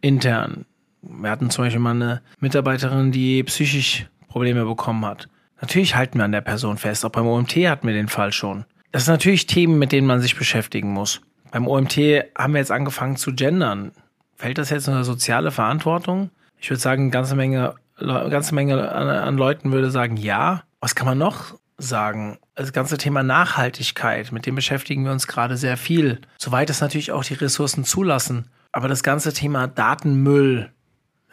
intern? 0.00 0.64
Wir 1.02 1.30
hatten 1.30 1.50
zum 1.50 1.64
Beispiel 1.64 1.80
mal 1.80 1.90
eine 1.90 2.22
Mitarbeiterin, 2.38 3.10
die 3.10 3.42
psychisch 3.42 4.06
Probleme 4.28 4.64
bekommen 4.64 5.04
hat. 5.04 5.28
Natürlich 5.60 5.96
halten 5.96 6.18
wir 6.18 6.24
an 6.24 6.32
der 6.32 6.40
Person 6.40 6.76
fest. 6.76 7.04
Auch 7.04 7.10
beim 7.10 7.26
OMT 7.26 7.52
hatten 7.68 7.86
wir 7.86 7.94
den 7.94 8.08
Fall 8.08 8.32
schon. 8.32 8.64
Das 8.92 9.04
sind 9.04 9.14
natürlich 9.14 9.46
Themen, 9.46 9.78
mit 9.78 9.92
denen 9.92 10.06
man 10.06 10.20
sich 10.20 10.36
beschäftigen 10.36 10.92
muss. 10.92 11.20
Beim 11.50 11.66
OMT 11.66 11.96
haben 12.36 12.52
wir 12.54 12.58
jetzt 12.58 12.72
angefangen 12.72 13.16
zu 13.16 13.34
gendern. 13.34 13.92
Fällt 14.36 14.58
das 14.58 14.70
jetzt 14.70 14.88
unter 14.88 15.04
soziale 15.04 15.50
Verantwortung? 15.50 16.30
Ich 16.58 16.70
würde 16.70 16.80
sagen, 16.80 17.04
eine 17.04 17.10
ganze 17.10 17.36
Menge, 17.36 17.74
eine 17.98 18.28
ganze 18.30 18.54
Menge 18.54 18.90
an, 18.92 19.08
an 19.08 19.36
Leuten 19.36 19.72
würde 19.72 19.90
sagen, 19.90 20.16
ja. 20.16 20.62
Was 20.80 20.94
kann 20.94 21.06
man 21.06 21.18
noch 21.18 21.54
sagen? 21.78 22.38
Das 22.54 22.72
ganze 22.72 22.98
Thema 22.98 23.22
Nachhaltigkeit, 23.22 24.32
mit 24.32 24.46
dem 24.46 24.54
beschäftigen 24.54 25.04
wir 25.04 25.12
uns 25.12 25.26
gerade 25.26 25.56
sehr 25.56 25.76
viel. 25.76 26.20
Soweit 26.38 26.70
es 26.70 26.80
natürlich 26.80 27.12
auch 27.12 27.24
die 27.24 27.34
Ressourcen 27.34 27.84
zulassen. 27.84 28.50
Aber 28.72 28.88
das 28.88 29.02
ganze 29.02 29.32
Thema 29.32 29.66
Datenmüll, 29.66 30.70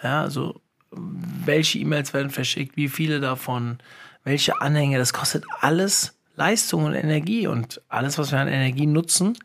ja, 0.03 0.21
also 0.21 0.61
welche 0.91 1.79
E-Mails 1.79 2.13
werden 2.13 2.31
verschickt, 2.31 2.75
wie 2.75 2.89
viele 2.89 3.19
davon, 3.19 3.77
welche 4.23 4.61
Anhänge, 4.61 4.97
das 4.97 5.13
kostet 5.13 5.45
alles 5.61 6.17
Leistung 6.35 6.85
und 6.85 6.95
Energie. 6.95 7.47
Und 7.47 7.81
alles, 7.89 8.17
was 8.17 8.31
wir 8.31 8.39
an 8.39 8.47
Energie 8.47 8.85
nutzen, 8.85 9.37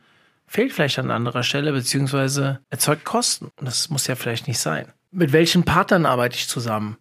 fehlt 0.46 0.72
vielleicht 0.72 0.98
an 0.98 1.11
anderer 1.11 1.42
Stelle, 1.42 1.72
beziehungsweise 1.72 2.61
erzeugt 2.70 3.04
Kosten. 3.04 3.50
Und 3.57 3.66
das 3.66 3.90
muss 3.90 4.07
ja 4.07 4.14
vielleicht 4.14 4.48
nicht 4.48 4.59
sein. 4.59 4.92
Mit 5.11 5.33
welchen 5.33 5.64
Partnern 5.64 6.07
arbeite 6.07 6.37
ich 6.37 6.48
zusammen? 6.48 6.96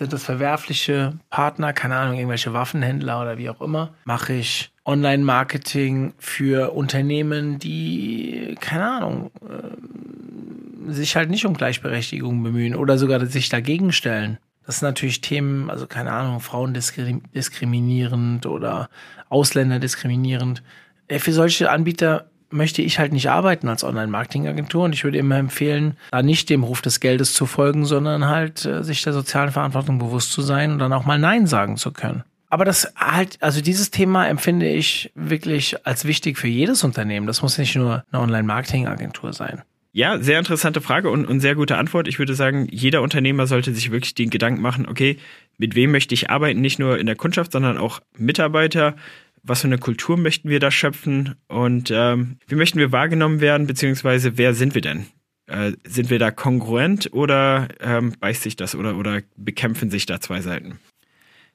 Sind 0.00 0.14
das 0.14 0.24
verwerfliche 0.24 1.18
Partner, 1.28 1.74
keine 1.74 1.96
Ahnung, 1.96 2.16
irgendwelche 2.16 2.54
Waffenhändler 2.54 3.20
oder 3.20 3.36
wie 3.36 3.50
auch 3.50 3.60
immer? 3.60 3.92
Mache 4.06 4.32
ich 4.32 4.72
Online-Marketing 4.86 6.14
für 6.16 6.72
Unternehmen, 6.72 7.58
die, 7.58 8.56
keine 8.62 8.90
Ahnung, 8.90 9.30
äh, 9.46 10.90
sich 10.90 11.16
halt 11.16 11.28
nicht 11.28 11.44
um 11.44 11.52
Gleichberechtigung 11.52 12.42
bemühen 12.42 12.76
oder 12.76 12.96
sogar 12.96 13.26
sich 13.26 13.50
dagegen 13.50 13.92
stellen? 13.92 14.38
Das 14.64 14.78
sind 14.78 14.88
natürlich 14.88 15.20
Themen, 15.20 15.68
also 15.68 15.86
keine 15.86 16.12
Ahnung, 16.12 16.40
Frauen 16.40 16.72
diskriminierend 16.72 18.46
oder 18.46 18.88
Ausländer 19.28 19.80
diskriminierend. 19.80 20.62
Äh, 21.08 21.18
für 21.18 21.34
solche 21.34 21.70
Anbieter 21.70 22.29
möchte 22.50 22.82
ich 22.82 22.98
halt 22.98 23.12
nicht 23.12 23.30
arbeiten 23.30 23.68
als 23.68 23.84
Online-Marketing-Agentur 23.84 24.84
und 24.84 24.94
ich 24.94 25.04
würde 25.04 25.18
immer 25.18 25.36
empfehlen, 25.36 25.96
da 26.10 26.22
nicht 26.22 26.50
dem 26.50 26.64
Ruf 26.64 26.82
des 26.82 27.00
Geldes 27.00 27.32
zu 27.34 27.46
folgen, 27.46 27.84
sondern 27.84 28.26
halt 28.26 28.64
äh, 28.64 28.82
sich 28.82 29.02
der 29.02 29.12
sozialen 29.12 29.52
Verantwortung 29.52 29.98
bewusst 29.98 30.32
zu 30.32 30.42
sein 30.42 30.72
und 30.72 30.78
dann 30.78 30.92
auch 30.92 31.04
mal 31.04 31.18
Nein 31.18 31.46
sagen 31.46 31.76
zu 31.76 31.92
können. 31.92 32.24
Aber 32.48 32.64
das 32.64 32.92
halt, 32.96 33.38
also 33.40 33.60
dieses 33.60 33.92
Thema 33.92 34.26
empfinde 34.26 34.68
ich 34.68 35.12
wirklich 35.14 35.86
als 35.86 36.04
wichtig 36.04 36.36
für 36.36 36.48
jedes 36.48 36.82
Unternehmen. 36.82 37.28
Das 37.28 37.42
muss 37.42 37.58
nicht 37.58 37.76
nur 37.76 38.04
eine 38.10 38.22
Online-Marketing-Agentur 38.22 39.32
sein. 39.32 39.62
Ja, 39.92 40.20
sehr 40.20 40.38
interessante 40.38 40.80
Frage 40.80 41.10
und, 41.10 41.26
und 41.26 41.40
sehr 41.40 41.56
gute 41.56 41.76
Antwort. 41.76 42.06
Ich 42.06 42.18
würde 42.20 42.34
sagen, 42.34 42.68
jeder 42.70 43.02
Unternehmer 43.02 43.46
sollte 43.48 43.72
sich 43.72 43.90
wirklich 43.90 44.14
den 44.14 44.30
Gedanken 44.30 44.62
machen, 44.62 44.86
okay, 44.88 45.18
mit 45.58 45.74
wem 45.74 45.90
möchte 45.90 46.14
ich 46.14 46.30
arbeiten, 46.30 46.60
nicht 46.60 46.78
nur 46.78 46.98
in 46.98 47.06
der 47.06 47.16
Kundschaft, 47.16 47.52
sondern 47.52 47.76
auch 47.76 48.00
Mitarbeiter, 48.16 48.94
was 49.42 49.62
für 49.62 49.68
eine 49.68 49.78
Kultur 49.78 50.16
möchten 50.16 50.48
wir 50.48 50.60
da 50.60 50.70
schöpfen 50.70 51.36
und 51.48 51.90
ähm, 51.90 52.38
wie 52.46 52.54
möchten 52.54 52.78
wir 52.78 52.92
wahrgenommen 52.92 53.40
werden, 53.40 53.66
beziehungsweise 53.66 54.38
wer 54.38 54.54
sind 54.54 54.74
wir 54.74 54.82
denn? 54.82 55.06
Äh, 55.46 55.72
sind 55.84 56.10
wir 56.10 56.18
da 56.18 56.30
kongruent 56.30 57.12
oder 57.12 57.68
ähm, 57.80 58.14
beißt 58.18 58.42
sich 58.42 58.56
das 58.56 58.74
oder, 58.74 58.96
oder 58.96 59.22
bekämpfen 59.36 59.90
sich 59.90 60.06
da 60.06 60.20
zwei 60.20 60.40
Seiten? 60.40 60.78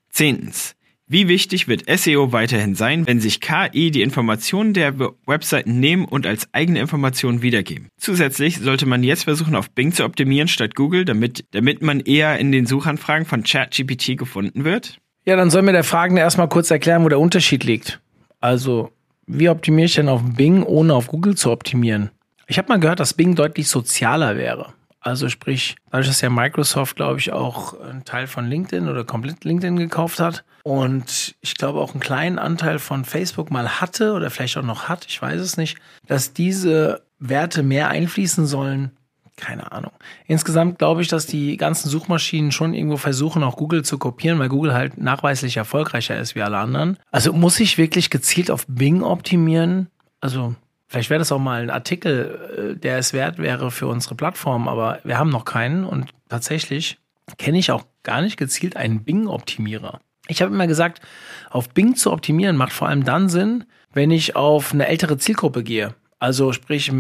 Zehntens. 0.10 0.76
Wie 1.08 1.28
wichtig 1.28 1.68
wird 1.68 1.84
SEO 1.88 2.32
weiterhin 2.32 2.74
sein, 2.74 3.06
wenn 3.06 3.20
sich 3.20 3.40
KI 3.40 3.92
die 3.92 4.02
Informationen 4.02 4.74
der 4.74 4.98
Webseiten 5.28 5.80
nehmen 5.80 6.06
und 6.06 6.26
als 6.26 6.52
eigene 6.52 6.80
Informationen 6.80 7.44
wiedergeben? 7.44 7.90
Zusätzlich 7.98 8.58
sollte 8.58 8.88
man 8.88 9.04
jetzt 9.04 9.26
versuchen, 9.26 9.54
auf 9.54 9.70
Bing 9.70 9.92
zu 9.92 10.04
optimieren 10.04 10.48
statt 10.48 10.74
Google, 10.74 11.06
damit, 11.06 11.46
damit 11.52 11.84
man 11.84 12.00
eher 12.00 12.40
in 12.40 12.52
den 12.52 12.66
Suchanfragen 12.66 13.28
von 13.28 13.44
ChatGPT 13.44 14.18
gefunden 14.18 14.64
wird? 14.64 15.00
Ja, 15.26 15.36
dann 15.36 15.50
soll 15.50 15.64
mir 15.64 15.72
der 15.72 15.84
Fragende 15.84 16.22
erstmal 16.22 16.48
kurz 16.48 16.70
erklären, 16.70 17.04
wo 17.04 17.10
der 17.10 17.20
Unterschied 17.20 17.64
liegt. 17.64 18.00
Also, 18.42 18.92
wie 19.26 19.50
optimiere 19.50 19.88
ich 19.88 19.96
denn 19.96 20.08
auf 20.08 20.22
Bing, 20.24 20.64
ohne 20.64 20.94
auf 20.94 21.08
Google 21.08 21.36
zu 21.36 21.52
optimieren? 21.52 22.12
Ich 22.48 22.60
habe 22.60 22.70
mal 22.70 22.80
gehört, 22.80 23.00
dass 23.00 23.14
Bing 23.16 23.34
deutlich 23.34 23.68
sozialer 23.68 24.38
wäre. 24.38 24.74
Also 25.00 25.30
sprich, 25.30 25.76
dadurch, 25.92 26.08
dass 26.08 26.22
ja 26.22 26.32
Microsoft, 26.32 26.96
glaube 26.96 27.20
ich, 27.20 27.32
auch 27.32 27.80
einen 27.80 28.06
Teil 28.06 28.26
von 28.26 28.48
LinkedIn 28.48 28.90
oder 28.90 29.04
komplett 29.04 29.44
LinkedIn 29.44 29.78
gekauft 29.78 30.20
hat 30.20 30.44
und 30.64 31.36
ich 31.42 31.54
glaube 31.54 31.80
auch 31.80 31.92
einen 31.92 32.00
kleinen 32.00 32.40
Anteil 32.40 32.80
von 32.80 33.06
Facebook 33.06 33.52
mal 33.52 33.80
hatte 33.80 34.14
oder 34.14 34.32
vielleicht 34.32 34.58
auch 34.58 34.64
noch 34.64 34.90
hat, 34.90 35.06
ich 35.08 35.22
weiß 35.22 35.40
es 35.40 35.58
nicht, 35.58 35.78
dass 36.08 36.34
diese 36.34 37.04
Werte 37.20 37.62
mehr 37.62 37.90
einfließen 37.90 38.48
sollen 38.48 38.98
keine 39.38 39.72
Ahnung. 39.72 39.92
Insgesamt 40.28 40.80
glaube 40.80 41.02
ich, 41.02 41.08
dass 41.08 41.26
die 41.26 41.58
ganzen 41.58 41.90
Suchmaschinen 41.90 42.52
schon 42.52 42.74
irgendwo 42.74 42.98
versuchen, 42.98 43.44
auch 43.44 43.58
Google 43.58 43.84
zu 43.84 43.98
kopieren, 43.98 44.40
weil 44.40 44.50
Google 44.50 44.74
halt 44.74 44.98
nachweislich 44.98 45.58
erfolgreicher 45.58 46.18
ist 46.18 46.36
wie 46.36 46.42
alle 46.42 46.58
anderen. 46.58 46.98
Also 47.12 47.34
muss 47.34 47.60
ich 47.60 47.78
wirklich 47.78 48.10
gezielt 48.10 48.50
auf 48.50 48.66
Bing 48.68 49.04
optimieren? 49.04 49.88
Also 50.22 50.56
Vielleicht 50.88 51.10
wäre 51.10 51.20
das 51.20 51.32
auch 51.32 51.40
mal 51.40 51.64
ein 51.64 51.70
Artikel, 51.72 52.76
äh, 52.76 52.80
der 52.80 52.98
es 52.98 53.12
wert 53.12 53.38
wäre 53.38 53.72
für 53.72 53.88
unsere 53.88 54.16
Plattform, 54.16 54.68
aber 54.68 55.00
wir 55.04 55.18
haben 55.18 55.30
noch 55.30 55.44
keinen 55.44 55.84
und 55.84 56.12
tatsächlich 56.30 57.00
kenne 57.38 57.58
ich 57.58 57.72
auch 57.72 57.86
gar 58.04 58.22
nicht 58.22 58.38
gezielt 58.38 58.78
einen 58.78 59.04
Bing-Optimierer. 59.04 60.00
Ich 60.28 60.42
habe 60.42 60.54
immer 60.54 60.68
gesagt, 60.68 61.02
auf 61.50 61.70
Bing 61.70 61.96
zu 61.96 62.12
optimieren 62.12 62.56
macht 62.56 62.72
vor 62.72 62.88
allem 62.88 63.04
dann 63.04 63.30
Sinn, 63.30 63.66
wenn 63.94 64.12
ich 64.12 64.36
auf 64.36 64.74
eine 64.74 64.88
ältere 64.88 65.18
Zielgruppe 65.18 65.64
gehe. 65.64 65.96
Also 66.26 66.54
sprich 66.54 66.92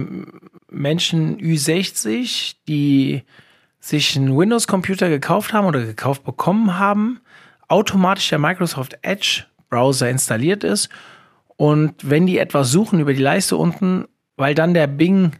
Menschen 0.69 1.39
Ü60, 1.39 2.57
die 2.67 3.23
sich 3.79 4.15
einen 4.15 4.37
Windows-Computer 4.37 5.09
gekauft 5.09 5.51
haben 5.51 5.65
oder 5.65 5.83
gekauft 5.83 6.23
bekommen 6.23 6.77
haben, 6.77 7.21
automatisch 7.67 8.29
der 8.29 8.37
Microsoft 8.37 8.99
Edge 9.01 9.45
Browser 9.71 10.11
installiert 10.11 10.63
ist 10.63 10.89
und 11.57 12.07
wenn 12.07 12.27
die 12.27 12.37
etwas 12.37 12.69
suchen 12.69 12.99
über 12.99 13.15
die 13.15 13.21
Leiste 13.23 13.57
unten, 13.57 14.05
weil 14.37 14.53
dann 14.53 14.75
der 14.75 14.85
Bing, 14.85 15.31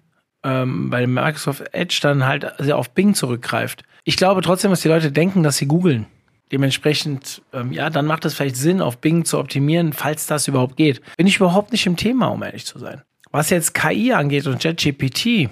ähm, 0.42 0.92
weil 0.92 1.06
Microsoft 1.06 1.72
Edge 1.72 2.00
dann 2.02 2.26
halt 2.26 2.72
auf 2.72 2.90
Bing 2.90 3.14
zurückgreift. 3.14 3.84
Ich 4.04 4.18
glaube 4.18 4.42
trotzdem, 4.42 4.72
dass 4.72 4.82
die 4.82 4.88
Leute 4.88 5.12
denken, 5.12 5.44
dass 5.44 5.58
sie 5.58 5.68
googeln. 5.68 6.08
Dementsprechend, 6.52 7.44
ähm, 7.54 7.72
ja, 7.72 7.92
dann 7.92 8.08
macht 8.08 8.26
es 8.26 8.34
vielleicht 8.34 8.56
Sinn, 8.56 8.82
auf 8.82 8.98
Bing 8.98 9.26
zu 9.26 9.38
optimieren, 9.38 9.94
falls 9.94 10.26
das 10.26 10.48
überhaupt 10.48 10.76
geht. 10.76 11.04
Bin 11.18 11.28
ich 11.28 11.36
überhaupt 11.36 11.72
nicht 11.72 11.86
im 11.86 11.98
Thema, 11.98 12.30
um 12.30 12.42
ehrlich 12.42 12.66
zu 12.66 12.80
sein. 12.80 13.04
Was 13.36 13.50
jetzt 13.50 13.74
KI 13.74 14.14
angeht 14.14 14.48
und 14.48 14.64
JetGPT, 14.64 15.50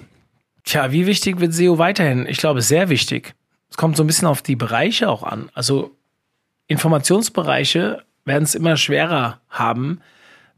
tja, 0.64 0.90
wie 0.90 1.04
wichtig 1.04 1.38
wird 1.40 1.52
SEO 1.52 1.76
weiterhin? 1.76 2.24
Ich 2.26 2.38
glaube, 2.38 2.62
sehr 2.62 2.88
wichtig. 2.88 3.34
Es 3.68 3.76
kommt 3.76 3.98
so 3.98 4.02
ein 4.02 4.06
bisschen 4.06 4.26
auf 4.26 4.40
die 4.40 4.56
Bereiche 4.56 5.10
auch 5.10 5.22
an. 5.22 5.50
Also 5.52 5.94
Informationsbereiche 6.66 8.02
werden 8.24 8.44
es 8.44 8.54
immer 8.54 8.78
schwerer 8.78 9.42
haben, 9.50 10.00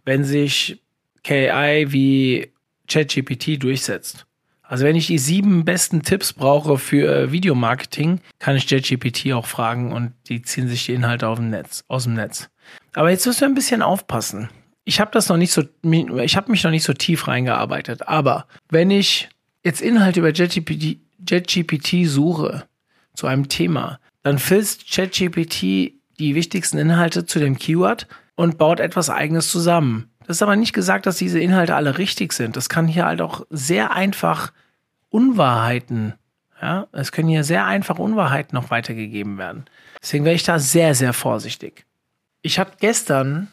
wenn 0.05 0.23
sich 0.23 0.81
KI 1.25 1.87
wie 1.89 2.53
ChatGPT 2.87 3.61
durchsetzt. 3.61 4.25
Also 4.63 4.85
wenn 4.85 4.95
ich 4.95 5.09
die 5.09 5.19
sieben 5.19 5.65
besten 5.65 6.03
Tipps 6.03 6.33
brauche 6.33 6.79
für 6.79 7.33
Videomarketing, 7.33 8.21
kann 8.39 8.55
ich 8.55 8.69
ChatGPT 8.69 9.33
auch 9.33 9.47
fragen 9.47 9.91
und 9.93 10.13
die 10.29 10.43
ziehen 10.43 10.69
sich 10.69 10.87
die 10.87 10.95
Inhalte 10.95 11.27
Netz, 11.43 11.83
aus 11.89 12.05
dem 12.05 12.15
Netz. 12.15 12.49
Aber 12.95 13.11
jetzt 13.11 13.27
müssen 13.27 13.41
wir 13.41 13.49
ein 13.49 13.55
bisschen 13.57 13.83
aufpassen. 13.83 14.49
Ich 14.89 15.01
habe 15.01 15.11
das 15.11 15.29
noch 15.29 15.37
nicht 15.37 15.53
so, 15.53 15.65
ich 15.83 16.37
habe 16.37 16.51
mich 16.51 16.65
noch 16.65 16.71
nicht 16.71 16.85
so 16.85 16.95
tief 16.95 17.29
reingearbeitet. 17.29 18.09
Aber 18.09 18.47
wenn 18.71 18.91
ich 18.91 19.29
jetzt 19.63 19.83
Inhalte 19.83 20.21
über 20.21 20.33
ChatGPT 20.33 22.07
suche 22.07 22.65
zu 23.13 23.27
einem 23.27 23.49
Thema, 23.49 23.99
dann 24.23 24.39
filzt 24.39 24.91
ChatGPT 24.91 25.61
die 26.19 26.35
wichtigsten 26.35 26.79
Inhalte 26.79 27.27
zu 27.27 27.39
dem 27.41 27.59
Keyword 27.59 28.07
und 28.37 28.59
baut 28.59 28.81
etwas 28.81 29.11
Eigenes 29.11 29.51
zusammen. 29.51 30.09
Das 30.27 30.39
ist 30.39 30.43
aber 30.43 30.57
nicht 30.57 30.73
gesagt, 30.73 31.07
dass 31.07 31.17
diese 31.17 31.41
Inhalte 31.41 31.75
alle 31.75 31.99
richtig 31.99 32.33
sind. 32.33 32.57
Das 32.57 32.69
kann 32.69 32.87
hier 32.87 33.07
halt 33.07 33.21
auch 33.21 33.45
sehr 33.51 33.93
einfach 33.93 34.53
Unwahrheiten, 35.09 36.15
ja, 36.63 36.87
es 36.93 37.13
können 37.13 37.29
hier 37.29 37.45
sehr 37.45 37.67
einfach 37.67 37.99
Unwahrheiten 37.99 38.57
noch 38.57 38.71
weitergegeben 38.71 39.37
werden. 39.37 39.67
Deswegen 40.01 40.25
wäre 40.25 40.37
ich 40.37 40.45
da 40.45 40.59
sehr, 40.59 40.95
sehr 40.95 41.13
vorsichtig. 41.13 41.87
Ich 42.43 42.59
habe 42.59 42.71
gestern, 42.81 43.49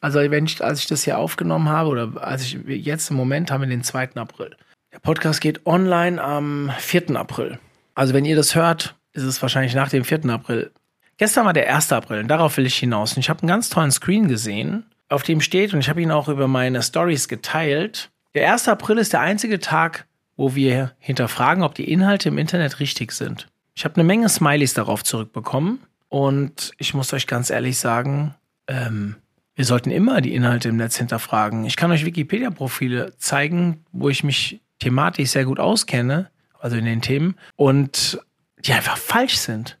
also 0.00 0.18
wenn 0.18 0.46
ich, 0.46 0.62
als 0.62 0.80
ich 0.80 0.86
das 0.86 1.04
hier 1.04 1.18
aufgenommen 1.18 1.68
habe, 1.68 1.88
oder 1.88 2.22
als 2.22 2.42
ich 2.42 2.58
jetzt 2.66 3.10
im 3.10 3.16
Moment 3.16 3.50
haben 3.50 3.62
wir 3.62 3.68
den 3.68 3.82
2. 3.82 4.10
April. 4.14 4.56
Der 4.92 5.00
Podcast 5.00 5.40
geht 5.40 5.66
online 5.66 6.22
am 6.22 6.72
4. 6.78 7.16
April. 7.16 7.58
Also 7.94 8.14
wenn 8.14 8.24
ihr 8.24 8.36
das 8.36 8.54
hört, 8.54 8.94
ist 9.12 9.24
es 9.24 9.42
wahrscheinlich 9.42 9.74
nach 9.74 9.88
dem 9.90 10.04
4. 10.04 10.24
April. 10.26 10.70
Gestern 11.16 11.44
war 11.46 11.52
der 11.52 11.74
1. 11.74 11.92
April 11.92 12.20
und 12.20 12.28
darauf 12.28 12.56
will 12.56 12.66
ich 12.66 12.76
hinaus. 12.76 13.14
Und 13.14 13.20
ich 13.20 13.28
habe 13.28 13.40
einen 13.42 13.48
ganz 13.48 13.70
tollen 13.70 13.90
Screen 13.90 14.28
gesehen, 14.28 14.86
auf 15.08 15.22
dem 15.22 15.40
steht, 15.40 15.74
und 15.74 15.80
ich 15.80 15.88
habe 15.88 16.00
ihn 16.00 16.10
auch 16.10 16.28
über 16.28 16.48
meine 16.48 16.82
Stories 16.82 17.28
geteilt, 17.28 18.10
der 18.34 18.52
1. 18.52 18.68
April 18.68 18.98
ist 18.98 19.12
der 19.12 19.20
einzige 19.20 19.58
Tag, 19.58 20.06
wo 20.36 20.54
wir 20.54 20.92
hinterfragen, 21.00 21.64
ob 21.64 21.74
die 21.74 21.90
Inhalte 21.90 22.28
im 22.28 22.38
Internet 22.38 22.78
richtig 22.78 23.12
sind. 23.12 23.48
Ich 23.74 23.84
habe 23.84 23.96
eine 23.96 24.04
Menge 24.04 24.28
Smileys 24.28 24.74
darauf 24.74 25.02
zurückbekommen 25.02 25.80
und 26.08 26.72
ich 26.78 26.94
muss 26.94 27.12
euch 27.12 27.26
ganz 27.26 27.50
ehrlich 27.50 27.78
sagen, 27.78 28.34
ähm, 28.68 29.16
wir 29.58 29.64
sollten 29.64 29.90
immer 29.90 30.20
die 30.20 30.36
Inhalte 30.36 30.68
im 30.68 30.76
Netz 30.76 30.98
hinterfragen. 30.98 31.64
Ich 31.64 31.74
kann 31.74 31.90
euch 31.90 32.04
Wikipedia-Profile 32.04 33.14
zeigen, 33.18 33.84
wo 33.90 34.08
ich 34.08 34.22
mich 34.22 34.60
thematisch 34.78 35.30
sehr 35.30 35.44
gut 35.46 35.58
auskenne, 35.58 36.30
also 36.60 36.76
in 36.76 36.84
den 36.84 37.02
Themen, 37.02 37.34
und 37.56 38.20
die 38.64 38.72
einfach 38.72 38.96
falsch 38.96 39.36
sind. 39.36 39.76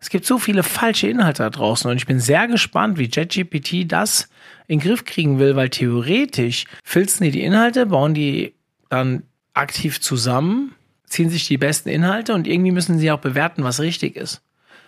Es 0.00 0.08
gibt 0.08 0.24
so 0.24 0.38
viele 0.38 0.62
falsche 0.62 1.06
Inhalte 1.06 1.42
da 1.42 1.50
draußen 1.50 1.90
und 1.90 1.98
ich 1.98 2.06
bin 2.06 2.18
sehr 2.18 2.48
gespannt, 2.48 2.96
wie 2.96 3.10
JetGPT 3.12 3.92
das 3.92 4.30
in 4.66 4.78
den 4.78 4.88
Griff 4.88 5.04
kriegen 5.04 5.38
will, 5.38 5.54
weil 5.54 5.68
theoretisch 5.68 6.64
filzen 6.82 7.24
die 7.24 7.30
die 7.30 7.42
Inhalte, 7.42 7.84
bauen 7.84 8.14
die 8.14 8.54
dann 8.88 9.24
aktiv 9.52 10.00
zusammen, 10.00 10.74
ziehen 11.04 11.28
sich 11.28 11.46
die 11.46 11.58
besten 11.58 11.90
Inhalte 11.90 12.32
und 12.32 12.46
irgendwie 12.46 12.72
müssen 12.72 12.98
sie 12.98 13.10
auch 13.10 13.20
bewerten, 13.20 13.64
was 13.64 13.80
richtig 13.80 14.16
ist. 14.16 14.40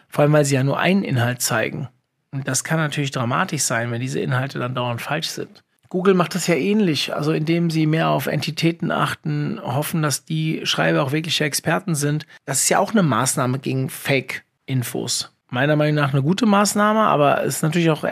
Vor 0.08 0.22
allem, 0.22 0.32
weil 0.32 0.46
sie 0.46 0.54
ja 0.54 0.64
nur 0.64 0.78
einen 0.78 1.04
Inhalt 1.04 1.42
zeigen. 1.42 1.90
Und 2.32 2.48
das 2.48 2.64
kann 2.64 2.78
natürlich 2.78 3.10
dramatisch 3.10 3.62
sein, 3.62 3.90
wenn 3.90 4.00
diese 4.00 4.20
Inhalte 4.20 4.58
dann 4.58 4.74
dauernd 4.74 5.00
falsch 5.00 5.28
sind. 5.28 5.62
Google 5.90 6.14
macht 6.14 6.34
das 6.34 6.46
ja 6.46 6.54
ähnlich, 6.54 7.14
also 7.14 7.32
indem 7.32 7.68
sie 7.68 7.86
mehr 7.86 8.08
auf 8.08 8.26
Entitäten 8.26 8.90
achten, 8.90 9.60
hoffen, 9.62 10.00
dass 10.00 10.24
die 10.24 10.62
Schreiber 10.64 11.02
auch 11.02 11.12
wirkliche 11.12 11.44
Experten 11.44 11.94
sind. 11.94 12.26
Das 12.46 12.62
ist 12.62 12.70
ja 12.70 12.78
auch 12.78 12.92
eine 12.92 13.02
Maßnahme 13.02 13.58
gegen 13.58 13.90
Fake 13.90 14.44
Infos. 14.64 15.34
Meiner 15.50 15.76
Meinung 15.76 15.96
nach 15.96 16.14
eine 16.14 16.22
gute 16.22 16.46
Maßnahme, 16.46 17.00
aber 17.00 17.44
es 17.44 17.56
ist 17.56 17.62
natürlich 17.62 17.90
auch, 17.90 18.06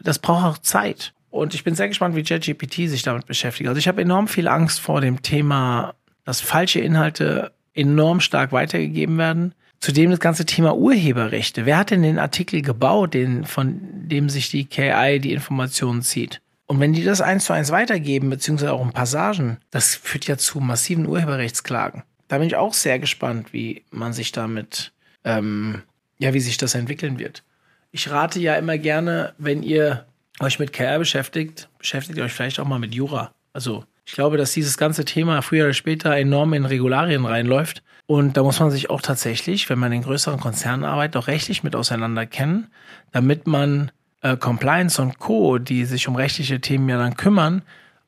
das 0.00 0.20
braucht 0.20 0.44
auch 0.44 0.58
Zeit. 0.58 1.12
Und 1.28 1.54
ich 1.54 1.64
bin 1.64 1.74
sehr 1.74 1.88
gespannt, 1.88 2.14
wie 2.14 2.20
JetGPT 2.20 2.88
sich 2.88 3.02
damit 3.02 3.26
beschäftigt. 3.26 3.66
Also 3.66 3.80
ich 3.80 3.88
habe 3.88 4.00
enorm 4.00 4.28
viel 4.28 4.46
Angst 4.46 4.78
vor 4.78 5.00
dem 5.00 5.20
Thema, 5.20 5.96
dass 6.24 6.40
falsche 6.40 6.78
Inhalte 6.78 7.50
enorm 7.72 8.20
stark 8.20 8.52
weitergegeben 8.52 9.18
werden. 9.18 9.56
Zudem 9.84 10.12
das 10.12 10.18
ganze 10.18 10.46
Thema 10.46 10.74
Urheberrechte. 10.74 11.66
Wer 11.66 11.76
hat 11.76 11.90
denn 11.90 12.00
den 12.00 12.18
Artikel 12.18 12.62
gebaut, 12.62 13.12
den, 13.12 13.44
von 13.44 13.78
dem 14.08 14.30
sich 14.30 14.48
die 14.48 14.64
KI 14.64 15.20
die 15.20 15.34
Informationen 15.34 16.00
zieht? 16.00 16.40
Und 16.64 16.80
wenn 16.80 16.94
die 16.94 17.04
das 17.04 17.20
eins 17.20 17.44
zu 17.44 17.52
eins 17.52 17.70
weitergeben, 17.70 18.30
beziehungsweise 18.30 18.72
auch 18.72 18.82
in 18.82 18.94
Passagen, 18.94 19.58
das 19.70 19.94
führt 19.94 20.26
ja 20.26 20.38
zu 20.38 20.60
massiven 20.60 21.06
Urheberrechtsklagen. 21.06 22.02
Da 22.28 22.38
bin 22.38 22.46
ich 22.46 22.56
auch 22.56 22.72
sehr 22.72 22.98
gespannt, 22.98 23.52
wie 23.52 23.84
man 23.90 24.14
sich 24.14 24.32
damit 24.32 24.94
ähm, 25.22 25.82
ja, 26.16 26.32
wie 26.32 26.40
sich 26.40 26.56
das 26.56 26.74
entwickeln 26.74 27.18
wird. 27.18 27.44
Ich 27.90 28.10
rate 28.10 28.40
ja 28.40 28.56
immer 28.56 28.78
gerne, 28.78 29.34
wenn 29.36 29.62
ihr 29.62 30.06
euch 30.40 30.58
mit 30.58 30.72
KR 30.72 30.98
beschäftigt, 30.98 31.68
beschäftigt 31.76 32.18
euch 32.20 32.32
vielleicht 32.32 32.58
auch 32.58 32.66
mal 32.66 32.78
mit 32.78 32.94
Jura. 32.94 33.34
Also 33.52 33.84
ich 34.06 34.12
glaube, 34.12 34.36
dass 34.36 34.52
dieses 34.52 34.76
ganze 34.76 35.04
Thema 35.04 35.40
früher 35.42 35.64
oder 35.64 35.72
später 35.72 36.16
enorm 36.16 36.52
in 36.52 36.64
Regularien 36.64 37.24
reinläuft. 37.24 37.82
Und 38.06 38.36
da 38.36 38.42
muss 38.42 38.60
man 38.60 38.70
sich 38.70 38.90
auch 38.90 39.00
tatsächlich, 39.00 39.70
wenn 39.70 39.78
man 39.78 39.92
in 39.92 40.02
größeren 40.02 40.38
Konzernen 40.38 40.84
arbeitet, 40.84 41.16
auch 41.16 41.26
rechtlich 41.26 41.62
mit 41.62 41.74
auseinander 41.74 42.26
kennen, 42.26 42.68
damit 43.12 43.46
man 43.46 43.90
äh, 44.20 44.36
Compliance 44.36 45.00
und 45.00 45.18
Co., 45.18 45.58
die 45.58 45.86
sich 45.86 46.06
um 46.06 46.16
rechtliche 46.16 46.60
Themen 46.60 46.88
ja 46.88 46.98
dann 46.98 47.16
kümmern, 47.16 47.62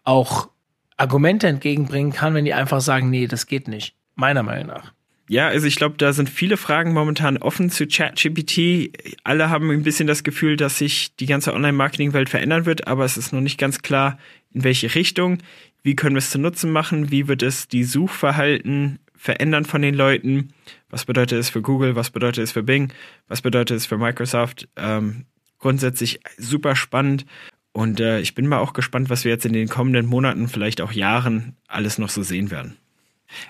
auch 0.04 0.50
Argumente 0.98 1.46
entgegenbringen 1.46 2.12
kann, 2.12 2.34
wenn 2.34 2.44
die 2.44 2.54
einfach 2.54 2.80
sagen, 2.80 3.08
nee, 3.08 3.26
das 3.26 3.46
geht 3.46 3.68
nicht. 3.68 3.94
Meiner 4.14 4.42
Meinung 4.42 4.68
nach. 4.68 4.92
Ja, 5.28 5.48
also 5.48 5.66
ich 5.66 5.76
glaube, 5.76 5.96
da 5.98 6.12
sind 6.12 6.30
viele 6.30 6.56
Fragen 6.56 6.92
momentan 6.92 7.36
offen 7.36 7.68
zu 7.68 7.86
ChatGPT. 7.86 9.16
Alle 9.24 9.50
haben 9.50 9.70
ein 9.70 9.82
bisschen 9.82 10.06
das 10.06 10.22
Gefühl, 10.22 10.56
dass 10.56 10.78
sich 10.78 11.16
die 11.16 11.26
ganze 11.26 11.52
Online-Marketing-Welt 11.52 12.28
verändern 12.28 12.64
wird, 12.64 12.86
aber 12.86 13.04
es 13.04 13.16
ist 13.16 13.32
noch 13.32 13.40
nicht 13.40 13.58
ganz 13.58 13.82
klar, 13.82 14.18
in 14.54 14.62
welche 14.62 14.94
Richtung. 14.94 15.38
Wie 15.86 15.94
können 15.94 16.16
wir 16.16 16.18
es 16.18 16.30
zu 16.30 16.40
Nutzen 16.40 16.72
machen? 16.72 17.12
Wie 17.12 17.28
wird 17.28 17.44
es 17.44 17.68
die 17.68 17.84
Suchverhalten 17.84 18.98
verändern 19.14 19.64
von 19.64 19.82
den 19.82 19.94
Leuten? 19.94 20.48
Was 20.90 21.04
bedeutet 21.04 21.38
es 21.38 21.48
für 21.48 21.62
Google? 21.62 21.94
Was 21.94 22.10
bedeutet 22.10 22.42
es 22.42 22.50
für 22.50 22.64
Bing? 22.64 22.92
Was 23.28 23.40
bedeutet 23.40 23.76
es 23.76 23.86
für 23.86 23.96
Microsoft? 23.96 24.68
Ähm, 24.74 25.26
grundsätzlich 25.60 26.18
super 26.38 26.74
spannend. 26.74 27.24
Und 27.70 28.00
äh, 28.00 28.18
ich 28.18 28.34
bin 28.34 28.48
mal 28.48 28.58
auch 28.58 28.72
gespannt, 28.72 29.10
was 29.10 29.22
wir 29.22 29.30
jetzt 29.30 29.46
in 29.46 29.52
den 29.52 29.68
kommenden 29.68 30.06
Monaten, 30.06 30.48
vielleicht 30.48 30.80
auch 30.80 30.90
Jahren 30.90 31.54
alles 31.68 31.98
noch 31.98 32.08
so 32.08 32.24
sehen 32.24 32.50
werden. 32.50 32.76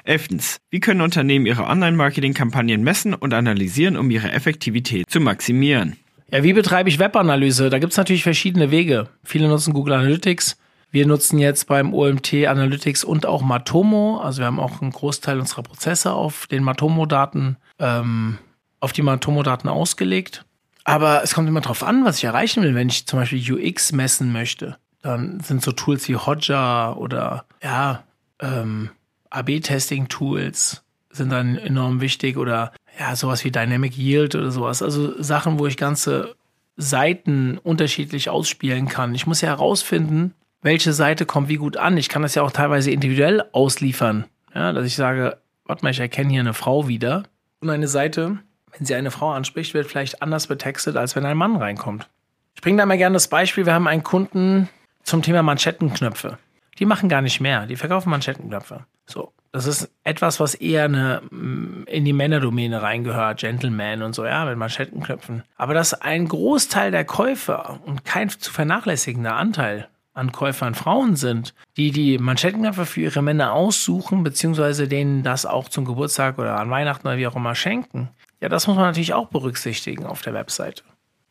Elftens. 0.04 0.58
Wie 0.68 0.80
können 0.80 1.00
Unternehmen 1.00 1.46
ihre 1.46 1.64
Online-Marketing-Kampagnen 1.64 2.84
messen 2.84 3.14
und 3.14 3.32
analysieren, 3.32 3.96
um 3.96 4.10
ihre 4.10 4.30
Effektivität 4.30 5.08
zu 5.08 5.20
maximieren? 5.20 5.96
Ja, 6.30 6.42
wie 6.42 6.52
betreibe 6.52 6.90
ich 6.90 6.98
Webanalyse? 6.98 7.70
Da 7.70 7.78
gibt 7.78 7.92
es 7.92 7.96
natürlich 7.96 8.24
verschiedene 8.24 8.70
Wege. 8.70 9.08
Viele 9.24 9.48
nutzen 9.48 9.72
Google 9.72 9.94
Analytics. 9.94 10.58
Wir 10.96 11.06
nutzen 11.06 11.38
jetzt 11.38 11.66
beim 11.66 11.92
OMT 11.92 12.46
Analytics 12.46 13.04
und 13.04 13.26
auch 13.26 13.42
Matomo. 13.42 14.18
Also 14.18 14.38
wir 14.38 14.46
haben 14.46 14.58
auch 14.58 14.80
einen 14.80 14.92
Großteil 14.92 15.38
unserer 15.38 15.62
Prozesse 15.62 16.14
auf 16.14 16.46
den 16.46 16.64
Matomo-Daten, 16.64 17.58
ähm, 17.78 18.38
auf 18.80 18.94
die 18.94 19.02
Matomo-Daten 19.02 19.68
ausgelegt. 19.68 20.46
Aber 20.84 21.22
es 21.22 21.34
kommt 21.34 21.50
immer 21.50 21.60
darauf 21.60 21.82
an, 21.82 22.06
was 22.06 22.16
ich 22.16 22.24
erreichen 22.24 22.62
will. 22.62 22.74
Wenn 22.74 22.88
ich 22.88 23.06
zum 23.06 23.18
Beispiel 23.18 23.52
UX 23.52 23.92
messen 23.92 24.32
möchte, 24.32 24.78
dann 25.02 25.40
sind 25.40 25.62
so 25.62 25.72
Tools 25.72 26.08
wie 26.08 26.16
Hotjar 26.16 26.96
oder 26.96 27.44
ja, 27.62 28.02
ähm, 28.40 28.88
AB-Testing-Tools 29.28 30.82
sind 31.10 31.28
dann 31.28 31.58
enorm 31.58 32.00
wichtig 32.00 32.38
oder 32.38 32.72
ja, 32.98 33.14
sowas 33.16 33.44
wie 33.44 33.50
Dynamic 33.50 33.98
Yield 33.98 34.34
oder 34.34 34.50
sowas. 34.50 34.80
Also 34.80 35.22
Sachen, 35.22 35.58
wo 35.58 35.66
ich 35.66 35.76
ganze 35.76 36.36
Seiten 36.78 37.58
unterschiedlich 37.58 38.30
ausspielen 38.30 38.88
kann. 38.88 39.14
Ich 39.14 39.26
muss 39.26 39.42
ja 39.42 39.50
herausfinden, 39.50 40.32
welche 40.66 40.92
Seite 40.92 41.24
kommt 41.24 41.48
wie 41.48 41.56
gut 41.56 41.78
an. 41.78 41.96
Ich 41.96 42.10
kann 42.10 42.22
das 42.22 42.34
ja 42.34 42.42
auch 42.42 42.50
teilweise 42.50 42.90
individuell 42.90 43.42
ausliefern. 43.52 44.26
Ja, 44.54 44.72
dass 44.72 44.84
ich 44.84 44.96
sage, 44.96 45.38
warte 45.64 45.84
mal, 45.84 45.90
ich 45.90 46.00
erkenne 46.00 46.30
hier 46.30 46.40
eine 46.40 46.54
Frau 46.54 46.88
wieder. 46.88 47.22
Und 47.60 47.70
eine 47.70 47.88
Seite, 47.88 48.38
wenn 48.72 48.84
sie 48.84 48.94
eine 48.94 49.10
Frau 49.10 49.30
anspricht, 49.30 49.72
wird 49.74 49.86
vielleicht 49.86 50.22
anders 50.22 50.48
betextet, 50.48 50.96
als 50.96 51.16
wenn 51.16 51.24
ein 51.24 51.36
Mann 51.36 51.56
reinkommt. 51.56 52.08
Ich 52.54 52.62
bringe 52.62 52.78
da 52.78 52.86
mal 52.86 52.98
gerne 52.98 53.14
das 53.14 53.28
Beispiel, 53.28 53.64
wir 53.64 53.74
haben 53.74 53.86
einen 53.86 54.02
Kunden 54.02 54.68
zum 55.02 55.22
Thema 55.22 55.42
Manschettenknöpfe. 55.42 56.38
Die 56.78 56.84
machen 56.84 57.08
gar 57.08 57.22
nicht 57.22 57.40
mehr, 57.40 57.66
die 57.66 57.76
verkaufen 57.76 58.10
Manschettenknöpfe. 58.10 58.86
So, 59.06 59.32
das 59.52 59.66
ist 59.66 59.90
etwas, 60.04 60.40
was 60.40 60.54
eher 60.54 60.84
eine, 60.84 61.22
mm, 61.30 61.84
in 61.86 62.04
die 62.04 62.12
Männerdomäne 62.12 62.82
reingehört, 62.82 63.40
Gentleman 63.40 64.02
und 64.02 64.14
so, 64.14 64.26
ja, 64.26 64.44
mit 64.44 64.58
Manschettenknöpfen. 64.58 65.44
Aber 65.56 65.74
dass 65.74 65.94
ein 65.94 66.28
Großteil 66.28 66.90
der 66.90 67.04
Käufer 67.04 67.78
und 67.86 68.04
kein 68.04 68.30
zu 68.30 68.52
vernachlässigender 68.52 69.36
Anteil 69.36 69.88
an 70.16 70.32
Käufern 70.32 70.74
Frauen 70.74 71.14
sind, 71.14 71.54
die 71.76 71.90
die 71.90 72.18
Manschettenknöpfe 72.18 72.86
für 72.86 73.02
ihre 73.02 73.22
Männer 73.22 73.52
aussuchen, 73.52 74.22
beziehungsweise 74.22 74.88
denen 74.88 75.22
das 75.22 75.44
auch 75.44 75.68
zum 75.68 75.84
Geburtstag 75.84 76.38
oder 76.38 76.58
an 76.58 76.70
Weihnachten 76.70 77.06
oder 77.06 77.18
wie 77.18 77.26
auch 77.26 77.36
immer 77.36 77.54
schenken. 77.54 78.08
Ja, 78.40 78.48
das 78.48 78.66
muss 78.66 78.76
man 78.76 78.86
natürlich 78.86 79.12
auch 79.12 79.28
berücksichtigen 79.28 80.06
auf 80.06 80.22
der 80.22 80.32
Webseite. 80.32 80.84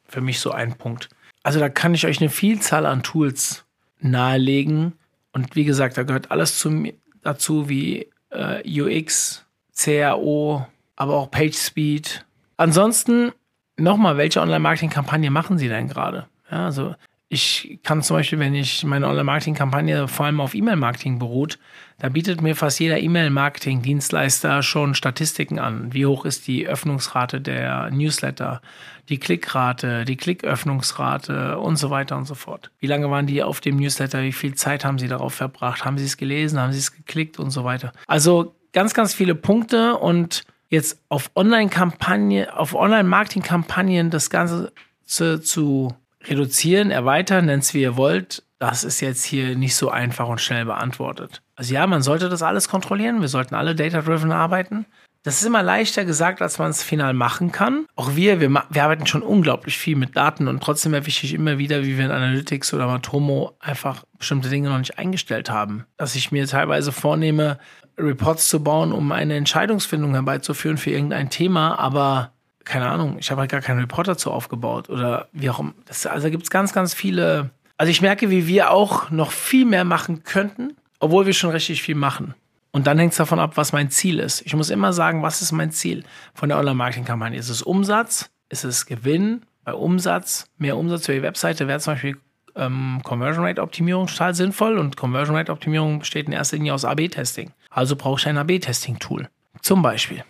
Für 0.07 0.21
mich 0.21 0.39
so 0.39 0.51
ein 0.51 0.75
Punkt. 0.77 1.09
Also 1.41 1.59
da 1.59 1.67
kann 1.69 1.95
ich 1.95 2.05
euch 2.05 2.21
eine 2.21 2.29
Vielzahl 2.29 2.85
an 2.85 3.01
Tools 3.01 3.65
nahelegen. 3.99 4.93
Und 5.33 5.55
wie 5.55 5.65
gesagt, 5.65 5.97
da 5.97 6.03
gehört 6.03 6.29
alles 6.29 6.59
zu, 6.59 6.91
dazu 7.23 7.67
wie 7.67 8.09
äh, 8.29 8.81
UX, 8.81 9.45
CRO, 9.75 10.67
aber 10.95 11.15
auch 11.15 11.31
PageSpeed. 11.31 12.23
Ansonsten 12.57 13.31
nochmal, 13.77 14.17
welche 14.17 14.41
Online-Marketing-Kampagne 14.41 15.31
machen 15.31 15.57
Sie 15.57 15.69
denn 15.69 15.87
gerade? 15.87 16.27
Ja, 16.51 16.65
also 16.65 16.95
ich 17.27 17.79
kann 17.83 18.03
zum 18.03 18.17
Beispiel, 18.17 18.37
wenn 18.39 18.53
ich 18.53 18.83
meine 18.83 19.07
Online-Marketing-Kampagne 19.07 20.07
vor 20.07 20.27
allem 20.27 20.39
auf 20.39 20.53
E-Mail-Marketing 20.53 21.17
beruht, 21.17 21.57
da 21.97 22.09
bietet 22.09 22.41
mir 22.41 22.55
fast 22.55 22.79
jeder 22.79 22.99
E-Mail-Marketing-Dienstleister 22.99 24.61
schon 24.61 24.93
Statistiken 24.93 25.57
an. 25.57 25.93
Wie 25.93 26.05
hoch 26.05 26.25
ist 26.25 26.47
die 26.47 26.67
Öffnungsrate 26.67 27.41
der 27.41 27.89
Newsletter, 27.89 28.61
die 29.09 29.17
Klickrate, 29.17 30.05
die 30.05 30.17
Klicköffnungsrate 30.17 31.57
und 31.57 31.77
so 31.77 31.89
weiter 31.89 32.15
und 32.17 32.25
so 32.25 32.35
fort. 32.35 32.69
Wie 32.79 32.87
lange 32.87 33.09
waren 33.09 33.25
die 33.25 33.41
auf 33.41 33.59
dem 33.59 33.77
Newsletter? 33.77 34.21
Wie 34.21 34.33
viel 34.33 34.53
Zeit 34.53 34.85
haben 34.85 34.99
sie 34.99 35.07
darauf 35.07 35.33
verbracht? 35.33 35.83
Haben 35.83 35.97
sie 35.97 36.05
es 36.05 36.17
gelesen? 36.17 36.59
Haben 36.59 36.73
sie 36.73 36.79
es 36.79 36.95
geklickt 36.95 37.39
und 37.39 37.49
so 37.49 37.63
weiter? 37.63 37.91
Also 38.07 38.55
ganz, 38.71 38.93
ganz 38.93 39.13
viele 39.15 39.33
Punkte 39.33 39.95
und 39.95 40.43
jetzt 40.69 40.99
auf 41.09 41.31
Online-Kampagne, 41.35 42.55
auf 42.55 42.75
Online-Marketing-Kampagnen 42.75 44.11
das 44.11 44.29
Ganze 44.29 44.71
zu, 45.05 45.39
zu 45.39 45.95
reduzieren, 46.27 46.91
erweitern, 46.91 47.45
nennt 47.45 47.63
es 47.63 47.73
wie 47.73 47.81
ihr 47.81 47.97
wollt, 47.97 48.43
das 48.59 48.83
ist 48.83 49.01
jetzt 49.01 49.23
hier 49.23 49.55
nicht 49.55 49.75
so 49.75 49.89
einfach 49.89 50.27
und 50.27 50.41
schnell 50.41 50.65
beantwortet. 50.65 51.41
Also 51.55 51.73
ja, 51.73 51.85
man 51.87 52.01
sollte 52.01 52.29
das 52.29 52.41
alles 52.41 52.69
kontrollieren, 52.69 53.21
wir 53.21 53.27
sollten 53.27 53.55
alle 53.55 53.75
data-driven 53.75 54.31
arbeiten. 54.31 54.85
Das 55.23 55.41
ist 55.41 55.47
immer 55.47 55.63
leichter 55.63 56.05
gesagt, 56.05 56.43
als 56.43 56.59
man 56.59 56.69
es 56.69 56.83
final 56.83 57.13
machen 57.15 57.51
kann. 57.51 57.87
Auch 57.95 58.15
wir, 58.15 58.39
wir, 58.41 58.51
wir, 58.69 58.83
arbeiten 58.83 59.07
schon 59.07 59.23
unglaublich 59.23 59.75
viel 59.75 59.95
mit 59.95 60.15
Daten 60.15 60.47
und 60.47 60.61
trotzdem 60.61 60.93
erwische 60.93 61.25
ich 61.25 61.33
immer 61.33 61.57
wieder, 61.57 61.83
wie 61.83 61.97
wir 61.97 62.05
in 62.05 62.11
Analytics 62.11 62.75
oder 62.75 62.85
Matomo 62.85 63.57
einfach 63.59 64.03
bestimmte 64.19 64.49
Dinge 64.49 64.69
noch 64.69 64.77
nicht 64.77 64.99
eingestellt 64.99 65.49
haben. 65.49 65.85
Dass 65.97 66.15
ich 66.15 66.31
mir 66.31 66.45
teilweise 66.45 66.91
vornehme, 66.91 67.57
Reports 67.97 68.49
zu 68.49 68.63
bauen, 68.63 68.91
um 68.91 69.11
eine 69.11 69.35
Entscheidungsfindung 69.35 70.13
herbeizuführen 70.13 70.77
für 70.77 70.91
irgendein 70.91 71.31
Thema, 71.31 71.79
aber 71.79 72.34
keine 72.65 72.89
Ahnung, 72.89 73.17
ich 73.19 73.31
habe 73.31 73.41
halt 73.41 73.51
gar 73.51 73.61
keinen 73.61 73.79
Reporter 73.79 74.13
dazu 74.13 74.31
aufgebaut 74.31 74.89
oder 74.89 75.29
wie 75.31 75.49
auch 75.49 75.59
immer. 75.59 75.73
Das, 75.85 76.05
also 76.05 76.29
gibt 76.29 76.43
es 76.43 76.49
ganz, 76.49 76.73
ganz 76.73 76.93
viele. 76.93 77.51
Also 77.77 77.91
ich 77.91 78.01
merke, 78.01 78.29
wie 78.29 78.47
wir 78.47 78.71
auch 78.71 79.11
noch 79.11 79.31
viel 79.31 79.65
mehr 79.65 79.85
machen 79.85 80.23
könnten, 80.23 80.75
obwohl 80.99 81.25
wir 81.25 81.33
schon 81.33 81.51
richtig 81.51 81.81
viel 81.83 81.95
machen. 81.95 82.33
Und 82.71 82.87
dann 82.87 82.99
hängt 82.99 83.13
es 83.13 83.17
davon 83.17 83.39
ab, 83.39 83.53
was 83.55 83.71
mein 83.71 83.89
Ziel 83.89 84.19
ist. 84.19 84.41
Ich 84.41 84.53
muss 84.53 84.69
immer 84.69 84.91
sagen, 84.91 85.23
was 85.23 85.41
ist 85.41 85.53
mein 85.53 85.71
Ziel 85.71 86.03
von 86.33 86.49
der 86.49 86.57
Online-Marketing-Kampagne? 86.57 87.39
Ist 87.39 87.49
es 87.49 87.61
Umsatz? 87.61 88.29
Ist 88.49 88.65
es 88.65 88.85
Gewinn? 88.85 89.43
Bei 89.63 89.73
Umsatz, 89.73 90.47
mehr 90.57 90.77
Umsatz 90.77 91.05
für 91.05 91.13
die 91.13 91.21
Webseite 91.21 91.67
wäre 91.67 91.79
zum 91.79 91.93
Beispiel 91.93 92.17
ähm, 92.55 92.99
Conversion 93.03 93.45
Rate 93.45 93.61
Optimierung 93.61 94.07
total 94.07 94.35
sinnvoll 94.35 94.77
und 94.77 94.97
Conversion 94.97 95.35
Rate 95.35 95.51
Optimierung 95.51 95.99
besteht 95.99 96.27
in 96.27 96.33
erster 96.33 96.57
Linie 96.57 96.73
aus 96.73 96.85
AB-Testing. 96.85 97.51
Also 97.69 97.95
brauche 97.95 98.19
ich 98.19 98.27
ein 98.27 98.37
AB-Testing-Tool. 98.37 99.29
Zum 99.61 99.81
Beispiel. 99.81 100.23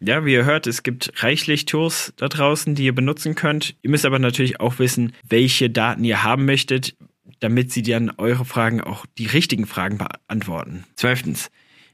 Ja, 0.00 0.24
wie 0.24 0.32
ihr 0.32 0.44
hört, 0.44 0.66
es 0.66 0.84
gibt 0.84 1.22
reichlich 1.22 1.64
Tools 1.64 2.12
da 2.16 2.28
draußen, 2.28 2.74
die 2.74 2.84
ihr 2.84 2.94
benutzen 2.94 3.34
könnt. 3.34 3.74
Ihr 3.82 3.90
müsst 3.90 4.06
aber 4.06 4.18
natürlich 4.18 4.60
auch 4.60 4.78
wissen, 4.78 5.12
welche 5.28 5.70
Daten 5.70 6.04
ihr 6.04 6.22
haben 6.22 6.44
möchtet, 6.44 6.96
damit 7.40 7.72
sie 7.72 7.82
dann 7.82 8.10
eure 8.16 8.44
Fragen 8.44 8.80
auch 8.80 9.06
die 9.18 9.26
richtigen 9.26 9.66
Fragen 9.66 9.98
beantworten. 9.98 10.84
Zwölftens. 10.94 11.50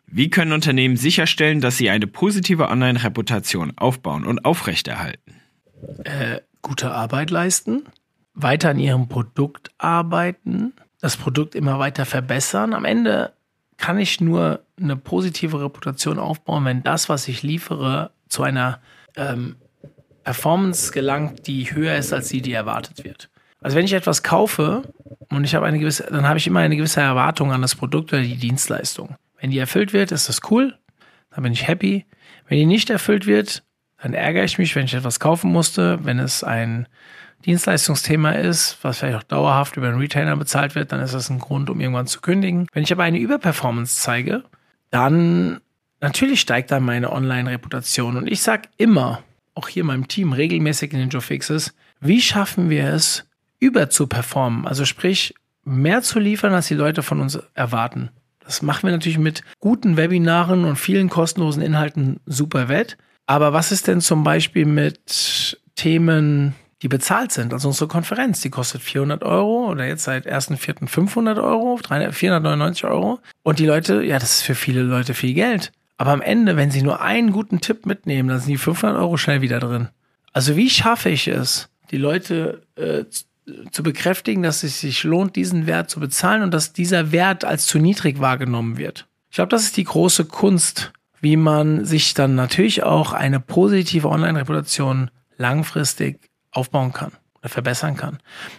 Wie 0.06 0.28
können 0.28 0.52
Unternehmen 0.52 0.96
sicherstellen, 0.96 1.60
dass 1.60 1.78
sie 1.78 1.88
eine 1.88 2.06
positive 2.06 2.68
Online-Reputation 2.68 3.72
aufbauen 3.76 4.26
und 4.26 4.44
aufrechterhalten? 4.44 5.40
Äh, 6.04 6.40
gute 6.60 6.90
Arbeit 6.90 7.30
leisten, 7.30 7.84
weiter 8.34 8.70
an 8.70 8.78
ihrem 8.78 9.08
Produkt 9.08 9.70
arbeiten, 9.78 10.74
das 11.00 11.16
Produkt 11.16 11.54
immer 11.54 11.78
weiter 11.78 12.04
verbessern. 12.04 12.74
Am 12.74 12.84
Ende 12.84 13.32
kann 13.84 13.98
ich 13.98 14.18
nur 14.18 14.60
eine 14.80 14.96
positive 14.96 15.60
Reputation 15.60 16.18
aufbauen, 16.18 16.64
wenn 16.64 16.82
das, 16.82 17.10
was 17.10 17.28
ich 17.28 17.42
liefere, 17.42 18.12
zu 18.28 18.42
einer 18.42 18.80
ähm, 19.14 19.56
Performance 20.22 20.90
gelangt, 20.90 21.46
die 21.46 21.70
höher 21.70 21.94
ist 21.94 22.10
als 22.14 22.28
die, 22.28 22.40
die 22.40 22.54
erwartet 22.54 23.04
wird. 23.04 23.28
Also 23.60 23.76
wenn 23.76 23.84
ich 23.84 23.92
etwas 23.92 24.22
kaufe 24.22 24.84
und 25.28 25.44
ich 25.44 25.54
habe 25.54 25.66
eine 25.66 25.78
gewisse, 25.78 26.04
dann 26.04 26.26
habe 26.26 26.38
ich 26.38 26.46
immer 26.46 26.60
eine 26.60 26.78
gewisse 26.78 27.02
Erwartung 27.02 27.52
an 27.52 27.60
das 27.60 27.74
Produkt 27.74 28.10
oder 28.14 28.22
die 28.22 28.36
Dienstleistung. 28.36 29.16
Wenn 29.38 29.50
die 29.50 29.58
erfüllt 29.58 29.92
wird, 29.92 30.12
ist 30.12 30.30
das 30.30 30.40
cool, 30.50 30.78
dann 31.34 31.42
bin 31.42 31.52
ich 31.52 31.68
happy. 31.68 32.06
Wenn 32.48 32.56
die 32.56 32.64
nicht 32.66 32.88
erfüllt 32.88 33.26
wird, 33.26 33.64
dann 34.02 34.14
ärgere 34.14 34.44
ich 34.44 34.56
mich, 34.56 34.74
wenn 34.74 34.86
ich 34.86 34.94
etwas 34.94 35.20
kaufen 35.20 35.52
musste, 35.52 36.02
wenn 36.06 36.18
es 36.18 36.42
ein 36.42 36.88
Dienstleistungsthema 37.44 38.32
ist, 38.32 38.78
was 38.82 38.98
vielleicht 38.98 39.16
auch 39.16 39.22
dauerhaft 39.22 39.76
über 39.76 39.88
einen 39.88 39.98
Retainer 39.98 40.36
bezahlt 40.36 40.74
wird, 40.74 40.92
dann 40.92 41.00
ist 41.00 41.14
das 41.14 41.30
ein 41.30 41.38
Grund, 41.38 41.70
um 41.70 41.80
irgendwann 41.80 42.06
zu 42.06 42.20
kündigen. 42.20 42.66
Wenn 42.72 42.82
ich 42.82 42.92
aber 42.92 43.04
eine 43.04 43.18
Überperformance 43.18 44.00
zeige, 44.00 44.44
dann 44.90 45.60
natürlich 46.00 46.40
steigt 46.40 46.70
dann 46.70 46.84
meine 46.84 47.12
Online-Reputation. 47.12 48.16
Und 48.16 48.26
ich 48.30 48.42
sage 48.42 48.68
immer, 48.76 49.22
auch 49.54 49.68
hier 49.68 49.82
in 49.82 49.88
meinem 49.88 50.08
Team, 50.08 50.32
regelmäßig 50.32 50.92
in 50.92 50.98
den 50.98 51.08
Joe 51.10 51.20
Fixes, 51.20 51.74
wie 52.00 52.20
schaffen 52.20 52.70
wir 52.70 52.88
es, 52.88 53.26
über 53.60 53.88
zu 53.90 54.06
performen? 54.06 54.66
Also 54.66 54.84
sprich, 54.84 55.34
mehr 55.64 56.02
zu 56.02 56.18
liefern, 56.18 56.52
als 56.52 56.68
die 56.68 56.74
Leute 56.74 57.02
von 57.02 57.20
uns 57.20 57.38
erwarten. 57.54 58.10
Das 58.40 58.62
machen 58.62 58.82
wir 58.84 58.90
natürlich 58.92 59.18
mit 59.18 59.42
guten 59.58 59.96
Webinaren 59.96 60.64
und 60.64 60.76
vielen 60.76 61.08
kostenlosen 61.08 61.62
Inhalten 61.62 62.20
super 62.26 62.68
wett. 62.68 62.98
Aber 63.26 63.52
was 63.52 63.72
ist 63.72 63.86
denn 63.86 64.02
zum 64.02 64.22
Beispiel 64.22 64.66
mit 64.66 65.58
Themen 65.76 66.54
die 66.82 66.88
bezahlt 66.88 67.32
sind. 67.32 67.52
Also 67.52 67.68
unsere 67.68 67.88
Konferenz, 67.88 68.40
die 68.40 68.50
kostet 68.50 68.82
400 68.82 69.22
Euro 69.22 69.70
oder 69.70 69.86
jetzt 69.86 70.04
seit 70.04 70.26
1.4. 70.26 70.86
500 70.86 71.38
Euro, 71.38 71.78
499 71.78 72.84
Euro. 72.84 73.20
Und 73.42 73.58
die 73.58 73.66
Leute, 73.66 74.02
ja, 74.02 74.18
das 74.18 74.36
ist 74.36 74.42
für 74.42 74.54
viele 74.54 74.82
Leute 74.82 75.14
viel 75.14 75.34
Geld. 75.34 75.72
Aber 75.96 76.10
am 76.10 76.20
Ende, 76.20 76.56
wenn 76.56 76.70
sie 76.70 76.82
nur 76.82 77.00
einen 77.00 77.32
guten 77.32 77.60
Tipp 77.60 77.86
mitnehmen, 77.86 78.28
dann 78.28 78.40
sind 78.40 78.50
die 78.50 78.58
500 78.58 78.98
Euro 78.98 79.16
schnell 79.16 79.40
wieder 79.40 79.60
drin. 79.60 79.88
Also 80.32 80.56
wie 80.56 80.68
schaffe 80.68 81.10
ich 81.10 81.28
es, 81.28 81.68
die 81.90 81.96
Leute 81.96 82.62
äh, 82.74 83.04
zu 83.70 83.82
bekräftigen, 83.82 84.42
dass 84.42 84.64
es 84.64 84.80
sich 84.80 85.04
lohnt, 85.04 85.36
diesen 85.36 85.66
Wert 85.66 85.90
zu 85.90 86.00
bezahlen 86.00 86.42
und 86.42 86.52
dass 86.52 86.72
dieser 86.72 87.12
Wert 87.12 87.44
als 87.44 87.66
zu 87.66 87.78
niedrig 87.78 88.18
wahrgenommen 88.20 88.76
wird? 88.76 89.06
Ich 89.30 89.36
glaube, 89.36 89.50
das 89.50 89.62
ist 89.62 89.76
die 89.76 89.84
große 89.84 90.24
Kunst, 90.24 90.92
wie 91.20 91.36
man 91.36 91.84
sich 91.84 92.14
dann 92.14 92.34
natürlich 92.34 92.82
auch 92.82 93.12
eine 93.12 93.40
positive 93.40 94.08
Online-Reputation 94.08 95.10
langfristig 95.36 96.20
aufbauen 96.54 96.92
kann 96.92 97.12
oder 97.40 97.48
verbessern 97.48 97.96
kann. 97.96 98.18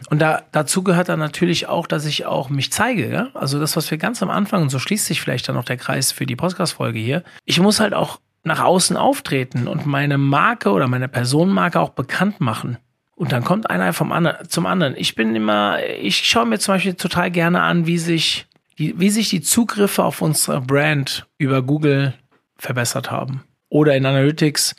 Und 0.09 0.19
da, 0.21 0.43
dazu 0.51 0.83
gehört 0.83 1.09
dann 1.09 1.19
natürlich 1.19 1.67
auch, 1.67 1.87
dass 1.87 2.05
ich 2.05 2.25
auch 2.25 2.49
mich 2.49 2.71
zeige. 2.71 3.11
Ja? 3.11 3.29
Also 3.33 3.59
das, 3.59 3.75
was 3.75 3.89
wir 3.89 3.97
ganz 3.97 4.21
am 4.21 4.29
Anfang, 4.29 4.61
und 4.61 4.69
so 4.69 4.79
schließt 4.79 5.05
sich 5.05 5.21
vielleicht 5.21 5.49
dann 5.49 5.55
noch 5.55 5.65
der 5.65 5.77
Kreis 5.77 6.11
für 6.11 6.25
die 6.25 6.35
Podcast-Folge 6.35 6.99
hier, 6.99 7.23
ich 7.45 7.59
muss 7.59 7.79
halt 7.79 7.93
auch 7.93 8.19
nach 8.43 8.63
außen 8.63 8.95
auftreten 8.95 9.67
und 9.67 9.87
meine 9.87 10.19
Marke 10.19 10.71
oder 10.71 10.87
meine 10.87 11.07
Personenmarke 11.07 11.79
auch 11.79 11.89
bekannt 11.89 12.41
machen. 12.41 12.77
Und 13.15 13.31
dann 13.31 13.43
kommt 13.43 13.69
einer 13.69 13.93
vom 13.93 14.11
anderen, 14.11 14.47
zum 14.49 14.65
anderen. 14.65 14.93
Ich 14.97 15.15
bin 15.15 15.35
immer, 15.35 15.79
ich 15.83 16.17
schaue 16.17 16.45
mir 16.45 16.59
zum 16.59 16.75
Beispiel 16.75 16.93
total 16.95 17.31
gerne 17.31 17.61
an, 17.61 17.87
wie 17.87 17.97
sich 17.97 18.45
die, 18.77 18.99
wie 18.99 19.09
sich 19.09 19.29
die 19.29 19.41
Zugriffe 19.41 20.03
auf 20.03 20.21
unsere 20.21 20.61
Brand 20.61 21.25
über 21.37 21.61
Google 21.61 22.13
verbessert 22.57 23.09
haben. 23.09 23.43
Oder 23.69 23.95
in 23.95 24.05
Analytics, 24.05 24.75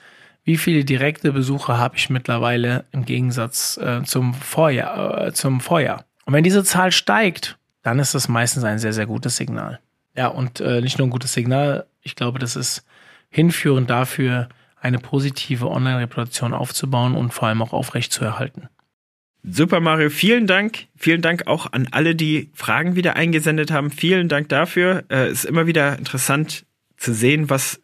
wie 0.46 0.56
viele 0.56 0.84
direkte 0.84 1.32
Besucher 1.32 1.76
habe 1.76 1.96
ich 1.96 2.08
mittlerweile 2.08 2.84
im 2.92 3.04
Gegensatz 3.04 3.76
äh, 3.78 4.02
zum, 4.04 4.32
Vorjahr, 4.32 5.26
äh, 5.26 5.32
zum 5.32 5.60
Vorjahr. 5.60 6.06
Und 6.24 6.34
wenn 6.34 6.44
diese 6.44 6.62
Zahl 6.62 6.92
steigt, 6.92 7.58
dann 7.82 7.98
ist 7.98 8.14
das 8.14 8.28
meistens 8.28 8.62
ein 8.62 8.78
sehr, 8.78 8.92
sehr 8.92 9.06
gutes 9.06 9.36
Signal. 9.36 9.80
Ja, 10.16 10.28
und 10.28 10.60
äh, 10.60 10.80
nicht 10.80 10.98
nur 10.98 11.08
ein 11.08 11.10
gutes 11.10 11.32
Signal, 11.32 11.86
ich 12.00 12.14
glaube, 12.14 12.38
das 12.38 12.54
ist 12.54 12.86
hinführend 13.28 13.90
dafür, 13.90 14.48
eine 14.80 14.98
positive 14.98 15.68
Online-Reputation 15.68 16.54
aufzubauen 16.54 17.16
und 17.16 17.34
vor 17.34 17.48
allem 17.48 17.60
auch 17.60 17.72
aufrecht 17.72 18.12
zu 18.12 18.24
erhalten. 18.24 18.68
Super, 19.42 19.80
Mario. 19.80 20.10
Vielen 20.10 20.46
Dank. 20.46 20.86
Vielen 20.96 21.22
Dank 21.22 21.48
auch 21.48 21.72
an 21.72 21.88
alle, 21.90 22.14
die 22.14 22.50
Fragen 22.54 22.94
wieder 22.94 23.16
eingesendet 23.16 23.72
haben. 23.72 23.90
Vielen 23.90 24.28
Dank 24.28 24.48
dafür. 24.48 25.04
Es 25.08 25.18
äh, 25.18 25.32
ist 25.32 25.44
immer 25.44 25.66
wieder 25.66 25.98
interessant 25.98 26.66
zu 26.96 27.12
sehen, 27.12 27.50
was, 27.50 27.80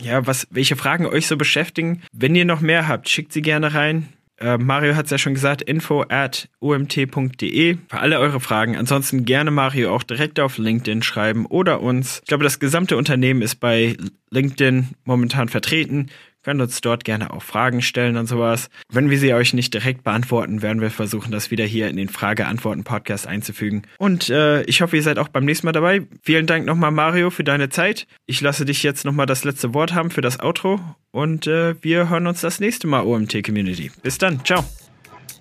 ja, 0.00 0.26
was, 0.26 0.46
welche 0.50 0.76
Fragen 0.76 1.06
euch 1.06 1.26
so 1.26 1.36
beschäftigen. 1.36 2.02
Wenn 2.12 2.34
ihr 2.34 2.44
noch 2.44 2.60
mehr 2.60 2.88
habt, 2.88 3.08
schickt 3.08 3.32
sie 3.32 3.42
gerne 3.42 3.74
rein. 3.74 4.08
Äh, 4.42 4.58
Mario 4.58 4.96
hat 4.96 5.04
es 5.04 5.10
ja 5.10 5.18
schon 5.18 5.34
gesagt, 5.34 5.62
info 5.62 6.04
at 6.08 6.48
umt.de 6.58 7.76
für 7.88 7.98
alle 7.98 8.18
eure 8.18 8.40
Fragen. 8.40 8.76
Ansonsten 8.76 9.24
gerne 9.24 9.50
Mario 9.50 9.94
auch 9.94 10.02
direkt 10.02 10.40
auf 10.40 10.58
LinkedIn 10.58 11.02
schreiben 11.02 11.46
oder 11.46 11.80
uns. 11.80 12.20
Ich 12.22 12.28
glaube, 12.28 12.44
das 12.44 12.58
gesamte 12.58 12.96
Unternehmen 12.96 13.42
ist 13.42 13.56
bei 13.56 13.96
LinkedIn 14.30 14.88
momentan 15.04 15.48
vertreten. 15.48 16.08
Könnt 16.42 16.60
uns 16.60 16.80
dort 16.80 17.04
gerne 17.04 17.32
auch 17.32 17.42
Fragen 17.42 17.82
stellen 17.82 18.16
und 18.16 18.26
sowas. 18.26 18.68
Wenn 18.90 19.10
wir 19.10 19.18
sie 19.18 19.32
euch 19.32 19.54
nicht 19.54 19.72
direkt 19.74 20.02
beantworten, 20.02 20.62
werden 20.62 20.80
wir 20.80 20.90
versuchen, 20.90 21.30
das 21.30 21.50
wieder 21.50 21.64
hier 21.64 21.88
in 21.88 21.96
den 21.96 22.08
Frage-Antworten-Podcast 22.08 23.26
einzufügen. 23.26 23.82
Und 23.98 24.28
äh, 24.28 24.62
ich 24.62 24.82
hoffe, 24.82 24.96
ihr 24.96 25.02
seid 25.02 25.18
auch 25.18 25.28
beim 25.28 25.44
nächsten 25.44 25.66
Mal 25.66 25.72
dabei. 25.72 26.02
Vielen 26.22 26.46
Dank 26.46 26.66
nochmal, 26.66 26.90
Mario, 26.90 27.30
für 27.30 27.44
deine 27.44 27.68
Zeit. 27.68 28.06
Ich 28.26 28.40
lasse 28.40 28.64
dich 28.64 28.82
jetzt 28.82 29.04
nochmal 29.04 29.26
das 29.26 29.44
letzte 29.44 29.72
Wort 29.74 29.94
haben 29.94 30.10
für 30.10 30.20
das 30.20 30.40
Outro. 30.40 30.80
Und 31.12 31.46
äh, 31.46 31.74
wir 31.82 32.08
hören 32.08 32.26
uns 32.26 32.40
das 32.40 32.58
nächste 32.58 32.86
Mal, 32.86 33.02
OMT 33.02 33.44
Community. 33.44 33.92
Bis 34.02 34.18
dann. 34.18 34.44
Ciao. 34.44 34.64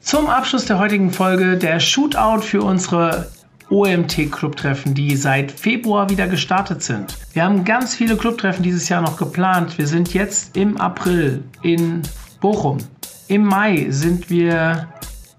Zum 0.01 0.27
Abschluss 0.27 0.65
der 0.65 0.79
heutigen 0.79 1.11
Folge 1.11 1.57
der 1.57 1.79
Shootout 1.79 2.41
für 2.41 2.61
unsere 2.61 3.31
OMT-Clubtreffen, 3.71 4.93
die 4.93 5.15
seit 5.15 5.51
Februar 5.51 6.09
wieder 6.09 6.27
gestartet 6.27 6.83
sind. 6.83 7.17
Wir 7.33 7.43
haben 7.43 7.63
ganz 7.63 7.95
viele 7.95 8.17
Clubtreffen 8.17 8.63
dieses 8.63 8.89
Jahr 8.89 9.01
noch 9.01 9.17
geplant. 9.17 9.77
Wir 9.77 9.87
sind 9.87 10.13
jetzt 10.13 10.55
im 10.57 10.77
April 10.77 11.43
in 11.63 12.03
Bochum. 12.41 12.79
Im 13.27 13.45
Mai 13.45 13.87
sind 13.89 14.29
wir 14.29 14.89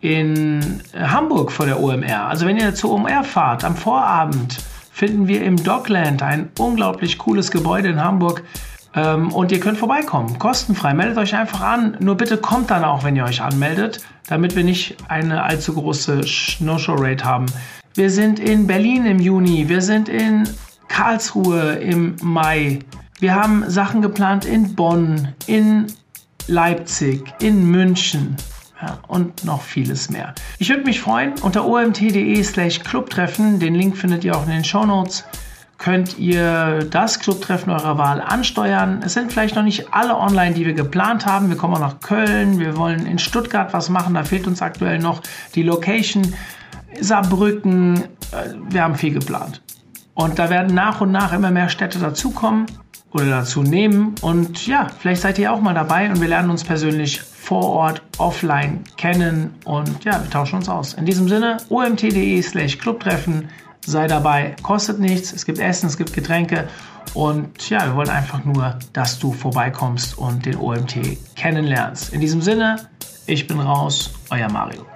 in 0.00 0.82
Hamburg 0.94 1.52
vor 1.52 1.66
der 1.66 1.80
OMR. 1.80 2.26
Also 2.26 2.46
wenn 2.46 2.56
ihr 2.56 2.74
zur 2.74 2.92
OMR 2.92 3.22
fahrt, 3.22 3.64
am 3.64 3.76
Vorabend 3.76 4.56
finden 4.90 5.28
wir 5.28 5.42
im 5.42 5.62
Dockland 5.62 6.22
ein 6.22 6.50
unglaublich 6.58 7.18
cooles 7.18 7.50
Gebäude 7.50 7.88
in 7.88 8.02
Hamburg. 8.02 8.42
Ähm, 8.94 9.32
und 9.32 9.52
ihr 9.52 9.60
könnt 9.60 9.78
vorbeikommen, 9.78 10.38
kostenfrei. 10.38 10.92
Meldet 10.94 11.18
euch 11.18 11.34
einfach 11.34 11.60
an. 11.60 11.96
Nur 12.00 12.16
bitte 12.16 12.36
kommt 12.36 12.70
dann 12.70 12.84
auch, 12.84 13.04
wenn 13.04 13.16
ihr 13.16 13.24
euch 13.24 13.40
anmeldet, 13.40 14.00
damit 14.28 14.56
wir 14.56 14.64
nicht 14.64 14.96
eine 15.08 15.42
allzu 15.42 15.74
große 15.74 16.22
No-Show-Rate 16.60 17.24
haben. 17.24 17.46
Wir 17.94 18.08
sind 18.08 18.38
in 18.38 18.66
Berlin 18.66 19.04
im 19.04 19.18
Juni. 19.18 19.68
Wir 19.68 19.82
sind 19.82 20.08
in 20.08 20.48
Karlsruhe 20.88 21.74
im 21.74 22.16
Mai. 22.22 22.78
Wir 23.20 23.34
haben 23.34 23.68
Sachen 23.68 24.00
geplant 24.00 24.46
in 24.46 24.74
Bonn, 24.74 25.28
in 25.46 25.88
Leipzig, 26.46 27.22
in 27.40 27.70
München 27.70 28.36
ja, 28.80 28.98
und 29.08 29.44
noch 29.44 29.60
vieles 29.60 30.08
mehr. 30.08 30.34
Ich 30.58 30.70
würde 30.70 30.84
mich 30.84 31.00
freuen, 31.00 31.34
unter 31.42 31.66
omt.de 31.66 32.42
slash 32.42 32.80
Clubtreffen, 32.80 33.60
den 33.60 33.74
Link 33.74 33.96
findet 33.96 34.24
ihr 34.24 34.36
auch 34.36 34.44
in 34.44 34.50
den 34.50 34.64
Show 34.64 34.86
Notes, 34.86 35.24
könnt 35.76 36.18
ihr 36.18 36.86
das 36.90 37.20
Clubtreffen 37.20 37.70
eurer 37.72 37.98
Wahl 37.98 38.22
ansteuern. 38.22 39.02
Es 39.04 39.12
sind 39.12 39.32
vielleicht 39.32 39.54
noch 39.54 39.64
nicht 39.64 39.92
alle 39.92 40.16
online, 40.16 40.54
die 40.54 40.64
wir 40.64 40.74
geplant 40.74 41.26
haben. 41.26 41.50
Wir 41.50 41.56
kommen 41.56 41.74
auch 41.74 41.80
nach 41.80 42.00
Köln, 42.00 42.58
wir 42.58 42.76
wollen 42.76 43.04
in 43.06 43.18
Stuttgart 43.18 43.74
was 43.74 43.88
machen, 43.90 44.14
da 44.14 44.24
fehlt 44.24 44.46
uns 44.46 44.62
aktuell 44.62 44.98
noch 44.98 45.20
die 45.54 45.62
Location. 45.62 46.34
Saarbrücken, 47.00 47.98
äh, 47.98 48.54
wir 48.70 48.82
haben 48.82 48.94
viel 48.94 49.12
geplant. 49.12 49.62
Und 50.14 50.38
da 50.38 50.50
werden 50.50 50.74
nach 50.74 51.00
und 51.00 51.10
nach 51.10 51.32
immer 51.32 51.50
mehr 51.50 51.68
Städte 51.68 51.98
dazukommen 51.98 52.66
oder 53.12 53.26
dazu 53.26 53.62
nehmen. 53.62 54.14
Und 54.20 54.66
ja, 54.66 54.88
vielleicht 54.98 55.22
seid 55.22 55.38
ihr 55.38 55.52
auch 55.52 55.60
mal 55.60 55.74
dabei 55.74 56.08
und 56.10 56.20
wir 56.20 56.28
lernen 56.28 56.50
uns 56.50 56.64
persönlich 56.64 57.20
vor 57.20 57.64
Ort, 57.64 58.02
offline 58.18 58.84
kennen 58.96 59.54
und 59.64 60.04
ja, 60.04 60.22
wir 60.22 60.30
tauschen 60.30 60.56
uns 60.56 60.68
aus. 60.68 60.94
In 60.94 61.06
diesem 61.06 61.28
Sinne, 61.28 61.56
omt.de 61.68 62.40
slash 62.40 62.78
Clubtreffen, 62.78 63.48
sei 63.84 64.06
dabei, 64.06 64.54
kostet 64.62 65.00
nichts, 65.00 65.32
es 65.32 65.44
gibt 65.44 65.58
Essen, 65.58 65.88
es 65.88 65.96
gibt 65.96 66.12
Getränke 66.12 66.68
und 67.14 67.68
ja, 67.68 67.84
wir 67.84 67.96
wollen 67.96 68.10
einfach 68.10 68.44
nur, 68.44 68.78
dass 68.92 69.18
du 69.18 69.32
vorbeikommst 69.32 70.16
und 70.16 70.46
den 70.46 70.56
OMT 70.56 71.18
kennenlernst. 71.34 72.12
In 72.12 72.20
diesem 72.20 72.40
Sinne, 72.40 72.76
ich 73.26 73.46
bin 73.46 73.58
raus, 73.60 74.12
euer 74.30 74.50
Mario. 74.50 74.86